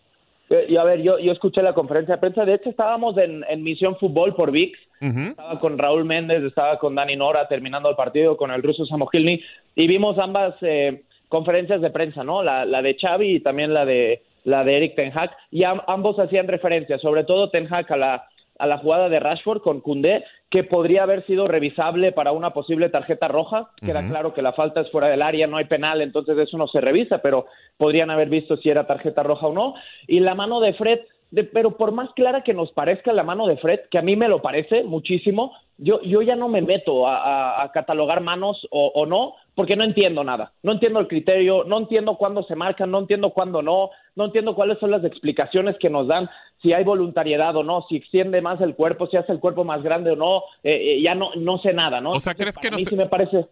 Y 0.68 0.76
a 0.76 0.84
ver, 0.84 1.02
yo, 1.02 1.18
yo 1.18 1.32
escuché 1.32 1.62
la 1.62 1.74
conferencia 1.74 2.14
de 2.14 2.20
prensa. 2.22 2.46
De 2.46 2.54
hecho, 2.54 2.70
estábamos 2.70 3.18
en, 3.18 3.44
en 3.50 3.62
Misión 3.62 3.98
Fútbol 3.98 4.34
por 4.34 4.50
VIX. 4.50 4.78
Estaba 5.00 5.58
con 5.60 5.78
Raúl 5.78 6.04
Méndez, 6.04 6.42
estaba 6.42 6.78
con 6.78 6.94
Dani 6.94 7.16
Nora 7.16 7.46
terminando 7.46 7.90
el 7.90 7.96
partido, 7.96 8.36
con 8.36 8.50
el 8.50 8.62
ruso 8.62 8.86
Samogilny. 8.86 9.42
Y 9.74 9.86
vimos 9.86 10.18
ambas 10.18 10.54
eh, 10.62 11.02
conferencias 11.28 11.80
de 11.80 11.90
prensa, 11.90 12.24
¿no? 12.24 12.42
La, 12.42 12.64
la 12.64 12.80
de 12.80 12.96
Xavi 12.98 13.36
y 13.36 13.40
también 13.40 13.74
la 13.74 13.84
de, 13.84 14.22
la 14.44 14.64
de 14.64 14.76
Eric 14.76 14.94
Ten 14.94 15.12
Hag. 15.16 15.30
Y 15.50 15.64
ambos 15.64 16.18
hacían 16.18 16.48
referencia, 16.48 16.98
sobre 16.98 17.24
todo 17.24 17.50
Ten 17.50 17.72
Hag, 17.72 17.92
a 17.92 17.96
la, 17.96 18.28
a 18.58 18.66
la 18.66 18.78
jugada 18.78 19.08
de 19.08 19.20
Rashford 19.20 19.60
con 19.60 19.80
Cundé, 19.80 20.24
que 20.48 20.62
podría 20.62 21.02
haber 21.02 21.26
sido 21.26 21.48
revisable 21.48 22.12
para 22.12 22.30
una 22.30 22.50
posible 22.50 22.88
tarjeta 22.88 23.26
roja. 23.26 23.70
Queda 23.84 24.06
claro 24.08 24.32
que 24.32 24.42
la 24.42 24.52
falta 24.52 24.82
es 24.82 24.90
fuera 24.90 25.08
del 25.08 25.22
área, 25.22 25.48
no 25.48 25.56
hay 25.56 25.64
penal, 25.64 26.00
entonces 26.00 26.38
eso 26.38 26.56
no 26.56 26.68
se 26.68 26.80
revisa, 26.80 27.18
pero 27.18 27.46
podrían 27.76 28.10
haber 28.10 28.28
visto 28.28 28.56
si 28.58 28.70
era 28.70 28.86
tarjeta 28.86 29.24
roja 29.24 29.48
o 29.48 29.52
no. 29.52 29.74
Y 30.06 30.20
la 30.20 30.36
mano 30.36 30.60
de 30.60 30.74
Fred, 30.74 31.00
de- 31.34 31.44
pero 31.44 31.76
por 31.76 31.92
más 31.92 32.10
clara 32.14 32.42
que 32.42 32.54
nos 32.54 32.70
parezca 32.72 33.12
la 33.12 33.22
mano 33.24 33.46
de 33.46 33.56
Fred, 33.56 33.80
que 33.90 33.98
a 33.98 34.02
mí 34.02 34.14
me 34.16 34.28
lo 34.28 34.40
parece 34.40 34.84
muchísimo, 34.84 35.52
yo, 35.78 36.00
yo 36.02 36.22
ya 36.22 36.36
no 36.36 36.48
me 36.48 36.62
meto 36.62 37.08
a, 37.08 37.16
a- 37.16 37.62
a 37.64 37.72
catalogar 37.72 38.20
manos 38.20 38.66
o, 38.70 38.92
o 38.94 39.06
no, 39.06 39.34
porque 39.56 39.74
no 39.76 39.82
entiendo 39.84 40.22
nada. 40.22 40.52
No 40.62 40.72
entiendo 40.72 41.00
el 41.00 41.08
criterio, 41.08 41.64
no 41.64 41.78
entiendo 41.78 42.16
cuándo 42.16 42.44
se 42.44 42.54
marcan, 42.54 42.90
no 42.92 43.00
entiendo 43.00 43.30
cuándo 43.30 43.62
no, 43.62 43.90
no 44.14 44.24
entiendo 44.26 44.54
cuáles 44.54 44.78
son 44.78 44.90
las 44.92 45.04
explicaciones 45.04 45.76
que 45.80 45.90
nos 45.90 46.06
dan, 46.06 46.30
si 46.62 46.72
hay 46.72 46.84
voluntariedad 46.84 47.54
o 47.56 47.64
no, 47.64 47.84
si 47.88 47.96
extiende 47.96 48.40
más 48.40 48.60
el 48.60 48.74
cuerpo, 48.76 49.06
si 49.08 49.16
hace 49.16 49.32
el 49.32 49.40
cuerpo 49.40 49.64
más 49.64 49.82
grande 49.82 50.12
o 50.12 50.16
no, 50.16 50.38
eh, 50.62 50.94
eh, 50.98 51.02
ya 51.02 51.14
no, 51.16 51.30
no 51.36 51.58
sé 51.58 51.72
nada, 51.72 52.00
¿no? 52.00 52.12
O 52.12 52.20
sea, 52.20 52.34
¿crees 52.34 52.56
que 52.56 52.68
Para 52.68 52.70
no 52.70 52.76
mí 52.78 52.84
se- 52.84 52.90
sí 52.90 52.96
me 52.96 53.06
parece... 53.06 53.46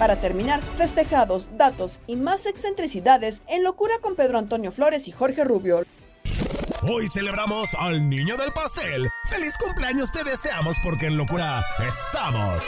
Para 0.00 0.18
terminar, 0.18 0.62
festejados, 0.78 1.50
datos 1.58 2.00
y 2.06 2.16
más 2.16 2.46
excentricidades 2.46 3.42
en 3.46 3.62
locura 3.62 3.92
con 4.00 4.16
Pedro 4.16 4.38
Antonio 4.38 4.72
Flores 4.72 5.06
y 5.08 5.12
Jorge 5.12 5.44
Rubio. 5.44 5.84
Hoy 6.80 7.06
celebramos 7.06 7.74
al 7.78 8.08
niño 8.08 8.38
del 8.38 8.50
pastel. 8.50 9.10
¡Feliz 9.26 9.52
cumpleaños 9.62 10.10
te 10.10 10.24
deseamos 10.24 10.78
porque 10.82 11.08
en 11.08 11.18
locura 11.18 11.62
estamos! 11.86 12.64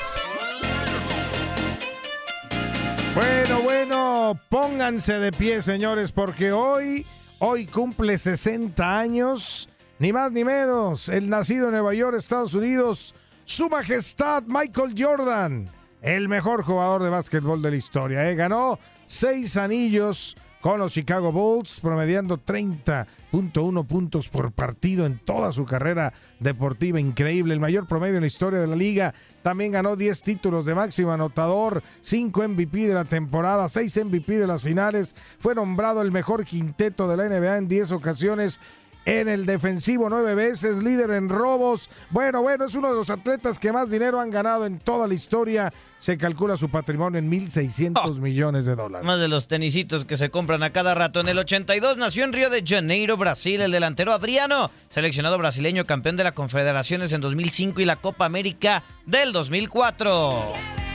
Bueno, 3.14 3.62
bueno, 3.62 4.38
pónganse 4.50 5.18
de 5.18 5.32
pie, 5.32 5.62
señores, 5.62 6.12
porque 6.12 6.52
hoy, 6.52 7.06
hoy 7.38 7.64
cumple 7.64 8.18
60 8.18 8.98
años, 8.98 9.70
ni 9.98 10.12
más 10.12 10.32
ni 10.32 10.44
menos, 10.44 11.08
el 11.08 11.30
nacido 11.30 11.68
en 11.68 11.72
Nueva 11.72 11.94
York, 11.94 12.14
Estados 12.14 12.52
Unidos, 12.52 13.14
su 13.46 13.70
majestad 13.70 14.42
Michael 14.46 14.94
Jordan, 14.98 15.70
el 16.02 16.28
mejor 16.28 16.64
jugador 16.64 17.02
de 17.02 17.10
básquetbol 17.10 17.62
de 17.62 17.70
la 17.70 17.76
historia. 17.76 18.28
¿eh? 18.28 18.34
Ganó 18.34 18.78
seis 19.06 19.56
anillos 19.56 20.36
con 20.60 20.78
los 20.78 20.92
Chicago 20.92 21.32
Bulls, 21.32 21.80
promediando 21.80 22.38
30.1 22.38 23.84
puntos 23.84 24.28
por 24.28 24.52
partido 24.52 25.06
en 25.06 25.18
toda 25.18 25.50
su 25.50 25.64
carrera 25.64 26.12
deportiva. 26.38 27.00
Increíble, 27.00 27.52
el 27.52 27.58
mayor 27.58 27.88
promedio 27.88 28.14
en 28.14 28.20
la 28.20 28.28
historia 28.28 28.60
de 28.60 28.68
la 28.68 28.76
liga. 28.76 29.12
También 29.42 29.72
ganó 29.72 29.96
10 29.96 30.22
títulos 30.22 30.64
de 30.64 30.76
máximo 30.76 31.10
anotador, 31.10 31.82
5 32.02 32.48
MVP 32.48 32.86
de 32.86 32.94
la 32.94 33.04
temporada, 33.04 33.68
6 33.68 34.04
MVP 34.04 34.38
de 34.38 34.46
las 34.46 34.62
finales. 34.62 35.16
Fue 35.40 35.56
nombrado 35.56 36.00
el 36.00 36.12
mejor 36.12 36.44
quinteto 36.44 37.08
de 37.08 37.16
la 37.16 37.28
NBA 37.28 37.58
en 37.58 37.66
10 37.66 37.90
ocasiones. 37.90 38.60
En 39.04 39.28
el 39.28 39.46
defensivo 39.46 40.08
nueve 40.08 40.36
veces, 40.36 40.82
líder 40.82 41.10
en 41.10 41.28
robos. 41.28 41.90
Bueno, 42.10 42.40
bueno, 42.40 42.66
es 42.66 42.74
uno 42.76 42.88
de 42.88 42.94
los 42.94 43.10
atletas 43.10 43.58
que 43.58 43.72
más 43.72 43.90
dinero 43.90 44.20
han 44.20 44.30
ganado 44.30 44.64
en 44.64 44.78
toda 44.78 45.08
la 45.08 45.14
historia. 45.14 45.72
Se 45.98 46.16
calcula 46.16 46.56
su 46.56 46.68
patrimonio 46.68 47.18
en 47.18 47.30
1.600 47.30 48.20
millones 48.20 48.64
de 48.64 48.76
dólares. 48.76 49.04
Más 49.04 49.18
de 49.18 49.26
los 49.26 49.48
tenisitos 49.48 50.04
que 50.04 50.16
se 50.16 50.30
compran 50.30 50.62
a 50.62 50.72
cada 50.72 50.94
rato. 50.94 51.20
En 51.20 51.28
el 51.28 51.38
82 51.38 51.96
nació 51.96 52.24
en 52.24 52.32
Río 52.32 52.48
de 52.48 52.62
Janeiro, 52.64 53.16
Brasil, 53.16 53.60
el 53.60 53.72
delantero 53.72 54.12
Adriano, 54.12 54.70
seleccionado 54.90 55.36
brasileño 55.36 55.84
campeón 55.84 56.16
de 56.16 56.24
la 56.24 56.32
Confederaciones 56.32 57.12
en 57.12 57.20
2005 57.20 57.80
y 57.80 57.84
la 57.84 57.96
Copa 57.96 58.24
América 58.24 58.84
del 59.06 59.32
2004. 59.32 60.91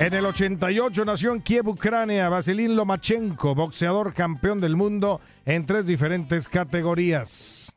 En 0.00 0.14
el 0.14 0.26
88 0.26 1.04
nació 1.04 1.32
en 1.32 1.40
Kiev, 1.42 1.68
Ucrania, 1.68 2.28
Vasilín 2.28 2.74
Lomachenko, 2.74 3.54
boxeador 3.54 4.14
campeón 4.14 4.60
del 4.60 4.74
mundo 4.76 5.20
en 5.44 5.64
tres 5.64 5.86
diferentes 5.86 6.48
categorías. 6.48 7.72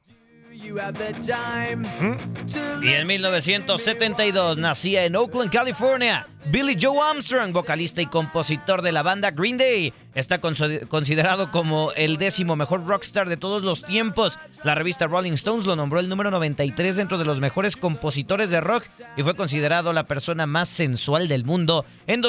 Y 2.81 2.87
en 2.87 3.07
1972 3.07 4.57
nacía 4.57 5.05
en 5.05 5.15
Oakland, 5.15 5.51
California, 5.51 6.27
Billy 6.45 6.77
Joe 6.79 6.99
Armstrong, 7.01 7.51
vocalista 7.51 8.01
y 8.01 8.07
compositor 8.07 8.81
de 8.81 8.91
la 8.91 9.03
banda 9.03 9.31
Green 9.31 9.57
Day. 9.57 9.93
Está 10.13 10.39
considerado 10.39 11.51
como 11.51 11.91
el 11.93 12.17
décimo 12.17 12.55
mejor 12.55 12.85
rockstar 12.85 13.27
de 13.29 13.37
todos 13.37 13.63
los 13.63 13.83
tiempos. 13.83 14.39
La 14.63 14.75
revista 14.75 15.07
Rolling 15.07 15.33
Stones 15.33 15.65
lo 15.65 15.75
nombró 15.75 15.99
el 15.99 16.09
número 16.09 16.31
93 16.31 16.95
dentro 16.95 17.17
de 17.17 17.25
los 17.25 17.41
mejores 17.41 17.75
compositores 17.75 18.49
de 18.49 18.61
rock 18.61 18.85
y 19.17 19.23
fue 19.23 19.35
considerado 19.35 19.93
la 19.93 20.05
persona 20.05 20.45
más 20.45 20.69
sensual 20.69 21.27
del 21.27 21.45
mundo 21.45 21.85
en 22.07 22.21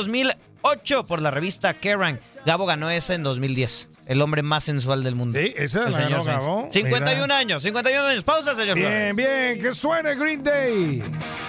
2008 0.67 1.05
por 1.05 1.23
la 1.23 1.31
revista 1.31 1.75
Kerrang. 1.75 2.19
Gabo 2.45 2.67
ganó 2.67 2.91
esa 2.91 3.15
en 3.15 3.23
2010, 3.23 3.89
el 4.09 4.21
hombre 4.21 4.43
más 4.43 4.65
sensual 4.65 5.05
del 5.05 5.15
mundo. 5.15 5.39
Sí, 5.39 5.55
esa 5.57 5.89
la 5.89 5.99
ganó 6.01 6.25
Gabo. 6.25 6.69
51 6.73 7.23
Mira. 7.23 7.39
años, 7.39 7.63
51 7.63 8.07
años. 8.09 8.25
Pausa, 8.25 8.55
señor 8.55 8.75
Bien, 8.77 9.15
Flores. 9.15 9.17
bien, 9.17 9.63
que 9.63 9.75
suene 9.75 10.15
Green 10.17 10.43
Day. 10.43 11.03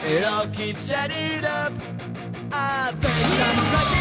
It 0.06 0.24
all 0.24 0.48
keeps 0.52 0.92
adding 0.92 1.44
up. 1.46 1.74
I 2.52 2.92
think 2.92 3.14
I'm 3.14 3.74
like 3.74 3.98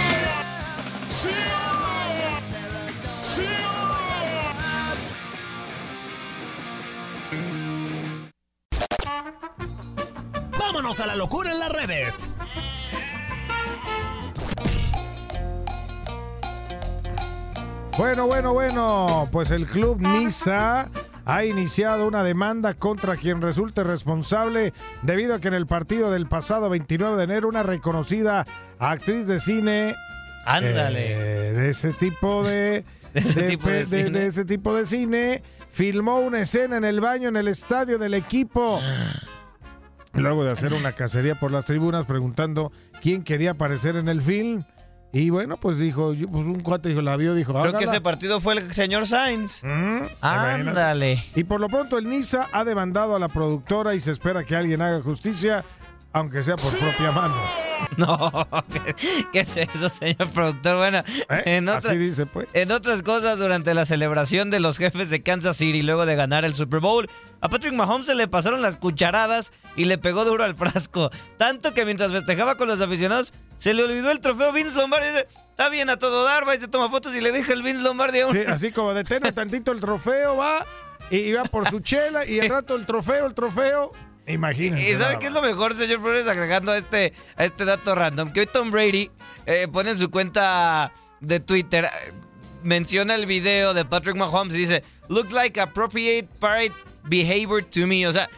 ¡Vámonos 10.58 11.00
a 11.00 11.06
la 11.06 11.16
locura 11.16 11.52
en 11.52 11.58
las 11.58 11.70
redes! 11.70 12.30
Bueno, 17.98 18.26
bueno, 18.26 18.52
bueno, 18.52 19.28
pues 19.32 19.50
el 19.50 19.64
club 19.66 20.00
Niza 20.00 20.90
ha 21.24 21.44
iniciado 21.44 22.06
una 22.06 22.22
demanda 22.22 22.74
contra 22.74 23.16
quien 23.16 23.40
resulte 23.40 23.82
responsable 23.84 24.74
debido 25.02 25.34
a 25.34 25.40
que 25.40 25.48
en 25.48 25.54
el 25.54 25.66
partido 25.66 26.10
del 26.10 26.26
pasado 26.28 26.68
29 26.68 27.16
de 27.16 27.24
enero 27.24 27.48
una 27.48 27.62
reconocida 27.62 28.46
actriz 28.78 29.26
de 29.26 29.40
cine 29.40 29.94
Ándale. 30.44 31.12
eh, 31.48 31.52
de 31.54 31.70
ese 31.70 31.92
tipo 31.94 32.44
de 32.44 32.84
De 33.14 33.20
ese 33.20 33.42
tipo 33.44 33.68
de 33.70 33.76
de- 33.78 33.84
cine. 33.84 34.10
de 34.10 34.26
ese 34.26 34.44
tipo 34.44 34.74
de 34.74 34.84
cine 34.86 35.42
filmó 35.70 36.18
una 36.18 36.40
escena 36.40 36.76
en 36.76 36.84
el 36.84 37.00
baño 37.00 37.30
en 37.30 37.36
el 37.36 37.48
estadio 37.48 37.96
del 37.98 38.12
equipo. 38.12 38.78
Luego 40.12 40.44
de 40.44 40.50
hacer 40.52 40.74
una 40.74 40.92
cacería 40.92 41.34
por 41.34 41.50
las 41.50 41.64
tribunas 41.64 42.04
preguntando 42.04 42.72
quién 43.00 43.22
quería 43.24 43.52
aparecer 43.52 43.96
en 43.96 44.08
el 44.08 44.20
film. 44.20 44.64
Y 45.12 45.30
bueno, 45.30 45.56
pues 45.56 45.78
dijo, 45.78 46.12
yo- 46.12 46.28
pues 46.28 46.46
un 46.46 46.60
cuate 46.60 46.88
dijo, 46.90 47.00
la 47.00 47.16
vio, 47.16 47.34
dijo, 47.34 47.52
Creo 47.52 47.72
que 47.78 47.84
ese 47.84 48.00
partido 48.00 48.38
fue 48.40 48.54
el 48.54 48.72
señor 48.74 49.06
Sainz. 49.06 49.62
Ándale. 50.20 51.24
Y 51.34 51.44
por 51.44 51.60
lo 51.60 51.68
pronto 51.68 51.96
el 51.98 52.08
NISA 52.08 52.48
ha 52.52 52.64
demandado 52.64 53.16
a 53.16 53.18
la 53.18 53.28
productora 53.28 53.94
y 53.94 54.00
se 54.00 54.10
espera 54.12 54.44
que 54.44 54.54
alguien 54.56 54.82
haga 54.82 55.00
justicia, 55.00 55.64
aunque 56.12 56.42
sea 56.42 56.56
por 56.56 56.76
propia 56.78 57.12
mano. 57.12 57.34
No, 57.96 58.46
¿qué, 58.72 58.94
qué 59.32 59.40
es 59.40 59.56
eso, 59.56 59.88
señor 59.88 60.28
productor? 60.30 60.76
Bueno, 60.76 61.02
en, 61.44 61.68
otra- 61.68 61.90
¿Eh? 61.90 61.92
Así 61.92 61.96
dice, 61.98 62.26
pues. 62.26 62.46
en 62.52 62.70
otras 62.72 63.02
cosas, 63.02 63.38
durante 63.38 63.72
la 63.74 63.86
celebración 63.86 64.50
de 64.50 64.60
los 64.60 64.76
jefes 64.78 65.08
de 65.10 65.22
Kansas 65.22 65.56
City 65.56 65.82
luego 65.82 66.04
de 66.04 66.14
ganar 66.14 66.44
el 66.44 66.54
Super 66.54 66.80
Bowl, 66.80 67.08
a 67.40 67.48
Patrick 67.48 67.72
Mahomes 67.74 68.06
se 68.06 68.14
le 68.14 68.28
pasaron 68.28 68.60
las 68.62 68.76
cucharadas 68.76 69.52
y 69.76 69.84
le 69.84 69.98
pegó 69.98 70.24
duro 70.24 70.44
al 70.44 70.54
frasco. 70.56 71.10
Tanto 71.38 71.72
que 71.74 71.84
mientras 71.84 72.12
festejaba 72.12 72.56
con 72.56 72.68
los 72.68 72.80
aficionados, 72.80 73.32
se 73.56 73.72
le 73.72 73.82
olvidó 73.84 74.10
el 74.10 74.20
trofeo 74.20 74.52
Vince 74.52 74.76
Lombardi. 74.78 75.06
Dice, 75.08 75.26
está 75.50 75.68
bien 75.70 75.88
a 75.90 75.96
todo 75.98 76.24
dar, 76.24 76.46
va 76.46 76.54
y 76.54 76.58
se 76.60 76.68
toma 76.68 76.90
fotos 76.90 77.14
y 77.14 77.20
le 77.20 77.32
deja 77.32 77.52
el 77.52 77.62
Vince 77.62 77.82
Lombardi 77.82 78.20
a 78.20 78.26
uno. 78.26 78.38
Sí, 78.40 78.46
así 78.46 78.72
como 78.72 78.92
detene 78.94 79.32
tantito 79.32 79.72
el 79.72 79.80
trofeo, 79.80 80.36
va 80.36 80.66
y 81.10 81.32
va 81.32 81.44
por 81.44 81.68
su 81.70 81.80
chela 81.80 82.26
y 82.26 82.40
al 82.40 82.48
rato 82.50 82.74
el 82.76 82.84
trofeo, 82.84 83.26
el 83.26 83.34
trofeo. 83.34 83.92
Imagínense. 84.26 84.90
¿Y 84.90 84.94
sabe 84.94 85.18
qué 85.18 85.26
es 85.26 85.32
lo 85.32 85.42
mejor, 85.42 85.74
señor 85.74 86.00
Flores? 86.00 86.26
Agregando 86.26 86.72
a 86.72 86.78
este, 86.78 87.12
a 87.36 87.44
este 87.44 87.64
dato 87.64 87.94
random, 87.94 88.32
que 88.32 88.40
hoy 88.40 88.46
Tom 88.46 88.70
Brady 88.70 89.10
eh, 89.46 89.68
pone 89.72 89.90
en 89.90 89.98
su 89.98 90.10
cuenta 90.10 90.92
de 91.20 91.40
Twitter, 91.40 91.84
eh, 91.84 92.12
menciona 92.62 93.14
el 93.14 93.26
video 93.26 93.72
de 93.72 93.84
Patrick 93.84 94.16
Mahomes 94.16 94.54
y 94.54 94.58
dice, 94.58 94.82
looks 95.08 95.32
like 95.32 95.60
appropriate 95.60 96.28
parade 96.40 96.72
behavior 97.04 97.62
to 97.62 97.86
me. 97.86 98.06
O 98.06 98.12
sea, 98.12 98.28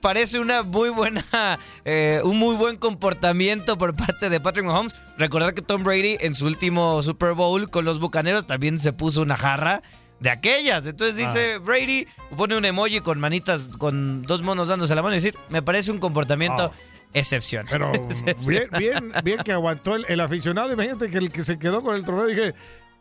parece 0.00 0.38
una 0.38 0.62
muy 0.62 0.90
buena, 0.90 1.24
eh, 1.84 2.20
un 2.24 2.38
muy 2.38 2.56
buen 2.56 2.76
comportamiento 2.76 3.78
por 3.78 3.94
parte 3.94 4.28
de 4.28 4.40
Patrick 4.40 4.66
Mahomes. 4.66 4.94
Recordar 5.16 5.54
que 5.54 5.62
Tom 5.62 5.82
Brady 5.82 6.18
en 6.20 6.34
su 6.34 6.46
último 6.46 7.00
Super 7.02 7.32
Bowl 7.32 7.70
con 7.70 7.84
los 7.84 7.98
Bucaneros 7.98 8.46
también 8.46 8.78
se 8.78 8.92
puso 8.92 9.22
una 9.22 9.36
jarra 9.36 9.82
de 10.20 10.30
aquellas. 10.30 10.86
Entonces 10.86 11.16
dice 11.16 11.58
Brady, 11.58 12.06
pone 12.36 12.56
un 12.56 12.64
emoji 12.64 13.00
con 13.00 13.20
manitas, 13.20 13.68
con 13.78 14.22
dos 14.22 14.42
monos 14.42 14.68
dándose 14.68 14.94
la 14.94 15.02
mano 15.02 15.14
y 15.14 15.18
decir, 15.18 15.36
me 15.48 15.62
parece 15.62 15.90
un 15.90 15.98
comportamiento 15.98 16.72
excepcional. 17.12 17.66
Pero 17.70 17.92
bien, 18.46 18.68
bien, 18.78 19.12
bien 19.24 19.38
que 19.44 19.52
aguantó 19.52 19.94
el, 19.94 20.04
el 20.08 20.20
aficionado. 20.20 20.72
Imagínate 20.72 21.10
que 21.10 21.18
el 21.18 21.30
que 21.30 21.44
se 21.44 21.58
quedó 21.58 21.82
con 21.82 21.94
el 21.94 22.04
trofeo 22.04 22.26
dije, 22.26 22.54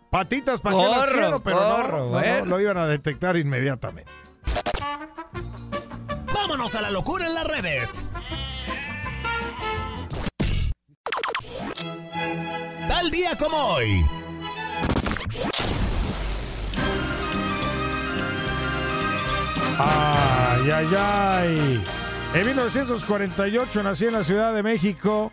patitas 0.10 0.62
para 0.62 0.78
las 0.78 1.08
quiero, 1.08 1.40
pero 1.42 1.60
no, 1.60 1.76
corro, 1.76 1.98
no, 1.98 2.06
no, 2.06 2.10
bueno. 2.12 2.46
lo 2.46 2.62
iban 2.62 2.78
a 2.78 2.88
detectar 2.88 3.38
inmediatamente. 3.38 4.12
¡Vámonos 6.34 6.76
a 6.76 6.82
la 6.82 6.92
locura 6.92 7.28
en 7.28 7.34
las 7.34 7.44
redes! 7.44 8.06
Tal 12.88 13.12
día 13.12 13.38
como 13.38 13.58
hoy. 13.58 14.06
Ay, 19.80 20.72
ay, 20.72 20.88
ay. 20.98 21.84
En 22.34 22.46
1948 22.46 23.84
nació 23.84 24.08
en 24.08 24.14
la 24.14 24.24
Ciudad 24.24 24.54
de 24.54 24.64
México 24.64 25.32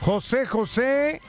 José 0.00 0.46
José, 0.46 1.20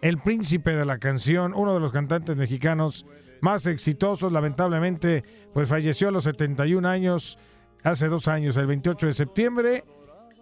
el 0.00 0.18
príncipe 0.18 0.74
de 0.74 0.84
la 0.84 0.98
canción, 0.98 1.54
uno 1.54 1.74
de 1.74 1.80
los 1.80 1.92
cantantes 1.92 2.36
mexicanos 2.36 3.06
más 3.40 3.66
exitosos. 3.66 4.32
Lamentablemente, 4.32 5.24
pues 5.52 5.68
falleció 5.68 6.08
a 6.08 6.10
los 6.10 6.24
71 6.24 6.88
años, 6.88 7.38
hace 7.82 8.08
dos 8.08 8.28
años, 8.28 8.56
el 8.56 8.66
28 8.66 9.06
de 9.06 9.12
septiembre. 9.12 9.84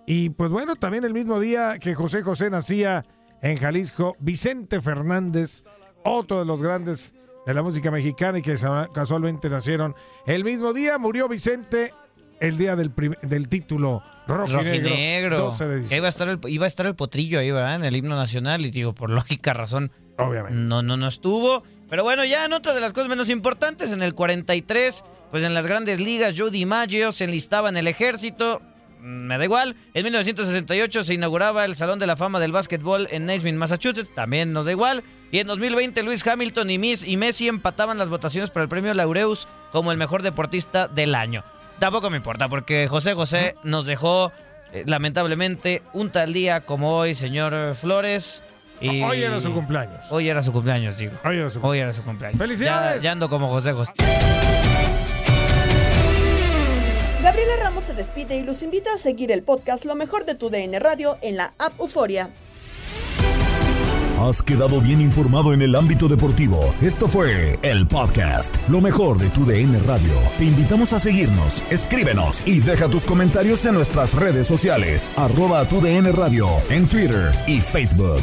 Y 0.07 0.31
pues 0.31 0.51
bueno, 0.51 0.77
también 0.77 1.05
el 1.05 1.12
mismo 1.12 1.39
día 1.39 1.79
que 1.79 1.95
José 1.95 2.23
José 2.23 2.51
nacía 2.51 3.05
en 3.41 3.57
Jalisco, 3.57 4.16
Vicente 4.20 4.81
Fernández, 4.81 5.64
otro 6.05 6.39
de 6.39 6.45
los 6.45 6.62
grandes 6.62 7.14
de 7.47 7.55
la 7.55 7.62
música 7.62 7.90
mexicana 7.90 8.38
y 8.38 8.43
que 8.43 8.55
casualmente 8.93 9.51
nacieron 9.51 9.95
el 10.26 10.45
mismo 10.45 10.72
día, 10.72 10.99
murió 10.99 11.28
Vicente 11.28 11.93
el 12.40 12.59
día 12.59 12.74
del, 12.74 12.93
del 13.22 13.49
título 13.49 14.03
Rojo 14.26 14.61
y 14.61 14.64
Negro, 14.64 14.88
Rojinegro. 14.88 15.38
12 15.38 15.64
de 15.64 15.74
Que 15.74 15.80
diciembre. 15.82 15.97
Iba 15.97 16.07
a, 16.07 16.09
estar 16.09 16.28
el, 16.28 16.38
iba 16.49 16.64
a 16.64 16.68
estar 16.68 16.86
el 16.86 16.97
potrillo 16.97 17.38
ahí, 17.38 17.51
¿verdad? 17.51 17.76
En 17.76 17.84
el 17.84 17.95
himno 17.95 18.16
nacional. 18.16 18.66
Y 18.66 18.70
digo, 18.70 18.95
por 18.95 19.11
lógica 19.11 19.53
razón. 19.53 19.93
Obviamente. 20.18 20.59
No, 20.59 20.82
no, 20.82 20.97
no 20.97 21.07
estuvo. 21.07 21.62
Pero 21.88 22.03
bueno, 22.03 22.24
ya 22.24 22.45
en 22.45 22.53
otra 22.53 22.74
de 22.74 22.80
las 22.80 22.93
cosas 22.93 23.09
menos 23.09 23.28
importantes, 23.28 23.93
en 23.93 24.03
el 24.03 24.14
43, 24.14 25.05
pues 25.30 25.45
en 25.45 25.55
las 25.55 25.66
grandes 25.66 26.01
ligas, 26.01 26.34
Joe 26.36 26.51
DiMaggio 26.51 27.12
se 27.12 27.24
enlistaba 27.24 27.68
en 27.68 27.76
el 27.76 27.86
ejército. 27.86 28.61
Me 29.03 29.36
da 29.36 29.44
igual. 29.44 29.74
En 29.94 30.05
1968 30.05 31.03
se 31.03 31.14
inauguraba 31.14 31.64
el 31.64 31.74
Salón 31.74 31.98
de 31.98 32.07
la 32.07 32.16
Fama 32.16 32.38
del 32.38 32.53
Básquetbol 32.53 33.09
en 33.11 33.26
Naismith, 33.26 33.57
Massachusetts. 33.57 34.14
También 34.14 34.53
nos 34.53 34.66
da 34.66 34.72
igual. 34.72 35.03
Y 35.32 35.40
en 35.40 35.48
2020 35.48 36.05
Luis 36.05 36.24
Hamilton 36.24 36.70
y, 36.70 36.78
Miss, 36.78 37.05
y 37.05 37.16
Messi 37.16 37.48
empataban 37.48 37.98
las 37.98 38.11
votaciones 38.11 38.50
para 38.50 38.62
el 38.62 38.68
premio 38.68 38.94
Laureus 38.94 39.48
como 39.72 39.90
el 39.90 39.98
mejor 39.98 40.22
deportista 40.22 40.86
del 40.86 41.16
año. 41.16 41.42
Tampoco 41.80 42.11
me 42.11 42.16
importa 42.16 42.48
porque 42.48 42.86
José 42.86 43.14
José 43.14 43.57
nos 43.64 43.86
dejó 43.86 44.30
eh, 44.72 44.84
lamentablemente 44.86 45.82
un 45.92 46.11
tal 46.11 46.32
día 46.32 46.61
como 46.61 46.96
hoy, 46.96 47.14
señor 47.14 47.74
Flores. 47.74 48.40
Y 48.80 49.03
Hoy 49.03 49.22
era 49.22 49.40
su 49.40 49.53
cumpleaños. 49.53 50.07
Hoy 50.11 50.28
era 50.28 50.42
su 50.42 50.53
cumpleaños, 50.53 50.96
digo. 50.96 51.12
Hoy 51.24 51.38
era 51.38 51.50
su, 51.50 51.61
Hoy 51.64 51.78
era 51.80 51.92
su 51.92 52.03
cumpleaños. 52.05 52.38
¡Felicidades! 52.38 52.96
Ya, 52.96 53.03
ya 53.03 53.12
ando 53.12 53.28
como 53.28 53.48
José 53.48 53.72
José. 53.72 53.92
Gabriela 57.43 57.64
Ramos 57.64 57.84
se 57.84 57.95
despide 57.95 58.36
y 58.36 58.45
los 58.45 58.62
invita 58.62 58.95
a 58.95 58.99
seguir 58.99 59.32
el 59.32 59.43
podcast 59.43 59.84
Lo 59.84 59.97
mejor 59.97 60.24
de 60.24 60.36
tu 60.36 60.49
DN 60.49 60.78
Radio 60.78 61.18
en 61.22 61.36
la 61.36 61.55
app 61.59 61.72
Euforia. 61.80 62.30
Has 64.20 64.40
quedado 64.43 64.80
bien 64.80 65.01
informado 65.01 65.53
en 65.53 65.61
el 65.61 65.74
ámbito 65.74 66.07
deportivo. 66.07 66.72
Esto 66.80 67.09
fue 67.09 67.59
el 67.62 67.88
podcast, 67.88 68.57
lo 68.68 68.80
mejor 68.80 69.18
de 69.18 69.28
tu 69.30 69.45
DN 69.45 69.76
Radio. 69.80 70.12
Te 70.38 70.45
invitamos 70.45 70.93
a 70.93 71.01
seguirnos, 71.01 71.64
escríbenos 71.68 72.47
y 72.47 72.61
deja 72.61 72.88
tus 72.88 73.05
comentarios 73.05 73.66
en 73.66 73.74
nuestras 73.74 74.14
redes 74.14 74.47
sociales, 74.47 75.11
arroba 75.16 75.64
tu 75.64 75.80
DN 75.80 76.12
Radio, 76.12 76.47
en 76.70 76.86
Twitter 76.86 77.32
y 77.49 77.61
Facebook. 77.61 78.22